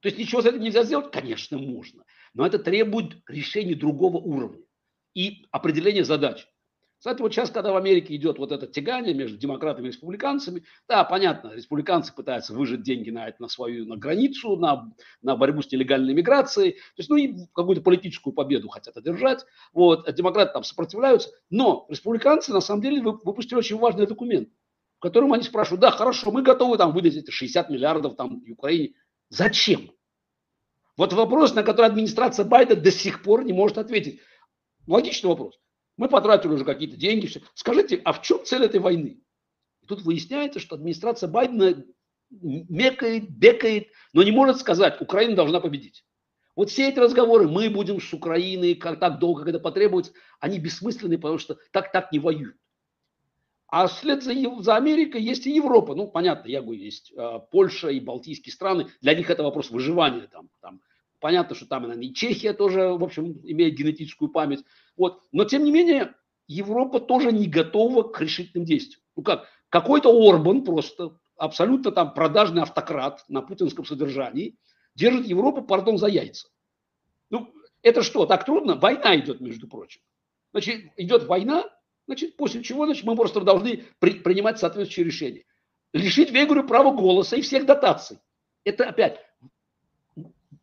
То 0.00 0.08
есть 0.08 0.18
ничего 0.18 0.42
с 0.42 0.46
этим 0.46 0.60
нельзя 0.60 0.82
сделать? 0.84 1.12
Конечно, 1.12 1.58
можно. 1.58 2.04
Но 2.34 2.46
это 2.46 2.58
требует 2.58 3.22
решения 3.28 3.74
другого 3.74 4.16
уровня 4.16 4.64
и 5.14 5.46
определения 5.50 6.04
задач. 6.04 6.46
Кстати, 7.00 7.22
вот 7.22 7.32
сейчас, 7.32 7.50
когда 7.50 7.72
в 7.72 7.76
Америке 7.76 8.14
идет 8.14 8.38
вот 8.38 8.52
это 8.52 8.66
тягание 8.66 9.14
между 9.14 9.38
демократами 9.38 9.86
и 9.86 9.88
республиканцами, 9.88 10.64
да, 10.86 11.02
понятно, 11.02 11.50
республиканцы 11.54 12.14
пытаются 12.14 12.52
выжать 12.52 12.82
деньги 12.82 13.08
на, 13.08 13.32
на 13.38 13.48
свою 13.48 13.86
на 13.86 13.96
границу, 13.96 14.56
на, 14.56 14.92
на 15.22 15.34
борьбу 15.34 15.62
с 15.62 15.72
нелегальной 15.72 16.12
миграцией, 16.12 16.72
то 16.72 16.78
есть, 16.98 17.08
ну, 17.08 17.16
и 17.16 17.46
какую-то 17.54 17.80
политическую 17.80 18.34
победу 18.34 18.68
хотят 18.68 18.98
одержать, 18.98 19.46
вот, 19.72 20.06
а 20.06 20.12
демократы 20.12 20.52
там 20.52 20.62
сопротивляются, 20.62 21.30
но 21.48 21.86
республиканцы, 21.88 22.52
на 22.52 22.60
самом 22.60 22.82
деле, 22.82 23.00
выпустили 23.00 23.56
очень 23.56 23.78
важный 23.78 24.06
документ, 24.06 24.50
в 24.98 25.00
котором 25.00 25.32
они 25.32 25.44
спрашивают, 25.44 25.80
да, 25.80 25.90
хорошо, 25.90 26.30
мы 26.30 26.42
готовы 26.42 26.76
там 26.76 26.92
выдать 26.92 27.16
эти 27.16 27.30
60 27.30 27.70
миллиардов 27.70 28.16
там 28.16 28.42
Украине, 28.46 28.92
зачем? 29.30 29.90
Вот 30.98 31.14
вопрос, 31.14 31.54
на 31.54 31.62
который 31.62 31.86
администрация 31.86 32.44
Байдена 32.44 32.78
до 32.78 32.90
сих 32.90 33.22
пор 33.22 33.42
не 33.42 33.54
может 33.54 33.78
ответить. 33.78 34.20
Логичный 34.86 35.28
вопрос. 35.28 35.58
Мы 36.00 36.08
потратили 36.08 36.52
уже 36.52 36.64
какие-то 36.64 36.96
деньги. 36.96 37.26
Все. 37.26 37.42
Скажите, 37.52 38.00
а 38.06 38.14
в 38.14 38.22
чем 38.22 38.42
цель 38.42 38.64
этой 38.64 38.80
войны? 38.80 39.20
И 39.82 39.86
тут 39.86 40.00
выясняется, 40.00 40.58
что 40.58 40.76
администрация 40.76 41.28
Байдена 41.28 41.84
мекает, 42.30 43.28
бекает, 43.28 43.88
но 44.14 44.22
не 44.22 44.30
может 44.30 44.56
сказать, 44.56 44.98
Украина 45.02 45.36
должна 45.36 45.60
победить. 45.60 46.06
Вот 46.56 46.70
все 46.70 46.88
эти 46.88 46.98
разговоры, 46.98 47.48
мы 47.48 47.68
будем 47.68 48.00
с 48.00 48.14
Украиной, 48.14 48.76
как 48.76 48.98
так 48.98 49.18
долго, 49.18 49.44
когда 49.44 49.58
потребуется, 49.58 50.12
они 50.40 50.58
бессмысленные, 50.58 51.18
потому 51.18 51.36
что 51.36 51.58
так 51.70 51.92
так 51.92 52.12
не 52.12 52.18
воюют. 52.18 52.56
А 53.68 53.86
вслед 53.86 54.22
за, 54.22 54.32
за 54.62 54.76
Америкой 54.76 55.22
есть 55.22 55.46
и 55.46 55.54
Европа. 55.54 55.94
Ну, 55.94 56.08
понятно, 56.08 56.48
я 56.48 56.62
говорю, 56.62 56.80
есть 56.80 57.12
э, 57.14 57.40
Польша 57.50 57.90
и 57.90 58.00
Балтийские 58.00 58.54
страны. 58.54 58.86
Для 59.02 59.14
них 59.14 59.28
это 59.28 59.42
вопрос 59.42 59.70
выживания. 59.70 60.28
Там, 60.28 60.48
там. 60.62 60.80
Понятно, 61.20 61.54
что 61.54 61.66
там 61.66 61.92
и 61.92 62.14
Чехия 62.14 62.54
тоже, 62.54 62.94
в 62.94 63.04
общем, 63.04 63.38
имеет 63.44 63.74
генетическую 63.74 64.30
память. 64.30 64.64
Вот. 65.00 65.22
Но, 65.32 65.46
тем 65.46 65.64
не 65.64 65.72
менее, 65.72 66.14
Европа 66.46 67.00
тоже 67.00 67.32
не 67.32 67.46
готова 67.46 68.02
к 68.02 68.20
решительным 68.20 68.66
действиям. 68.66 69.02
Ну 69.16 69.22
как, 69.22 69.48
какой-то 69.70 70.10
Орбан 70.10 70.62
просто, 70.62 71.18
абсолютно 71.38 71.90
там 71.90 72.12
продажный 72.12 72.60
автократ 72.60 73.24
на 73.26 73.40
путинском 73.40 73.86
содержании, 73.86 74.58
держит 74.94 75.24
Европу, 75.24 75.62
пардон, 75.62 75.96
за 75.96 76.08
яйца. 76.08 76.48
Ну, 77.30 77.50
это 77.80 78.02
что, 78.02 78.26
так 78.26 78.44
трудно? 78.44 78.74
Война 78.74 79.16
идет, 79.16 79.40
между 79.40 79.68
прочим. 79.68 80.02
Значит, 80.52 80.92
идет 80.98 81.24
война, 81.24 81.64
значит, 82.06 82.36
после 82.36 82.62
чего 82.62 82.84
значит, 82.84 83.04
мы 83.04 83.16
просто 83.16 83.40
должны 83.40 83.86
при, 84.00 84.20
принимать 84.20 84.58
соответствующие 84.58 85.06
решения. 85.06 85.44
Лишить 85.94 86.30
Венгрию 86.30 86.66
права 86.66 86.92
голоса 86.92 87.36
и 87.36 87.40
всех 87.40 87.64
дотаций. 87.64 88.18
Это 88.64 88.86
опять 88.86 89.18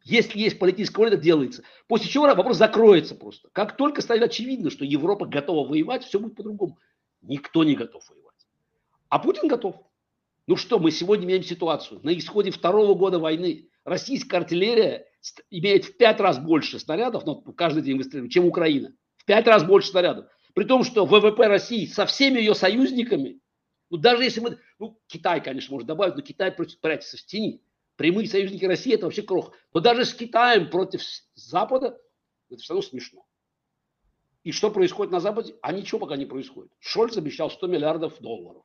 если 0.10 0.39
есть 0.39 0.58
политическая 0.58 0.99
воля, 0.99 1.14
это 1.14 1.22
делается. 1.22 1.64
После 1.88 2.10
чего 2.10 2.28
вопрос 2.28 2.55
закроется 2.55 3.14
просто. 3.14 3.49
Как 3.51 3.76
только 3.76 4.01
станет 4.01 4.24
очевидно, 4.24 4.70
что 4.70 4.86
Европа 4.86 5.26
готова 5.26 5.68
воевать, 5.68 6.05
все 6.05 6.18
будет 6.18 6.36
по-другому. 6.36 6.80
Никто 7.22 7.66
не 7.66 7.76
готов 7.76 8.10
воевать. 8.10 8.47
А 9.10 9.20
Путин 9.20 9.49
готов. 9.49 9.76
Ну 10.47 10.55
что, 10.55 10.80
мы 10.80 10.91
сегодня 10.91 11.26
имеем 11.26 11.43
ситуацию. 11.43 11.99
На 12.03 12.18
исходе 12.18 12.51
второго 12.51 12.93
года 12.93 13.20
войны 13.20 13.68
российская 13.84 14.38
артиллерия 14.38 15.05
имеет 15.49 15.84
в 15.84 15.97
пять 15.97 16.22
раз 16.22 16.39
больше 16.39 16.80
снарядов, 16.80 17.26
но 17.26 17.43
ну, 17.45 17.51
каждый 17.51 17.84
день 17.84 17.97
выстреливает, 17.97 18.32
чем 18.32 18.45
Украина. 18.45 18.93
В 19.18 19.26
пять 19.26 19.45
раз 19.45 19.66
больше 19.66 19.89
снарядов. 19.89 20.28
При 20.53 20.64
том, 20.64 20.86
что 20.86 21.05
ВВП 21.05 21.47
России 21.47 21.86
со 21.86 22.05
всеми 22.05 22.39
ее 22.39 22.55
союзниками, 22.55 23.41
ну 23.89 23.97
даже 23.97 24.24
если 24.24 24.39
мы, 24.39 24.58
ну 24.80 24.97
Китай, 25.08 25.43
конечно, 25.43 25.74
может 25.74 25.86
добавить, 25.86 26.16
но 26.16 26.22
Китай 26.22 26.53
прячется 26.53 27.18
в 27.18 27.26
тени 27.26 27.62
прямые 27.97 28.27
союзники 28.27 28.63
России, 28.63 28.93
это 28.93 29.05
вообще 29.05 29.23
крох. 29.23 29.51
Но 29.73 29.81
даже 29.81 30.05
с 30.05 30.13
Китаем 30.13 30.69
против 30.69 31.01
Запада, 31.35 31.99
это 32.49 32.61
все 32.61 32.73
равно 32.73 32.87
смешно. 32.87 33.25
И 34.43 34.53
что 34.53 34.71
происходит 34.71 35.11
на 35.11 35.19
Западе? 35.19 35.55
А 35.61 35.73
ничего 35.73 35.99
пока 35.99 36.15
не 36.15 36.25
происходит. 36.25 36.71
Шольц 36.79 37.17
обещал 37.17 37.51
100 37.51 37.67
миллиардов 37.67 38.17
долларов. 38.21 38.63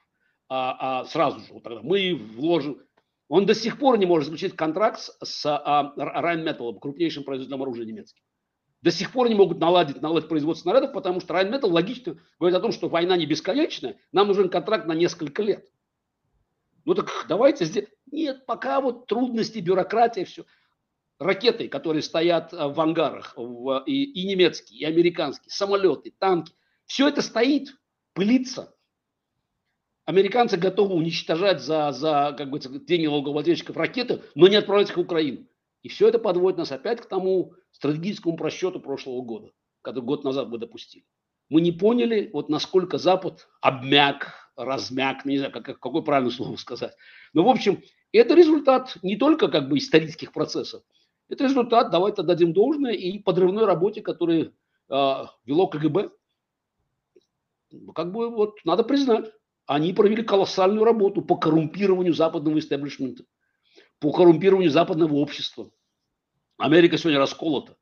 А, 0.49 1.01
а 1.01 1.05
сразу 1.07 1.41
же, 1.41 1.53
вот 1.53 1.65
тогда 1.65 1.81
мы 1.83 2.15
вложим. 2.15 2.81
Он 3.29 3.47
до 3.47 3.55
сих 3.55 3.79
пор 3.79 3.99
не 3.99 4.07
может 4.07 4.27
заключить 4.27 4.55
контракт 4.55 5.01
с 5.01 5.47
а, 5.47 5.95
Rheinmetall, 5.97 6.79
крупнейшим 6.79 7.25
производителем 7.25 7.63
оружия 7.63 7.87
немецким. 7.87 8.23
До 8.83 8.91
сих 8.91 9.13
пор 9.13 9.29
не 9.29 9.35
могут 9.35 9.59
наладить, 9.59 10.03
наладить 10.03 10.29
производство 10.29 10.65
снарядов, 10.65 10.93
потому 10.93 11.21
что 11.21 11.35
Rheinmetall 11.35 11.71
логично 11.71 12.19
говорит 12.39 12.59
о 12.59 12.61
том, 12.61 12.73
что 12.73 12.89
война 12.89 13.17
не 13.17 13.27
бесконечная, 13.27 13.99
нам 14.13 14.29
нужен 14.29 14.51
контракт 14.51 14.87
на 14.87 14.93
несколько 14.93 15.43
лет. 15.43 15.67
Ну 16.85 16.95
так 16.95 17.09
давайте 17.29 17.65
сделаем. 17.65 17.91
Нет, 18.13 18.45
пока 18.45 18.81
вот 18.81 19.07
трудности, 19.07 19.59
бюрократия, 19.59 20.27
все. 20.27 20.45
Ракеты, 21.19 21.69
которые 21.69 22.03
стоят 22.03 22.53
э, 22.53 22.69
в 22.69 22.79
ангарах, 22.79 23.33
в, 23.37 23.85
и, 23.87 24.05
и 24.05 24.27
немецкие, 24.27 24.81
и 24.81 24.85
американские, 24.85 25.51
самолеты, 25.51 26.13
танки, 26.19 26.53
все 26.85 27.09
это 27.09 27.23
стоит, 27.23 27.75
пылится. 28.13 28.75
Американцы 30.05 30.59
готовы 30.59 30.95
уничтожать 30.95 31.63
за, 31.63 31.93
за 31.93 32.35
как 32.37 32.51
бы, 32.51 32.59
деньги 32.59 33.07
налогоплательщиков 33.07 33.77
ракеты, 33.77 34.23
но 34.35 34.47
не 34.47 34.57
отправлять 34.57 34.91
их 34.91 34.97
в 34.97 35.01
Украину. 35.01 35.47
И 35.83 35.89
все 35.89 36.09
это 36.09 36.19
подводит 36.19 36.59
нас 36.59 36.71
опять 36.71 37.01
к 37.01 37.07
тому 37.07 37.55
стратегическому 37.71 38.37
просчету 38.37 38.81
прошлого 38.81 39.23
года, 39.23 39.53
который 39.81 40.05
год 40.05 40.23
назад 40.25 40.49
мы 40.49 40.59
допустили. 40.59 41.07
Мы 41.49 41.61
не 41.61 41.73
поняли, 41.73 42.31
вот 42.33 42.49
насколько 42.49 42.99
Запад 42.99 43.49
обмяк, 43.61 44.42
размяк, 44.65 45.25
не 45.25 45.39
знаю, 45.39 45.53
как, 45.53 45.65
какое 45.79 46.03
правильное 46.03 46.33
слово 46.33 46.57
сказать. 46.57 46.95
Но, 47.33 47.45
в 47.45 47.49
общем, 47.49 47.83
это 48.13 48.35
результат 48.35 48.97
не 49.03 49.17
только 49.17 49.49
как 49.49 49.69
бы 49.69 49.79
исторических 49.79 50.33
процессов, 50.33 50.83
это 51.29 51.45
результат, 51.45 51.91
давайте 51.91 52.23
дадим 52.23 52.53
должное, 52.53 52.93
и 52.93 53.19
подрывной 53.19 53.65
работе, 53.65 54.03
которую 54.03 54.53
э, 54.91 55.25
вело 55.45 55.67
КГБ. 55.67 56.11
Как 57.95 58.13
бы 58.13 58.29
вот 58.29 58.59
надо 58.65 58.85
признать, 58.85 59.33
они 59.67 59.95
провели 59.95 60.23
колоссальную 60.23 60.85
работу 60.85 61.23
по 61.23 61.37
коррумпированию 61.37 62.13
западного 62.13 62.59
истеблишмента, 62.59 63.25
по 63.99 64.13
коррумпированию 64.13 64.71
западного 64.71 65.15
общества. 65.15 65.71
Америка 66.59 66.99
сегодня 66.99 67.19
расколота. 67.19 67.77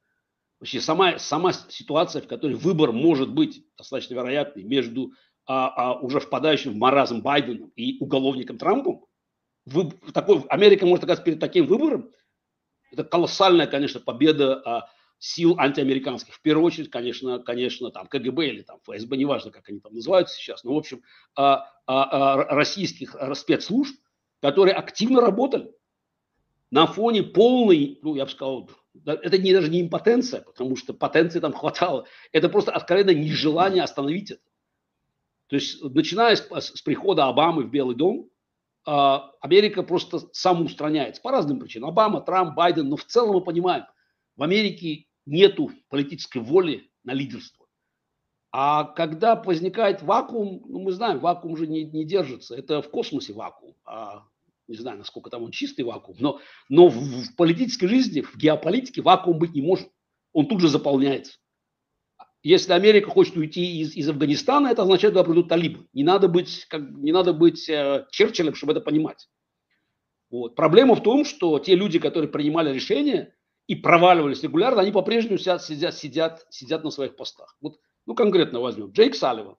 Вообще 0.61 0.81
сама, 0.81 1.19
сама 1.19 1.53
ситуация, 1.53 2.23
в 2.23 2.29
которой 2.29 2.55
выбор 2.55 2.93
может 2.93 3.33
быть 3.33 3.65
достаточно 3.77 4.15
вероятный 4.15 4.63
между 4.63 5.13
а, 5.53 5.67
а, 5.75 5.95
уже 5.95 6.21
впадающим 6.21 6.75
в 6.75 6.77
маразм 6.77 7.23
Байденом 7.23 7.73
и 7.75 7.99
уголовником 7.99 8.57
Трампом, 8.57 9.05
вы, 9.67 9.91
такой, 10.15 10.45
Америка 10.49 10.87
может 10.87 11.03
оказаться 11.03 11.25
перед 11.25 11.41
таким 11.41 11.67
выбором, 11.67 12.13
это 12.93 13.03
колоссальная, 13.03 13.67
конечно, 13.67 13.99
победа 13.99 14.63
а, 14.65 14.89
сил 15.19 15.57
антиамериканских. 15.59 16.35
В 16.35 16.41
первую 16.41 16.65
очередь, 16.65 16.89
конечно, 16.91 17.41
конечно, 17.41 17.91
там 17.91 18.07
КГБ 18.07 18.47
или 18.47 18.63
там 18.63 18.79
ФСБ, 18.87 19.17
неважно, 19.17 19.51
как 19.51 19.69
они 19.69 19.81
там 19.81 19.93
называются 19.93 20.37
сейчас, 20.37 20.63
но, 20.63 20.73
в 20.73 20.79
общем, 20.79 21.03
а, 21.35 21.67
а, 21.85 22.05
а, 22.05 22.37
российских 22.55 23.17
спецслужб, 23.35 23.97
которые 24.41 24.75
активно 24.75 25.21
работали 25.21 25.73
на 26.71 26.87
фоне 26.87 27.25
полной, 27.25 27.99
ну, 28.03 28.15
я 28.15 28.27
бы 28.27 28.31
сказал, 28.31 28.71
это 29.05 29.37
не, 29.37 29.53
даже 29.53 29.69
не 29.69 29.81
импотенция, 29.81 30.43
потому 30.43 30.77
что 30.77 30.95
потенции 30.95 31.41
там 31.41 31.53
хватало. 31.55 32.07
Это 32.31 32.49
просто 32.49 32.71
откровенно 32.71 33.19
нежелание 33.19 33.83
остановить 33.83 34.31
это. 34.31 34.43
То 35.51 35.57
есть, 35.57 35.83
начиная 35.83 36.37
с, 36.37 36.49
с 36.49 36.81
прихода 36.81 37.27
Обамы 37.27 37.65
в 37.65 37.71
Белый 37.71 37.97
дом, 37.97 38.31
а, 38.87 39.33
Америка 39.41 39.83
просто 39.83 40.21
самоустраняется 40.33 41.21
по 41.21 41.33
разным 41.33 41.59
причинам. 41.59 41.91
Обама, 41.91 42.21
Трамп, 42.21 42.55
Байден, 42.55 42.89
но 42.89 42.97
в 42.97 43.05
целом 43.05 43.35
мы 43.35 43.41
понимаем, 43.43 43.85
в 44.37 44.43
Америке 44.45 45.07
нету 45.27 45.73
политической 45.89 46.39
воли 46.39 46.91
на 47.03 47.13
лидерство. 47.13 47.67
А 48.53 48.85
когда 48.85 49.35
возникает 49.35 50.03
вакуум, 50.03 50.63
ну, 50.67 50.81
мы 50.81 50.93
знаем, 50.93 51.19
вакуум 51.19 51.57
же 51.57 51.67
не, 51.67 51.85
не 51.85 52.05
держится. 52.05 52.55
Это 52.57 52.81
в 52.81 52.89
космосе 52.89 53.33
вакуум. 53.33 53.75
А, 53.85 54.23
не 54.69 54.77
знаю, 54.77 54.99
насколько 54.99 55.31
там 55.31 55.43
он 55.43 55.51
чистый 55.51 55.83
вакуум, 55.83 56.17
но, 56.21 56.41
но 56.69 56.89
в, 56.89 56.95
в 56.95 57.35
политической 57.35 57.89
жизни, 57.89 58.21
в 58.21 58.37
геополитике 58.37 59.03
вакуум 59.03 59.39
быть 59.41 59.53
не 59.53 59.63
может. 59.63 59.89
Он 60.33 60.47
тут 60.47 60.61
же 60.61 60.69
заполняется. 60.69 61.39
Если 62.43 62.73
Америка 62.73 63.11
хочет 63.11 63.37
уйти 63.37 63.81
из, 63.81 63.95
из 63.95 64.09
Афганистана, 64.09 64.69
это 64.69 64.83
означает, 64.83 65.15
что 65.15 65.25
придут 65.25 65.49
талибы. 65.49 65.87
Не 65.93 66.05
надо 66.05 66.27
быть, 66.27 66.65
как, 66.67 66.81
не 66.81 67.13
надо 67.13 67.35
быть 67.35 67.69
э, 67.69 68.07
Черчиллем, 68.11 68.55
чтобы 68.55 68.73
это 68.73 68.81
понимать. 68.81 69.29
Вот. 70.31 70.55
Проблема 70.55 70.95
в 70.95 71.03
том, 71.03 71.25
что 71.25 71.59
те 71.59 71.75
люди, 71.75 71.99
которые 71.99 72.31
принимали 72.31 72.73
решения 72.73 73.35
и 73.67 73.75
проваливались 73.75 74.43
регулярно, 74.43 74.81
они 74.81 74.91
по-прежнему 74.91 75.37
сидят, 75.37 75.63
сидят, 75.63 75.95
сидят, 75.95 76.47
сидят 76.51 76.83
на 76.83 76.91
своих 76.91 77.17
постах. 77.17 77.57
Вот, 77.61 77.79
Ну, 78.07 78.15
конкретно 78.15 78.61
возьмем. 78.61 78.91
Джейк 78.91 79.15
Салливан, 79.15 79.57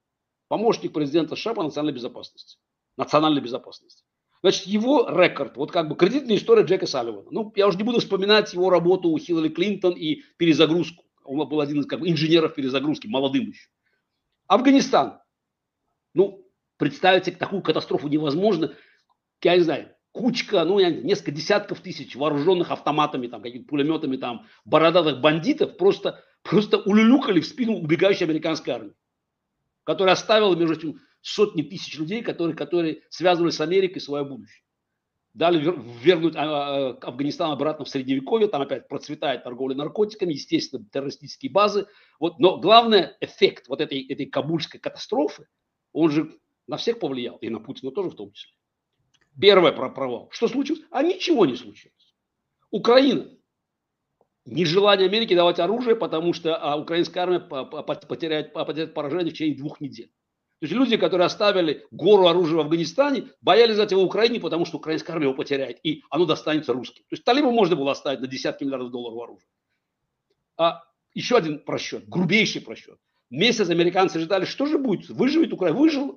помощник 0.47 0.91
президента 0.91 1.35
США 1.35 1.53
по 1.53 1.63
национальной 1.63 1.93
безопасности. 1.93 2.57
Национальной 2.97 3.41
безопасности. 3.41 4.03
Значит, 4.41 4.65
его 4.65 5.07
рекорд, 5.07 5.55
вот 5.55 5.71
как 5.71 5.87
бы 5.87 5.95
кредитная 5.95 6.37
история 6.37 6.63
Джека 6.63 6.87
Салливана. 6.87 7.27
Ну, 7.29 7.53
я 7.55 7.67
уже 7.67 7.77
не 7.77 7.83
буду 7.83 7.99
вспоминать 7.99 8.53
его 8.53 8.71
работу 8.71 9.09
у 9.09 9.17
Хиллари 9.19 9.49
Клинтон 9.49 9.93
и 9.93 10.23
перезагрузку. 10.37 11.03
Он 11.23 11.47
был 11.47 11.61
один 11.61 11.79
из 11.79 11.85
как 11.85 11.99
бы, 11.99 12.09
инженеров 12.09 12.55
перезагрузки, 12.55 13.07
молодым 13.07 13.49
еще. 13.49 13.69
Афганистан. 14.47 15.19
Ну, 16.13 16.45
представить 16.77 17.25
себе 17.25 17.37
такую 17.37 17.61
катастрофу 17.61 18.07
невозможно. 18.07 18.75
Я 19.41 19.55
не 19.55 19.63
знаю, 19.63 19.95
кучка, 20.11 20.63
ну, 20.65 20.79
несколько 20.79 21.31
десятков 21.31 21.79
тысяч 21.81 22.15
вооруженных 22.15 22.71
автоматами, 22.71 23.27
там, 23.27 23.41
какими-то 23.41 23.67
пулеметами, 23.67 24.17
там, 24.17 24.45
бородатых 24.65 25.21
бандитов 25.21 25.77
просто, 25.77 26.23
просто 26.43 26.77
улюлюкали 26.79 27.39
в 27.39 27.45
спину 27.45 27.73
убегающей 27.73 28.25
американской 28.25 28.73
армии, 28.73 28.93
которая 29.83 30.13
оставила, 30.13 30.55
между 30.55 30.75
прочим, 30.75 30.99
сотни 31.21 31.61
тысяч 31.61 31.97
людей, 31.97 32.23
которые, 32.23 32.55
которые 32.55 33.03
связывали 33.09 33.51
с 33.51 33.61
Америкой 33.61 34.01
свое 34.01 34.25
будущее. 34.25 34.63
Дали 35.33 35.63
ввергнуть 35.63 36.35
а, 36.35 36.41
а, 36.43 36.89
Афганистан 37.01 37.51
обратно 37.51 37.85
в 37.85 37.89
средневековье, 37.89 38.49
там 38.49 38.61
опять 38.61 38.89
процветает 38.89 39.43
торговля 39.43 39.75
наркотиками, 39.75 40.33
естественно, 40.33 40.85
террористические 40.91 41.51
базы. 41.51 41.87
Вот, 42.19 42.37
но 42.39 42.59
главный 42.59 43.11
эффект 43.21 43.69
вот 43.69 43.79
этой, 43.79 44.05
этой 44.07 44.25
кабульской 44.25 44.79
катастрофы, 44.79 45.47
он 45.93 46.11
же 46.11 46.37
на 46.67 46.75
всех 46.75 46.99
повлиял, 46.99 47.37
и 47.37 47.49
на 47.49 47.59
Путина 47.59 47.91
тоже 47.91 48.09
в 48.09 48.15
том 48.15 48.33
числе. 48.33 48.53
Первое 49.39 49.71
про 49.71 49.89
провал. 49.89 50.27
Что 50.31 50.49
случилось? 50.49 50.83
А 50.91 51.01
ничего 51.01 51.45
не 51.45 51.55
случилось. 51.55 52.15
Украина. 52.69 53.29
Нежелание 54.45 55.07
Америки 55.07 55.35
давать 55.35 55.59
оружие, 55.59 55.95
потому 55.95 56.33
что 56.33 56.57
а, 56.57 56.75
украинская 56.75 57.23
армия 57.23 57.39
потеряет, 57.39 58.53
потеряет 58.53 58.93
поражение 58.93 59.29
в 59.29 59.33
течение 59.33 59.57
двух 59.57 59.79
недель. 59.79 60.11
То 60.61 60.65
есть 60.67 60.75
люди, 60.75 60.95
которые 60.95 61.25
оставили 61.25 61.87
гору 61.89 62.27
оружия 62.27 62.57
в 62.57 62.59
Афганистане, 62.59 63.29
боялись 63.41 63.73
взять 63.73 63.89
его 63.89 64.03
Украине, 64.03 64.39
потому 64.39 64.65
что 64.65 64.77
украинская 64.77 65.15
армия 65.15 65.25
его 65.25 65.35
потеряет, 65.35 65.79
и 65.81 66.03
оно 66.11 66.27
достанется 66.27 66.71
русским. 66.71 67.01
То 67.09 67.15
есть 67.15 67.23
талибам 67.23 67.55
можно 67.55 67.75
было 67.75 67.93
оставить 67.93 68.19
на 68.19 68.27
десятки 68.27 68.63
миллиардов 68.63 68.91
долларов 68.91 69.23
оружия. 69.23 69.49
А 70.57 70.83
еще 71.15 71.37
один 71.37 71.57
просчет, 71.57 72.07
грубейший 72.07 72.61
просчет. 72.61 72.99
Месяц 73.31 73.71
американцы 73.71 74.19
ждали, 74.19 74.45
что 74.45 74.67
же 74.67 74.77
будет, 74.77 75.09
выживет 75.09 75.51
Украина. 75.51 75.79
Выжила, 75.79 76.15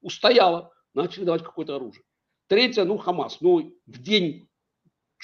устояла, 0.00 0.72
начали 0.94 1.24
давать 1.24 1.42
какое-то 1.42 1.76
оружие. 1.76 2.04
Третье, 2.46 2.84
ну, 2.84 2.96
Хамас. 2.96 3.42
Ну, 3.42 3.76
в 3.84 3.98
день 3.98 4.48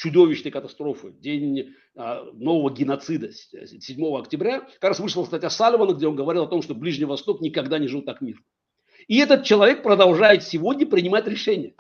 чудовищной 0.01 0.51
катастрофы, 0.51 1.13
день 1.13 1.75
а, 1.95 2.25
нового 2.33 2.73
геноцида 2.73 3.31
7 3.33 4.17
октября, 4.17 4.61
как 4.61 4.91
раз 4.91 4.99
вышла 4.99 5.27
статья 5.27 5.51
Салливана, 5.51 5.93
где 5.93 6.09
он 6.09 6.17
говорил 6.17 6.45
о 6.45 6.47
том, 6.47 6.63
что 6.63 6.75
Ближний 6.75 7.05
Восток 7.05 7.43
никогда 7.43 7.79
не 7.79 7.87
жил 7.87 8.01
так 8.01 8.23
мирно. 8.23 8.43
И 9.09 9.19
этот 9.19 9.45
человек 9.45 9.83
продолжает 9.83 10.43
сегодня 10.43 10.87
принимать 10.87 11.27
решения. 11.27 11.75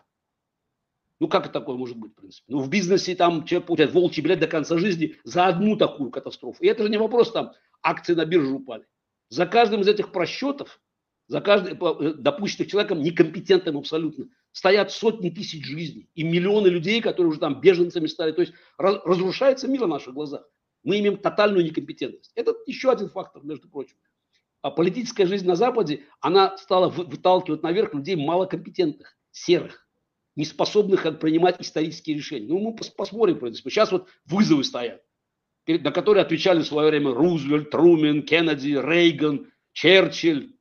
Ну, 1.18 1.28
как 1.28 1.44
это 1.44 1.54
такое 1.54 1.76
может 1.76 1.96
быть, 1.96 2.12
в 2.12 2.16
принципе? 2.16 2.44
Ну, 2.48 2.58
в 2.58 2.68
бизнесе 2.68 3.14
там 3.14 3.46
человек 3.46 3.66
получает 3.66 3.92
волчий 3.94 4.22
билет 4.22 4.40
до 4.40 4.48
конца 4.48 4.76
жизни 4.76 5.16
за 5.24 5.46
одну 5.46 5.76
такую 5.76 6.10
катастрофу. 6.10 6.62
И 6.62 6.66
это 6.66 6.82
же 6.82 6.90
не 6.90 6.98
вопрос, 6.98 7.32
там, 7.32 7.52
акции 7.82 8.12
на 8.12 8.26
бирже 8.26 8.52
упали. 8.52 8.84
За 9.30 9.46
каждым 9.46 9.80
из 9.80 9.88
этих 9.88 10.12
просчетов, 10.12 10.78
за 11.30 11.40
каждым 11.40 11.78
э, 11.80 12.14
допущенных 12.14 12.68
человеком 12.68 13.02
некомпетентным 13.02 13.78
абсолютно, 13.78 14.26
стоят 14.50 14.90
сотни 14.90 15.30
тысяч 15.30 15.64
жизней 15.64 16.10
и 16.16 16.24
миллионы 16.24 16.66
людей, 16.66 17.00
которые 17.00 17.30
уже 17.30 17.38
там 17.38 17.60
беженцами 17.60 18.08
стали. 18.08 18.32
То 18.32 18.40
есть 18.40 18.52
разрушается 18.78 19.68
мир 19.68 19.82
на 19.82 19.86
наших 19.86 20.12
глазах. 20.12 20.44
Мы 20.82 20.98
имеем 20.98 21.18
тотальную 21.18 21.64
некомпетентность. 21.64 22.32
Это 22.34 22.56
еще 22.66 22.90
один 22.90 23.10
фактор, 23.10 23.44
между 23.44 23.68
прочим. 23.68 23.96
А 24.62 24.72
политическая 24.72 25.24
жизнь 25.24 25.46
на 25.46 25.54
Западе, 25.54 26.02
она 26.20 26.56
стала 26.58 26.88
выталкивать 26.88 27.62
наверх 27.62 27.94
людей 27.94 28.16
малокомпетентных, 28.16 29.16
серых, 29.30 29.86
неспособных 30.34 31.20
принимать 31.20 31.60
исторические 31.60 32.16
решения. 32.16 32.48
Ну, 32.48 32.58
мы 32.58 32.74
посмотрим, 32.74 33.36
в 33.36 33.40
принципе. 33.40 33.70
Сейчас 33.70 33.92
вот 33.92 34.08
вызовы 34.26 34.64
стоят, 34.64 35.00
на 35.68 35.92
которые 35.92 36.22
отвечали 36.22 36.60
в 36.60 36.66
свое 36.66 36.90
время 36.90 37.14
Рузвельт, 37.14 37.70
Трумен, 37.70 38.24
Кеннеди, 38.24 38.72
Рейган, 38.72 39.52
Черчилль. 39.74 40.56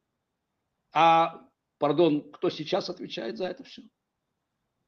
А 0.92 1.42
Пардон, 1.78 2.32
кто 2.32 2.50
сейчас 2.50 2.90
отвечает 2.90 3.38
за 3.38 3.48
это 3.48 3.64
все? 3.64 3.84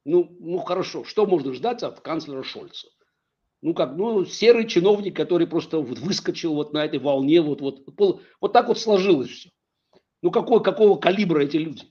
Ну, 0.04 0.36
ну 0.40 0.58
хорошо, 0.58 1.04
что 1.04 1.26
можно 1.26 1.52
ждать 1.52 1.82
от 1.82 2.00
канцлера 2.00 2.42
Шольца? 2.42 2.88
Ну 3.60 3.74
как, 3.74 3.96
ну 3.96 4.24
серый 4.24 4.66
чиновник, 4.66 5.16
который 5.16 5.46
просто 5.46 5.78
вот 5.78 5.98
выскочил 5.98 6.54
вот 6.54 6.72
на 6.72 6.84
этой 6.84 6.98
волне, 6.98 7.40
вот, 7.40 7.60
вот, 7.60 7.84
вот, 8.40 8.52
так 8.52 8.66
вот 8.66 8.78
сложилось 8.78 9.30
все. 9.30 9.50
Ну 10.20 10.32
какого, 10.32 10.58
какого 10.58 10.98
калибра 10.98 11.44
эти 11.44 11.58
люди? 11.58 11.84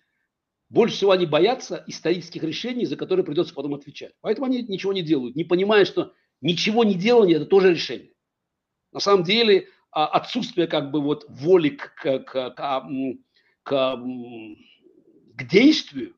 Больше 0.69 0.95
всего 0.95 1.11
они 1.11 1.25
боятся 1.25 1.83
исторических 1.87 2.43
решений, 2.43 2.85
за 2.85 2.97
которые 2.97 3.25
придется 3.25 3.53
потом 3.53 3.73
отвечать. 3.73 4.13
Поэтому 4.21 4.47
они 4.47 4.61
ничего 4.63 4.93
не 4.93 5.01
делают, 5.01 5.35
не 5.35 5.43
понимая, 5.43 5.85
что 5.85 6.13
ничего 6.41 6.83
не 6.83 6.95
делание– 6.95 7.35
это 7.37 7.45
тоже 7.45 7.71
решение. 7.71 8.13
На 8.91 8.99
самом 8.99 9.23
деле 9.23 9.67
а, 9.91 10.07
отсутствие 10.07 10.67
как 10.67 10.91
бы 10.91 11.01
вот 11.01 11.25
воли 11.29 11.69
к, 11.69 11.93
к, 11.95 12.19
к, 12.19 12.49
к, 12.51 12.87
к 13.63 13.97
к 15.41 15.47
действию, 15.47 16.15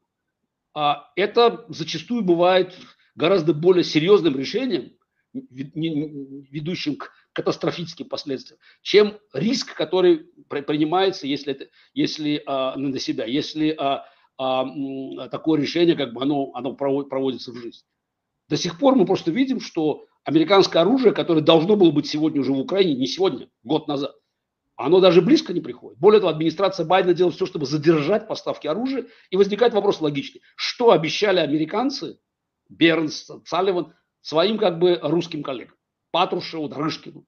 а 0.73 1.11
это 1.15 1.65
зачастую 1.69 2.23
бывает 2.23 2.75
гораздо 3.15 3.53
более 3.53 3.83
серьезным 3.83 4.37
решением, 4.37 4.93
ведущим 5.33 6.95
к 6.95 7.11
катастрофическим 7.33 8.07
последствиям, 8.07 8.59
чем 8.81 9.17
риск, 9.33 9.75
который 9.75 10.29
принимается, 10.47 11.25
если, 11.25 11.53
это, 11.53 11.67
если 11.93 12.43
а, 12.45 12.75
на 12.77 12.99
себя, 12.99 13.25
если 13.25 13.75
а, 13.77 14.05
а, 14.37 15.29
такое 15.29 15.59
решение, 15.59 15.95
как 15.95 16.13
бы 16.13 16.21
оно, 16.21 16.51
оно 16.53 16.75
проводится 16.75 17.51
в 17.51 17.55
жизнь. 17.55 17.83
До 18.49 18.57
сих 18.57 18.77
пор 18.77 18.95
мы 18.95 19.05
просто 19.05 19.31
видим, 19.31 19.59
что 19.59 20.05
американское 20.23 20.83
оружие, 20.83 21.13
которое 21.13 21.41
должно 21.41 21.75
было 21.75 21.89
быть 21.89 22.07
сегодня 22.07 22.41
уже 22.41 22.51
в 22.51 22.59
Украине, 22.59 22.95
не 22.95 23.07
сегодня, 23.07 23.49
год 23.63 23.87
назад, 23.87 24.15
оно 24.75 24.99
даже 24.99 25.21
близко 25.21 25.53
не 25.53 25.61
приходит. 25.61 25.99
Более 25.99 26.19
того, 26.19 26.31
администрация 26.31 26.85
Байдена 26.85 27.13
делает 27.13 27.35
все, 27.35 27.45
чтобы 27.45 27.65
задержать 27.65 28.27
поставки 28.27 28.67
оружия. 28.67 29.05
И 29.29 29.37
возникает 29.37 29.73
вопрос 29.73 30.01
логичный. 30.01 30.41
Что 30.55 30.91
обещали 30.91 31.39
американцы, 31.39 32.19
Бернс, 32.69 33.29
Салливан, 33.45 33.93
своим 34.21 34.57
как 34.57 34.79
бы 34.79 34.99
русским 35.01 35.43
коллегам? 35.43 35.75
Патрушеву, 36.11 36.69
Дрыжкину. 36.69 37.25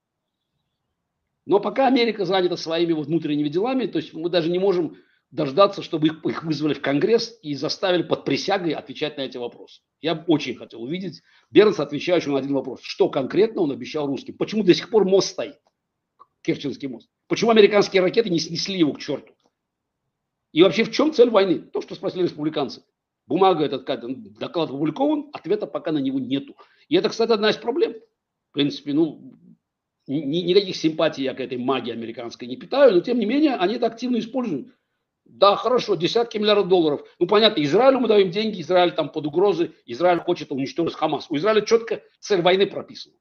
Но 1.44 1.60
пока 1.60 1.86
Америка 1.86 2.24
занята 2.24 2.56
своими 2.56 2.92
вот 2.92 3.06
внутренними 3.06 3.48
делами, 3.48 3.86
то 3.86 3.98
есть 3.98 4.12
мы 4.12 4.28
даже 4.28 4.50
не 4.50 4.58
можем 4.58 4.96
дождаться, 5.30 5.82
чтобы 5.82 6.08
их, 6.08 6.24
их 6.24 6.42
вызвали 6.42 6.74
в 6.74 6.80
Конгресс 6.80 7.38
и 7.42 7.54
заставили 7.54 8.02
под 8.02 8.24
присягой 8.24 8.72
отвечать 8.72 9.16
на 9.16 9.22
эти 9.22 9.36
вопросы. 9.36 9.82
Я 10.00 10.24
очень 10.26 10.56
хотел 10.56 10.82
увидеть 10.82 11.22
Бернса, 11.50 11.84
отвечающего 11.84 12.32
на 12.32 12.38
один 12.38 12.54
вопрос. 12.54 12.80
Что 12.82 13.08
конкретно 13.08 13.62
он 13.62 13.70
обещал 13.70 14.06
русским? 14.06 14.36
Почему 14.36 14.64
до 14.64 14.74
сих 14.74 14.90
пор 14.90 15.04
мост 15.04 15.30
стоит? 15.30 15.60
Керченский 16.42 16.88
мост. 16.88 17.08
Почему 17.28 17.50
американские 17.50 18.02
ракеты 18.02 18.30
не 18.30 18.38
снесли 18.38 18.78
его 18.78 18.92
к 18.92 19.00
черту? 19.00 19.32
И 20.52 20.62
вообще 20.62 20.84
в 20.84 20.92
чем 20.92 21.12
цель 21.12 21.30
войны? 21.30 21.58
То, 21.58 21.80
что 21.80 21.94
спросили 21.94 22.22
республиканцы. 22.22 22.82
Бумага 23.26 23.64
этот 23.64 23.84
доклад 23.84 24.70
опубликован, 24.70 25.30
ответа 25.32 25.66
пока 25.66 25.90
на 25.90 25.98
него 25.98 26.20
нету. 26.20 26.56
И 26.88 26.96
это, 26.96 27.08
кстати, 27.08 27.32
одна 27.32 27.50
из 27.50 27.56
проблем. 27.56 27.94
В 28.50 28.52
принципе, 28.52 28.92
ну, 28.92 29.36
ни, 30.06 30.38
никаких 30.38 30.76
симпатий 30.76 31.24
я 31.24 31.34
к 31.34 31.40
этой 31.40 31.58
магии 31.58 31.92
американской 31.92 32.46
не 32.46 32.56
питаю, 32.56 32.94
но 32.94 33.00
тем 33.00 33.18
не 33.18 33.26
менее 33.26 33.56
они 33.56 33.74
это 33.74 33.86
активно 33.86 34.18
используют. 34.18 34.68
Да, 35.24 35.56
хорошо, 35.56 35.96
десятки 35.96 36.38
миллиардов 36.38 36.68
долларов. 36.68 37.04
Ну, 37.18 37.26
понятно, 37.26 37.60
Израилю 37.64 37.98
мы 37.98 38.06
даем 38.06 38.30
деньги, 38.30 38.60
Израиль 38.60 38.92
там 38.92 39.10
под 39.10 39.26
угрозой, 39.26 39.74
Израиль 39.84 40.20
хочет 40.20 40.52
уничтожить 40.52 40.94
Хамас. 40.94 41.26
У 41.28 41.36
Израиля 41.36 41.62
четко 41.62 42.00
цель 42.20 42.42
войны 42.42 42.66
прописана. 42.68 43.16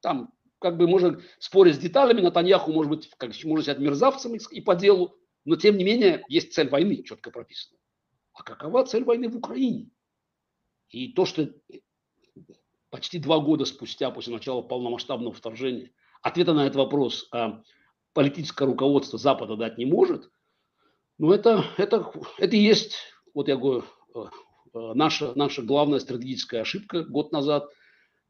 Там 0.00 0.32
как 0.60 0.76
бы 0.76 0.86
можно 0.86 1.20
спорить 1.38 1.76
с 1.76 1.78
деталями, 1.78 2.20
Натаньяху 2.20 2.70
может 2.70 2.90
быть, 2.90 3.10
как 3.16 3.32
можно 3.44 3.62
сказать, 3.62 3.80
мерзавцем 3.80 4.34
и 4.34 4.60
по 4.60 4.76
делу, 4.76 5.16
но 5.44 5.56
тем 5.56 5.76
не 5.76 5.84
менее 5.84 6.22
есть 6.28 6.52
цель 6.52 6.68
войны, 6.68 7.02
четко 7.02 7.30
прописана. 7.30 7.78
А 8.34 8.42
какова 8.42 8.84
цель 8.84 9.04
войны 9.04 9.28
в 9.28 9.36
Украине? 9.36 9.90
И 10.90 11.12
то, 11.12 11.24
что 11.24 11.50
почти 12.90 13.18
два 13.18 13.40
года 13.40 13.64
спустя, 13.64 14.10
после 14.10 14.34
начала 14.34 14.60
полномасштабного 14.60 15.32
вторжения, 15.32 15.92
ответа 16.20 16.52
на 16.52 16.66
этот 16.66 16.76
вопрос 16.76 17.26
а, 17.32 17.62
политическое 18.12 18.66
руководство 18.66 19.18
Запада 19.18 19.56
дать 19.56 19.78
не 19.78 19.86
может, 19.86 20.30
ну 21.16 21.32
это, 21.32 21.64
это, 21.78 22.12
это 22.38 22.56
и 22.56 22.60
есть, 22.60 22.96
вот 23.34 23.48
я 23.48 23.56
говорю, 23.56 23.84
э, 24.14 24.18
э, 24.74 24.92
наша, 24.94 25.32
наша 25.36 25.62
главная 25.62 26.00
стратегическая 26.00 26.60
ошибка 26.60 27.02
год 27.02 27.32
назад– 27.32 27.70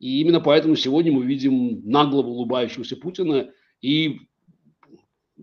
и 0.00 0.20
именно 0.22 0.40
поэтому 0.40 0.74
сегодня 0.76 1.12
мы 1.12 1.24
видим 1.24 1.82
наглого 1.88 2.28
улыбающегося 2.28 2.96
Путина 2.96 3.50
и 3.82 4.20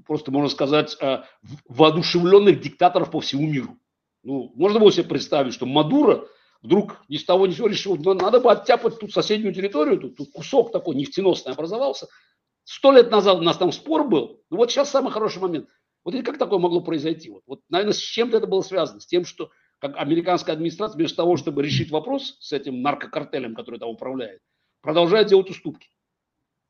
просто, 0.05 0.31
можно 0.31 0.49
сказать, 0.49 0.97
э, 0.99 1.23
воодушевленных 1.69 2.59
диктаторов 2.59 3.11
по 3.11 3.19
всему 3.19 3.47
миру. 3.47 3.77
Ну, 4.23 4.51
можно 4.55 4.79
было 4.79 4.91
себе 4.91 5.05
представить, 5.05 5.53
что 5.53 5.67
Мадуро 5.67 6.27
вдруг 6.61 6.97
ни 7.07 7.17
с 7.17 7.23
того 7.23 7.45
ни 7.45 7.51
с 7.51 7.57
сего 7.57 7.67
решил, 7.67 7.97
ну, 7.97 8.15
надо 8.15 8.39
бы 8.39 8.51
оттяпать 8.51 8.99
тут 8.99 9.13
соседнюю 9.13 9.53
территорию, 9.53 9.99
тут, 9.99 10.17
тут 10.17 10.31
кусок 10.31 10.71
такой 10.71 10.95
нефтеносный 10.95 11.53
образовался. 11.53 12.07
Сто 12.63 12.91
лет 12.91 13.11
назад 13.11 13.37
у 13.37 13.43
нас 13.43 13.57
там 13.57 13.71
спор 13.71 14.07
был, 14.07 14.41
ну 14.49 14.57
вот 14.57 14.71
сейчас 14.71 14.89
самый 14.89 15.11
хороший 15.11 15.39
момент. 15.39 15.69
Вот 16.03 16.15
как 16.25 16.37
такое 16.37 16.57
могло 16.57 16.81
произойти? 16.81 17.29
Вот, 17.29 17.43
вот, 17.45 17.61
наверное, 17.69 17.93
с 17.93 17.99
чем-то 17.99 18.37
это 18.37 18.47
было 18.47 18.61
связано, 18.61 18.99
с 19.01 19.05
тем, 19.05 19.23
что 19.23 19.51
как 19.79 19.95
американская 19.97 20.55
администрация 20.55 20.97
вместо 20.97 21.17
того, 21.17 21.37
чтобы 21.37 21.63
решить 21.63 21.91
вопрос 21.91 22.37
с 22.39 22.51
этим 22.51 22.81
наркокартелем, 22.81 23.55
который 23.55 23.79
там 23.79 23.89
управляет, 23.89 24.41
продолжает 24.81 25.27
делать 25.27 25.49
уступки. 25.49 25.89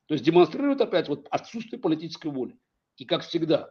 То 0.06 0.14
есть 0.14 0.24
демонстрирует 0.24 0.80
опять 0.80 1.08
вот 1.08 1.26
отсутствие 1.30 1.80
политической 1.80 2.30
воли. 2.30 2.56
И 2.96 3.04
как 3.04 3.22
всегда, 3.22 3.70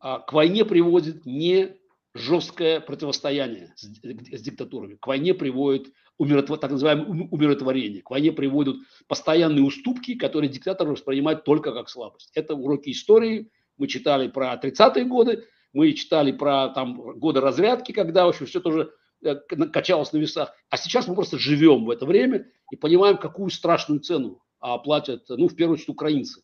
а, 0.00 0.20
к 0.20 0.32
войне 0.32 0.64
приводит 0.64 1.26
не 1.26 1.76
жесткое 2.14 2.80
противостояние 2.80 3.72
с, 3.76 3.84
с 3.84 4.42
диктатурами. 4.42 4.96
К 4.96 5.06
войне 5.06 5.34
приводит 5.34 5.92
умиротвор, 6.16 6.58
так 6.58 6.70
называемое 6.70 7.28
умиротворение. 7.30 8.02
К 8.02 8.10
войне 8.10 8.32
приводят 8.32 8.76
постоянные 9.08 9.64
уступки, 9.64 10.14
которые 10.14 10.48
диктаторы 10.48 10.92
воспринимают 10.92 11.44
только 11.44 11.72
как 11.72 11.88
слабость. 11.88 12.30
Это 12.34 12.54
уроки 12.54 12.90
истории. 12.90 13.50
Мы 13.76 13.88
читали 13.88 14.28
про 14.28 14.54
30-е 14.54 15.04
годы, 15.04 15.44
мы 15.74 15.92
читали 15.92 16.32
про 16.32 16.70
там, 16.70 17.18
годы 17.18 17.40
разрядки, 17.40 17.92
когда 17.92 18.24
в 18.24 18.30
общем, 18.30 18.46
все 18.46 18.60
тоже 18.60 18.92
э, 19.22 19.34
качалось 19.36 20.12
на 20.12 20.18
весах. 20.18 20.54
А 20.70 20.76
сейчас 20.78 21.06
мы 21.06 21.14
просто 21.14 21.38
живем 21.38 21.84
в 21.84 21.90
это 21.90 22.06
время 22.06 22.46
и 22.70 22.76
понимаем, 22.76 23.18
какую 23.18 23.50
страшную 23.50 24.00
цену 24.00 24.40
а, 24.60 24.78
платят, 24.78 25.24
ну, 25.28 25.48
в 25.48 25.54
первую 25.54 25.74
очередь, 25.74 25.90
украинцы 25.90 26.40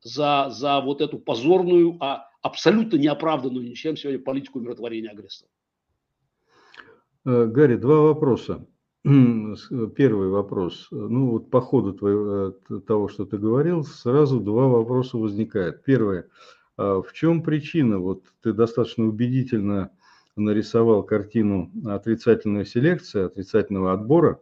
за, 0.00 0.48
за 0.50 0.80
вот 0.80 1.00
эту 1.00 1.18
позорную, 1.18 1.98
а 2.00 2.28
абсолютно 2.40 2.96
неоправданную 2.96 3.68
ничем 3.68 3.96
сегодня 3.96 4.22
политику 4.22 4.60
умиротворения 4.60 5.10
агрессора. 5.10 5.50
Э, 7.26 7.46
Гарри, 7.46 7.76
два 7.76 8.00
вопроса. 8.00 8.66
Первый 9.04 10.28
вопрос. 10.28 10.88
Ну 10.90 11.30
вот 11.30 11.50
по 11.50 11.60
ходу 11.60 11.92
твоего, 11.94 12.54
э, 12.68 12.80
того, 12.86 13.08
что 13.08 13.26
ты 13.26 13.38
говорил, 13.38 13.84
сразу 13.84 14.40
два 14.40 14.68
вопроса 14.68 15.18
возникает. 15.18 15.84
Первое. 15.84 16.28
А 16.78 17.02
в 17.02 17.12
чем 17.12 17.42
причина? 17.42 17.98
Вот 17.98 18.22
ты 18.40 18.52
достаточно 18.52 19.04
убедительно 19.04 19.90
нарисовал 20.36 21.02
картину 21.02 21.70
отрицательной 21.84 22.64
селекции, 22.64 23.24
отрицательного 23.24 23.92
отбора, 23.92 24.40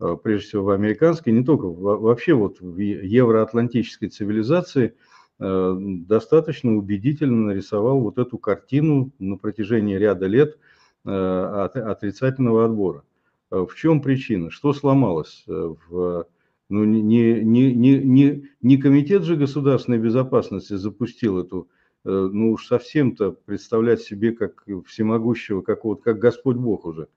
а, 0.00 0.16
прежде 0.16 0.48
всего 0.48 0.64
в 0.64 0.70
американской, 0.70 1.32
не 1.32 1.44
только, 1.44 1.66
вообще 1.66 2.34
вот 2.34 2.60
в 2.60 2.76
евроатлантической 2.78 4.08
цивилизации 4.08 4.96
а, 5.38 5.76
достаточно 5.78 6.76
убедительно 6.76 7.46
нарисовал 7.46 8.00
вот 8.00 8.18
эту 8.18 8.38
картину 8.38 9.12
на 9.20 9.36
протяжении 9.36 9.96
ряда 9.96 10.26
лет 10.26 10.58
отрицательного 11.04 12.66
отбора. 12.66 13.04
В 13.50 13.70
чем 13.76 14.02
причина? 14.02 14.50
Что 14.50 14.74
сломалось 14.74 15.44
в 15.46 16.26
ну, 16.68 16.84
не, 16.84 17.00
не, 17.00 17.74
не, 17.74 17.98
не, 17.98 18.48
не 18.60 18.76
комитет 18.76 19.22
же 19.22 19.36
государственной 19.36 19.98
безопасности 19.98 20.74
запустил 20.74 21.38
эту, 21.38 21.68
э, 22.04 22.10
ну 22.10 22.52
уж 22.52 22.66
совсем-то 22.66 23.32
представлять 23.32 24.02
себе 24.02 24.32
как 24.32 24.64
всемогущего, 24.86 25.62
как, 25.62 25.84
вот, 25.84 26.02
как 26.02 26.18
Господь 26.18 26.56
Бог 26.56 26.84
уже. 26.84 27.08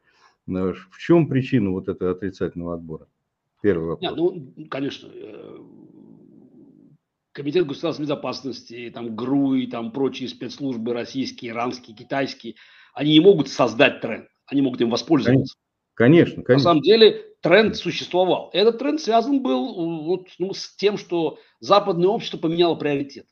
Э, 0.48 0.74
в 0.90 0.98
чем 0.98 1.28
причина 1.28 1.72
вот 1.72 1.90
этого 1.90 2.12
отрицательного 2.12 2.76
отбора? 2.76 3.08
Первый 3.62 3.90
вопрос. 3.90 4.10
Нет, 4.10 4.18
ну, 4.18 4.68
конечно, 4.70 5.10
э, 5.14 5.58
Комитет 7.34 7.66
государственной 7.66 8.08
безопасности, 8.08 8.92
там 8.94 9.16
ГРУ 9.16 9.56
и 9.56 9.68
там 9.68 9.94
прочие 9.94 10.28
спецслужбы 10.28 10.94
российские, 10.94 11.52
иранские, 11.52 11.96
китайские, 11.96 12.56
они 12.94 13.14
не 13.14 13.22
могут 13.22 13.48
создать 13.48 14.02
тренд, 14.02 14.28
они 14.48 14.62
могут 14.62 14.82
им 14.82 14.90
воспользоваться. 14.90 15.56
Конечно, 16.02 16.42
конечно. 16.42 16.54
На 16.54 16.74
самом 16.74 16.82
деле 16.82 17.28
тренд 17.42 17.78
существовал. 17.78 18.50
Этот 18.54 18.80
тренд 18.80 19.00
связан 19.00 19.44
был 19.44 20.02
вот, 20.04 20.30
ну, 20.40 20.52
с 20.52 20.76
тем, 20.76 20.98
что 20.98 21.38
западное 21.60 22.10
общество 22.10 22.40
поменяло 22.40 22.74
приоритет. 22.74 23.28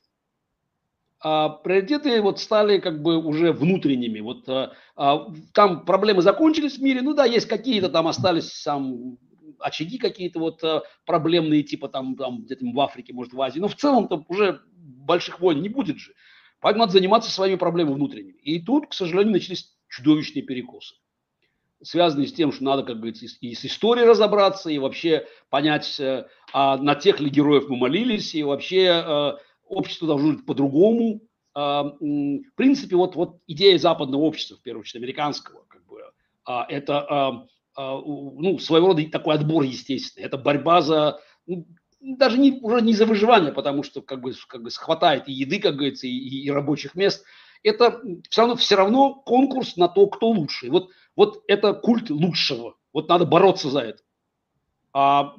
А 1.18 1.48
приоритеты 1.48 2.22
вот 2.22 2.38
стали 2.38 2.78
как 2.78 3.02
бы 3.02 3.16
уже 3.16 3.52
внутренними. 3.52 4.20
Вот 4.20 4.48
а, 4.48 4.72
а, 4.94 5.26
там 5.52 5.84
проблемы 5.84 6.22
закончились 6.22 6.78
в 6.78 6.82
мире, 6.82 7.02
ну 7.02 7.12
да, 7.12 7.24
есть 7.24 7.48
какие-то 7.48 7.88
там 7.88 8.06
остались 8.06 8.62
там 8.62 9.18
очаги 9.58 9.98
какие-то 9.98 10.38
вот 10.38 10.62
а, 10.62 10.84
проблемные, 11.06 11.64
типа 11.64 11.88
там, 11.88 12.14
там 12.14 12.42
где-то 12.44 12.64
в 12.72 12.78
Африке, 12.78 13.12
может 13.12 13.32
в 13.32 13.42
Азии, 13.42 13.58
но 13.58 13.66
в 13.66 13.74
целом 13.74 14.06
там 14.06 14.24
уже 14.28 14.60
больших 14.76 15.40
войн 15.40 15.60
не 15.60 15.68
будет 15.68 15.98
же. 15.98 16.12
Поэтому 16.60 16.84
надо 16.84 16.92
заниматься 16.92 17.32
своими 17.32 17.56
проблемами 17.56 17.94
внутренними. 17.94 18.38
И 18.44 18.62
тут, 18.62 18.86
к 18.90 18.92
сожалению, 18.92 19.32
начались 19.32 19.76
чудовищные 19.88 20.44
перекосы 20.44 20.94
связанные 21.82 22.26
с 22.26 22.32
тем, 22.32 22.52
что 22.52 22.64
надо, 22.64 22.82
как 22.82 22.96
говорится, 22.96 23.26
и 23.40 23.54
с 23.54 23.64
историей 23.64 24.06
разобраться, 24.06 24.70
и 24.70 24.78
вообще 24.78 25.26
понять, 25.48 25.98
э, 25.98 26.26
а 26.52 26.76
на 26.76 26.94
тех 26.94 27.20
ли 27.20 27.30
героев 27.30 27.68
мы 27.68 27.76
молились, 27.76 28.34
и 28.34 28.42
вообще 28.42 29.02
э, 29.04 29.32
общество 29.66 30.08
должно 30.08 30.32
жить 30.32 30.46
по-другому. 30.46 31.22
А, 31.52 31.82
в 31.82 32.54
принципе, 32.54 32.96
вот, 32.96 33.16
вот 33.16 33.38
идея 33.46 33.76
западного 33.78 34.22
общества, 34.22 34.56
в 34.56 34.62
первую 34.62 34.82
очередь 34.82 35.02
американского, 35.02 35.64
как 35.68 35.84
бы, 35.86 36.00
а, 36.44 36.64
это 36.68 37.46
ну, 37.76 38.58
своего 38.58 38.88
рода 38.88 39.02
такой 39.10 39.36
отбор 39.36 39.62
естественный. 39.62 40.26
Это 40.26 40.36
борьба 40.36 40.82
за, 40.82 41.20
ну, 41.46 41.66
даже 42.00 42.38
не, 42.38 42.58
уже 42.60 42.82
не 42.82 42.94
за 42.94 43.06
выживание, 43.06 43.52
потому 43.52 43.82
что 43.82 44.02
как 44.02 44.20
бы, 44.20 44.32
как 44.48 44.62
бы 44.62 44.70
хватает 44.70 45.28
и 45.28 45.32
еды, 45.32 45.60
как 45.60 45.76
говорится, 45.76 46.06
и, 46.06 46.10
и 46.10 46.50
рабочих 46.50 46.94
мест. 46.94 47.24
Это 47.62 48.00
все 48.28 48.40
равно, 48.40 48.56
все 48.56 48.76
равно 48.76 49.14
конкурс 49.14 49.76
на 49.76 49.88
то, 49.88 50.06
кто 50.06 50.30
лучше. 50.30 50.66
И 50.66 50.70
вот 50.70 50.90
вот 51.20 51.44
это 51.48 51.74
культ 51.74 52.08
лучшего. 52.08 52.76
Вот 52.94 53.10
надо 53.10 53.26
бороться 53.26 53.68
за 53.68 53.80
это. 53.80 54.02
А 54.94 55.34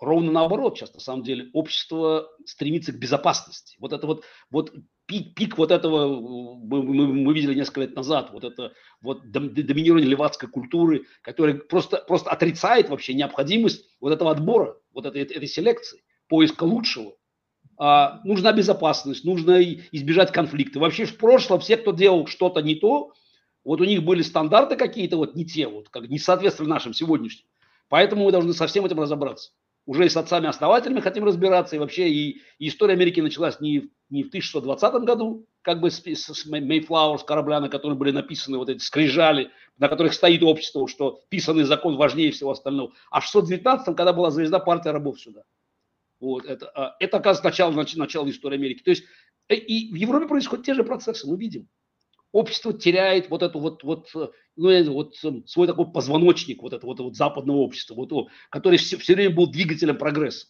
ровно 0.00 0.32
наоборот 0.32 0.78
сейчас, 0.78 0.94
на 0.94 1.00
самом 1.00 1.24
деле, 1.24 1.50
общество 1.52 2.30
стремится 2.46 2.90
к 2.92 2.98
безопасности. 2.98 3.76
Вот 3.80 3.92
это 3.92 4.06
вот, 4.06 4.24
вот 4.50 4.72
пик, 5.04 5.34
пик 5.34 5.58
вот 5.58 5.72
этого 5.72 6.18
мы, 6.58 6.82
мы, 6.82 7.06
мы 7.08 7.34
видели 7.34 7.54
несколько 7.54 7.82
лет 7.82 7.94
назад, 7.94 8.30
вот 8.32 8.44
это 8.44 8.72
вот 9.02 9.30
доминирование 9.30 10.08
левацкой 10.08 10.48
культуры, 10.48 11.04
которая 11.20 11.56
просто, 11.56 11.98
просто 11.98 12.30
отрицает 12.30 12.88
вообще 12.88 13.12
необходимость 13.12 13.90
вот 14.00 14.14
этого 14.14 14.30
отбора, 14.30 14.78
вот 14.94 15.04
этой, 15.04 15.20
этой 15.20 15.48
селекции, 15.48 16.02
поиска 16.28 16.64
лучшего. 16.64 17.12
А, 17.76 18.22
нужна 18.24 18.54
безопасность, 18.54 19.26
нужно 19.26 19.62
избежать 19.62 20.32
конфликта. 20.32 20.80
Вообще 20.80 21.04
в 21.04 21.18
прошлом 21.18 21.60
все, 21.60 21.76
кто 21.76 21.92
делал 21.92 22.26
что-то 22.26 22.62
не 22.62 22.76
то, 22.76 23.12
вот 23.64 23.80
у 23.80 23.84
них 23.84 24.02
были 24.02 24.22
стандарты 24.22 24.76
какие-то 24.76 25.16
вот 25.16 25.34
не 25.34 25.44
те, 25.44 25.68
вот, 25.68 25.88
как 25.88 26.08
не 26.08 26.18
соответствовали 26.18 26.70
нашим 26.70 26.94
сегодняшним. 26.94 27.46
Поэтому 27.88 28.24
мы 28.24 28.32
должны 28.32 28.52
со 28.52 28.66
всем 28.66 28.86
этим 28.86 29.00
разобраться. 29.00 29.50
Уже 29.86 30.06
и 30.06 30.08
с 30.08 30.16
отцами-основателями 30.16 31.00
хотим 31.00 31.24
разбираться, 31.24 31.74
и 31.74 31.78
вообще 31.78 32.08
и, 32.08 32.42
и 32.58 32.68
история 32.68 32.94
Америки 32.94 33.20
началась 33.20 33.60
не, 33.60 33.90
не 34.08 34.22
в 34.22 34.28
1620 34.28 35.04
году, 35.04 35.46
как 35.62 35.80
бы 35.80 35.90
с, 35.90 36.00
с 36.00 36.46
Mayflower, 36.46 37.18
с 37.18 37.24
корабля, 37.24 37.60
на 37.60 37.68
котором 37.68 37.98
были 37.98 38.12
написаны 38.12 38.58
вот 38.58 38.68
эти 38.68 38.78
скрижали, 38.78 39.50
на 39.78 39.88
которых 39.88 40.14
стоит 40.14 40.42
общество, 40.42 40.86
что 40.86 41.22
писанный 41.28 41.64
закон 41.64 41.96
важнее 41.96 42.30
всего 42.30 42.52
остального, 42.52 42.92
а 43.10 43.20
в 43.20 43.24
619 43.24 43.96
когда 43.96 44.12
была 44.12 44.30
звезда 44.30 44.58
партия 44.60 44.90
рабов 44.90 45.20
сюда. 45.20 45.42
Вот 46.20 46.44
это, 46.44 46.70
а, 46.74 46.96
это 47.00 47.16
оказывается, 47.16 47.64
начало, 47.66 48.02
начало 48.04 48.30
истории 48.30 48.56
Америки. 48.56 48.82
То 48.82 48.90
есть 48.90 49.04
э, 49.48 49.54
и 49.54 49.90
в 49.90 49.96
Европе 49.96 50.28
происходят 50.28 50.66
те 50.66 50.74
же 50.74 50.84
процессы, 50.84 51.26
мы 51.26 51.38
видим 51.38 51.68
общество 52.32 52.72
теряет 52.72 53.30
вот 53.30 53.42
эту 53.42 53.58
вот, 53.58 53.82
вот, 53.82 54.08
ну, 54.56 54.92
вот 54.92 55.14
эм, 55.24 55.46
свой 55.46 55.66
такой 55.66 55.90
позвоночник 55.90 56.62
вот 56.62 56.72
этого 56.72 56.90
вот, 56.90 57.00
вот 57.00 57.16
западного 57.16 57.58
общества, 57.58 57.94
вот, 57.94 58.28
который 58.50 58.78
все, 58.78 58.96
все 58.98 59.14
время 59.14 59.34
был 59.34 59.50
двигателем 59.50 59.98
прогресса. 59.98 60.46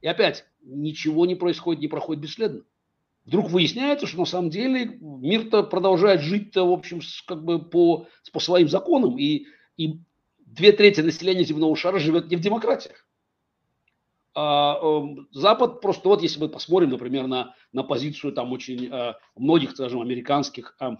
И 0.00 0.06
опять, 0.06 0.44
ничего 0.62 1.26
не 1.26 1.34
происходит, 1.34 1.80
не 1.80 1.88
проходит 1.88 2.22
бесследно. 2.22 2.62
Вдруг 3.24 3.50
выясняется, 3.50 4.06
что 4.06 4.18
на 4.18 4.24
самом 4.24 4.50
деле 4.50 4.98
мир-то 5.00 5.62
продолжает 5.62 6.22
жить-то, 6.22 6.64
в 6.68 6.72
общем, 6.72 7.00
как 7.26 7.44
бы 7.44 7.64
по, 7.64 8.08
по 8.32 8.40
своим 8.40 8.68
законам, 8.68 9.16
и, 9.16 9.46
и 9.76 10.00
две 10.38 10.72
трети 10.72 11.00
населения 11.00 11.44
земного 11.44 11.76
шара 11.76 11.98
живет 11.98 12.30
не 12.30 12.36
в 12.36 12.40
демократиях. 12.40 13.06
А, 14.34 14.78
эм, 14.80 15.28
Запад 15.32 15.80
просто, 15.80 16.08
вот 16.08 16.22
если 16.22 16.40
мы 16.40 16.48
посмотрим, 16.48 16.90
например, 16.90 17.26
на, 17.26 17.54
на 17.72 17.82
позицию 17.82 18.32
там 18.32 18.52
очень 18.52 18.88
а, 18.90 19.16
многих, 19.36 19.72
скажем, 19.72 20.00
американских, 20.00 20.74
а, 20.80 20.96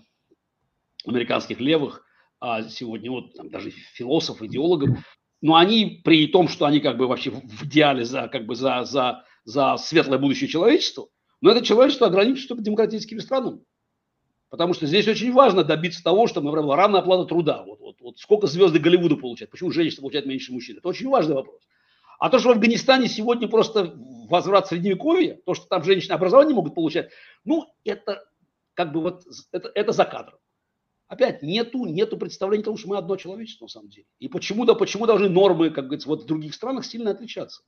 американских 1.07 1.61
левых, 1.61 2.05
сегодня 2.71 3.09
вот 3.09 3.35
там 3.35 3.51
даже 3.51 3.71
философов, 3.71 4.43
идеологов, 4.43 4.99
но 5.41 5.55
они 5.55 6.01
при 6.05 6.27
том, 6.27 6.49
что 6.49 6.67
они 6.67 6.81
как 6.81 6.97
бы 6.97 7.07
вообще 7.07 7.31
в 7.31 7.65
идеале 7.65 8.05
за, 8.05 8.27
как 8.27 8.47
бы 8.47 8.57
за, 8.57 8.83
за, 8.83 9.25
за 9.45 9.77
светлое 9.77 10.19
будущее 10.19 10.49
человечества, 10.49 11.07
но 11.41 11.51
это 11.51 11.65
человечество 11.65 12.09
ограничено 12.09 12.49
только 12.49 12.65
демократическими 12.65 13.21
странами. 13.21 13.61
Потому 14.51 14.75
что 14.75 14.87
здесь 14.87 15.09
очень 15.09 15.33
важно 15.33 15.65
добиться 15.65 16.03
того, 16.03 16.27
что, 16.27 16.41
например, 16.41 16.77
равная 16.77 17.01
оплата 17.01 17.27
труда. 17.27 17.63
Вот, 17.63 17.81
вот, 17.81 18.01
вот 18.01 18.19
сколько 18.19 18.47
звезды 18.47 18.79
Голливуда 18.79 19.17
получают, 19.17 19.51
почему 19.51 19.71
женщины 19.71 20.01
получают 20.01 20.27
меньше 20.27 20.53
мужчин. 20.53 20.77
Это 20.77 20.89
очень 20.89 21.09
важный 21.09 21.37
вопрос. 21.37 21.63
А 22.23 22.31
то, 22.31 22.39
что 22.39 22.51
в 22.51 22.53
Афганистане 22.53 23.09
сегодня 23.09 23.49
просто 23.49 23.97
возврат 24.29 24.69
средневековья, 24.69 25.41
то, 25.45 25.55
что 25.55 25.67
там 25.67 25.83
женщины 25.83 26.13
образование 26.13 26.55
могут 26.55 26.73
получать, 26.73 27.11
ну, 27.45 27.67
это 27.83 28.25
как 28.75 28.93
бы 28.93 29.01
вот, 29.01 29.25
это, 29.51 29.73
это 29.75 29.91
за 29.91 30.05
кадром. 30.05 30.39
Опять 31.09 31.43
нету, 31.43 31.85
нету 31.85 32.17
представления 32.17 32.63
того, 32.63 32.77
что 32.77 32.91
мы 32.91 32.97
одно 32.97 33.17
человечество 33.17 33.65
на 33.65 33.71
самом 33.71 33.89
деле. 33.89 34.07
И 34.21 34.29
почему, 34.29 34.65
да, 34.65 34.75
почему 34.75 35.07
должны 35.07 35.29
нормы, 35.29 35.71
как 35.71 35.87
говорится, 35.87 36.09
вот 36.09 36.23
в 36.23 36.27
других 36.27 36.55
странах 36.55 36.85
сильно 36.85 37.11
отличаться? 37.11 37.65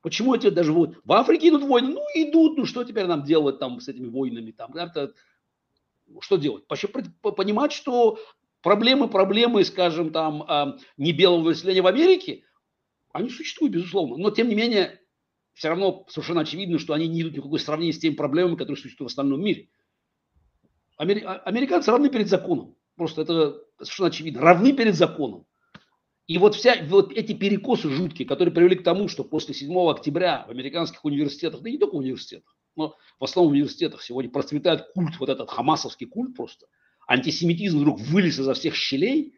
Почему 0.00 0.34
эти 0.34 0.50
даже 0.50 0.72
вот 0.72 0.96
в 1.04 1.12
Африке 1.12 1.50
идут 1.50 1.62
войны? 1.62 1.90
Ну, 1.90 2.02
идут, 2.16 2.58
ну 2.58 2.64
что 2.64 2.82
теперь 2.82 3.06
нам 3.06 3.22
делать 3.22 3.60
там 3.60 3.80
с 3.80 3.86
этими 3.86 4.08
войнами? 4.08 4.50
Там, 4.50 4.74
это, 4.74 5.14
Что 6.18 6.36
делать? 6.36 6.64
Понимать, 6.66 7.70
что 7.70 8.18
проблемы, 8.60 9.06
проблемы, 9.06 9.62
скажем, 9.62 10.10
там, 10.10 10.42
а, 10.48 10.76
не 10.96 11.12
белого 11.12 11.50
населения 11.50 11.82
в 11.82 11.86
Америке, 11.86 12.42
они 13.12 13.30
существуют, 13.30 13.74
безусловно. 13.74 14.16
Но, 14.16 14.30
тем 14.30 14.48
не 14.48 14.54
менее, 14.54 15.00
все 15.54 15.68
равно 15.68 16.04
совершенно 16.08 16.40
очевидно, 16.40 16.78
что 16.78 16.94
они 16.94 17.08
не 17.08 17.22
идут 17.22 17.36
никакой 17.36 17.58
сравнения 17.58 17.92
с 17.92 17.98
теми 17.98 18.14
проблемами, 18.14 18.56
которые 18.56 18.76
существуют 18.76 19.10
в 19.10 19.12
остальном 19.12 19.42
мире. 19.42 19.68
Амери... 20.96 21.20
А, 21.20 21.36
американцы 21.38 21.90
равны 21.90 22.10
перед 22.10 22.28
законом. 22.28 22.76
Просто 22.96 23.22
это 23.22 23.62
совершенно 23.78 24.08
очевидно. 24.08 24.40
Равны 24.40 24.72
перед 24.72 24.94
законом. 24.94 25.46
И 26.26 26.38
вот, 26.38 26.54
вся, 26.54 26.76
вот 26.88 27.12
эти 27.12 27.34
перекосы 27.34 27.90
жуткие, 27.90 28.26
которые 28.26 28.54
привели 28.54 28.76
к 28.76 28.84
тому, 28.84 29.08
что 29.08 29.24
после 29.24 29.54
7 29.54 29.76
октября 29.90 30.44
в 30.46 30.50
американских 30.50 31.04
университетах, 31.04 31.60
да 31.62 31.70
не 31.70 31.78
только 31.78 31.94
в 31.94 31.98
университетах, 31.98 32.56
но 32.76 32.96
в 33.18 33.24
основном 33.24 33.52
в 33.52 33.54
университетах 33.54 34.02
сегодня 34.02 34.30
процветает 34.30 34.86
культ, 34.94 35.18
вот 35.18 35.28
этот 35.28 35.50
хамасовский 35.50 36.06
культ 36.06 36.34
просто, 36.36 36.66
антисемитизм 37.06 37.80
вдруг 37.80 38.00
вылез 38.00 38.38
изо 38.38 38.54
всех 38.54 38.74
щелей, 38.74 39.34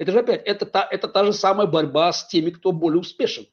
это 0.00 0.12
же 0.12 0.20
опять, 0.20 0.42
это 0.46 0.64
та, 0.64 0.88
это 0.90 1.08
та 1.08 1.26
же 1.26 1.34
самая 1.34 1.66
борьба 1.66 2.10
с 2.10 2.26
теми, 2.26 2.48
кто 2.48 2.72
более 2.72 3.00
успешен. 3.00 3.46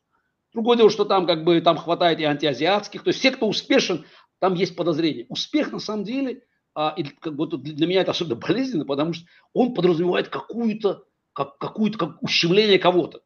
Другое 0.54 0.78
дело, 0.78 0.90
что 0.90 1.04
там 1.04 1.28
как 1.28 1.44
бы 1.44 1.60
там 1.60 1.76
хватает 1.76 2.22
и 2.22 2.24
антиазиатских, 2.24 3.04
то 3.04 3.10
есть 3.10 3.20
все, 3.20 3.32
кто 3.32 3.50
успешен, 3.50 4.06
там 4.40 4.54
есть 4.54 4.74
подозрение. 4.74 5.26
Успех 5.28 5.74
на 5.74 5.80
самом 5.80 6.06
деле, 6.06 6.44
а, 6.74 6.94
и 6.96 7.04
как 7.04 7.36
бы 7.36 7.48
для 7.48 7.86
меня 7.86 8.00
это 8.00 8.12
особенно 8.12 8.36
болезненно, 8.48 8.86
потому 8.86 9.12
что 9.12 9.28
он 9.52 9.74
подразумевает 9.74 10.30
какую-то 10.30 11.04
как, 11.34 11.58
какую-то 11.58 11.98
как 11.98 12.24
ущемление 12.24 12.80
кого-то. 12.80 13.22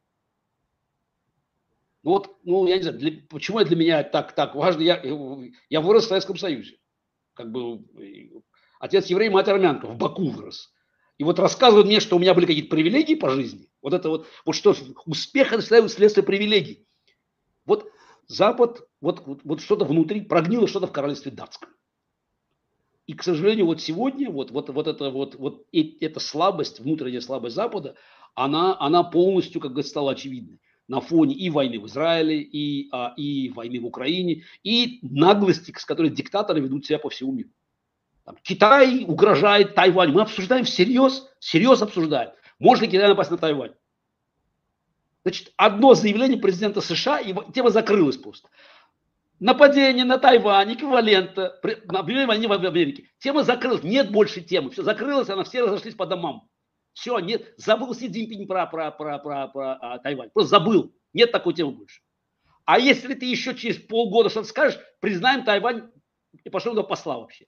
Ну 2.02 2.10
вот, 2.10 2.36
ну 2.42 2.66
я 2.66 2.78
не 2.78 2.82
знаю, 2.82 2.98
для, 2.98 3.12
почему 3.30 3.60
это 3.60 3.68
для 3.68 3.76
меня 3.76 4.02
так, 4.02 4.32
так 4.32 4.56
важно. 4.56 4.80
Я, 4.80 5.00
я 5.68 5.80
вырос 5.80 6.06
в 6.06 6.08
Советском 6.08 6.36
Союзе. 6.36 6.78
Как 7.34 7.52
бы 7.52 7.84
отец 8.80 9.06
еврей, 9.06 9.28
мать 9.28 9.46
армянка, 9.46 9.86
в 9.86 9.96
Баку 9.96 10.28
вырос. 10.28 10.72
И 11.22 11.24
вот 11.24 11.38
рассказывают 11.38 11.86
мне, 11.86 12.00
что 12.00 12.16
у 12.16 12.18
меня 12.18 12.34
были 12.34 12.46
какие-то 12.46 12.68
привилегии 12.68 13.14
по 13.14 13.30
жизни. 13.30 13.68
Вот 13.80 13.94
это 13.94 14.08
вот, 14.08 14.26
вот 14.44 14.56
что 14.56 14.74
успех 15.06 15.52
это 15.52 15.62
следствие 15.62 16.26
привилегий. 16.26 16.84
Вот 17.64 17.88
Запад, 18.26 18.88
вот, 19.00 19.24
вот, 19.24 19.42
вот 19.44 19.60
что-то 19.60 19.84
внутри, 19.84 20.22
прогнило 20.22 20.66
что-то 20.66 20.88
в 20.88 20.92
королевстве 20.92 21.30
датском. 21.30 21.70
И, 23.06 23.12
к 23.12 23.22
сожалению, 23.22 23.66
вот 23.66 23.80
сегодня 23.80 24.32
вот, 24.32 24.50
вот, 24.50 24.68
вот, 24.70 24.88
это, 24.88 25.10
вот, 25.10 25.36
вот 25.36 25.64
эта 25.70 26.18
слабость, 26.18 26.80
внутренняя 26.80 27.20
слабость 27.20 27.54
Запада, 27.54 27.94
она, 28.34 28.76
она 28.80 29.04
полностью, 29.04 29.60
как 29.60 29.70
говорится, 29.70 29.90
стала 29.90 30.10
очевидной 30.10 30.58
на 30.88 31.00
фоне 31.00 31.36
и 31.36 31.50
войны 31.50 31.78
в 31.78 31.86
Израиле, 31.86 32.42
и, 32.42 32.88
а, 32.90 33.14
и 33.16 33.48
войны 33.50 33.78
в 33.78 33.86
Украине, 33.86 34.42
и 34.64 34.98
наглости, 35.02 35.72
с 35.78 35.84
которой 35.84 36.10
диктаторы 36.10 36.60
ведут 36.60 36.84
себя 36.84 36.98
по 36.98 37.10
всему 37.10 37.30
миру. 37.30 37.50
Там, 38.24 38.36
Китай 38.42 39.04
угрожает 39.06 39.74
Тайваню. 39.74 40.12
Мы 40.12 40.22
обсуждаем 40.22 40.64
всерьез, 40.64 41.28
всерьез 41.38 41.82
обсуждаем. 41.82 42.30
Может 42.58 42.82
ли 42.82 42.90
Китай 42.90 43.08
напасть 43.08 43.30
на 43.30 43.38
Тайвань? 43.38 43.74
Значит, 45.24 45.52
одно 45.56 45.94
заявление 45.94 46.38
президента 46.38 46.80
США, 46.80 47.20
и 47.20 47.34
тема 47.52 47.70
закрылась 47.70 48.16
просто 48.16 48.48
нападение 49.42 50.04
на 50.04 50.18
Тайвань, 50.18 50.72
эквивалента, 50.72 51.58
объявление 51.88 52.26
войны 52.26 52.46
в 52.46 52.52
Америке. 52.52 53.10
Тема 53.18 53.42
закрылась, 53.42 53.82
нет 53.82 54.12
больше 54.12 54.40
темы. 54.40 54.70
Все 54.70 54.84
закрылось, 54.84 55.28
она 55.28 55.42
все 55.42 55.62
разошлись 55.62 55.96
по 55.96 56.06
домам. 56.06 56.48
Все, 56.92 57.18
нет, 57.18 57.52
забыл 57.56 57.92
Си 57.92 58.08
Цзиньпинь 58.08 58.46
про, 58.46 58.66
про, 58.66 58.92
про, 58.92 59.18
про, 59.18 59.48
про 59.48 59.72
а, 59.80 59.98
Тайвань. 59.98 60.30
Просто 60.30 60.50
забыл. 60.50 60.94
Нет 61.12 61.32
такой 61.32 61.54
темы 61.54 61.72
больше. 61.72 62.02
А 62.64 62.78
если 62.78 63.14
ты 63.14 63.26
еще 63.26 63.56
через 63.56 63.78
полгода 63.78 64.30
что-то 64.30 64.46
скажешь, 64.46 64.78
признаем 65.00 65.44
Тайвань 65.44 65.90
и 66.44 66.48
пошлем 66.48 66.76
до 66.76 66.84
посла 66.84 67.18
вообще. 67.18 67.46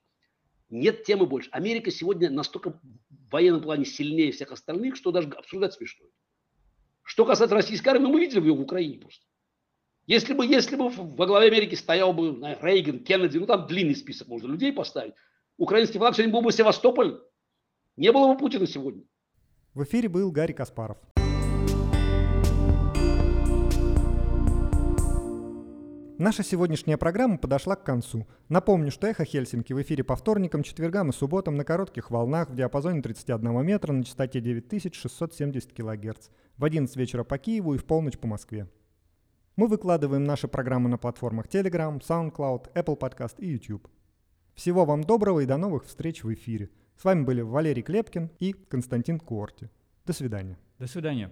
Нет 0.75 1.05
темы 1.05 1.25
больше. 1.25 1.49
Америка 1.51 1.89
сегодня 1.89 2.29
настолько 2.29 2.71
в 2.71 3.31
военном 3.31 3.61
плане 3.61 3.85
сильнее 3.85 4.33
всех 4.33 4.51
остальных, 4.51 4.97
что 4.97 5.11
даже 5.11 5.29
обсуждать 5.29 5.73
смешно. 5.73 6.05
Что 7.03 7.23
касается 7.25 7.55
российской 7.55 7.89
армии, 7.89 8.03
ну, 8.03 8.13
мы 8.13 8.19
видели 8.19 8.41
ее 8.41 8.53
в 8.53 8.61
Украине 8.61 8.99
просто. 8.99 9.25
Если 10.05 10.33
бы, 10.33 10.45
если 10.45 10.75
бы 10.75 10.89
во 10.89 11.25
главе 11.25 11.47
Америки 11.47 11.75
стоял 11.75 12.11
бы 12.13 12.35
знаю, 12.35 12.57
Рейган, 12.61 12.99
Кеннеди, 12.99 13.37
ну 13.37 13.45
там 13.45 13.67
длинный 13.67 13.95
список 13.95 14.27
можно 14.27 14.47
людей 14.47 14.73
поставить. 14.73 15.13
Украинский 15.57 15.97
флаг 15.97 16.13
сегодня 16.13 16.33
был 16.33 16.41
бы 16.41 16.51
Севастополь. 16.51 17.21
Не 17.95 18.11
было 18.11 18.33
бы 18.33 18.37
Путина 18.37 18.67
сегодня. 18.67 19.03
В 19.73 19.83
эфире 19.83 20.09
был 20.09 20.29
Гарри 20.31 20.53
Каспаров. 20.53 20.97
Наша 26.17 26.43
сегодняшняя 26.43 26.95
программа 26.95 27.37
подошла 27.37 27.75
к 27.75 27.83
концу. 27.83 28.25
Напомню, 28.47 28.89
что 28.89 29.05
«Эхо 29.05 29.25
Хельсинки» 29.25 29.73
в 29.73 29.81
эфире 29.81 30.05
по 30.05 30.15
вторникам, 30.15 30.63
четвергам 30.63 31.09
и 31.09 31.13
субботам 31.13 31.55
на 31.55 31.65
коротких 31.65 32.09
волнах 32.09 32.49
в 32.49 32.55
диапазоне 32.55 33.01
31 33.01 33.65
метра 33.65 33.91
на 33.91 34.01
частоте 34.05 34.39
9670 34.39 35.73
кГц 35.73 36.29
в 36.55 36.63
11 36.63 36.95
вечера 36.95 37.25
по 37.25 37.37
Киеву 37.37 37.73
и 37.73 37.77
в 37.77 37.83
полночь 37.83 38.17
по 38.17 38.27
Москве. 38.27 38.69
Мы 39.57 39.67
выкладываем 39.67 40.23
наши 40.23 40.47
программы 40.47 40.87
на 40.87 40.97
платформах 40.97 41.47
Telegram, 41.47 42.01
SoundCloud, 42.01 42.73
Apple 42.73 42.97
Podcast 42.97 43.35
и 43.39 43.49
YouTube. 43.49 43.89
Всего 44.53 44.85
вам 44.85 45.03
доброго 45.03 45.41
и 45.41 45.45
до 45.45 45.57
новых 45.57 45.83
встреч 45.83 46.23
в 46.23 46.33
эфире. 46.33 46.69
С 46.95 47.03
вами 47.03 47.25
были 47.25 47.41
Валерий 47.41 47.83
Клепкин 47.83 48.31
и 48.39 48.53
Константин 48.53 49.19
Куорти. 49.19 49.69
До 50.05 50.13
свидания. 50.13 50.57
До 50.79 50.87
свидания. 50.87 51.29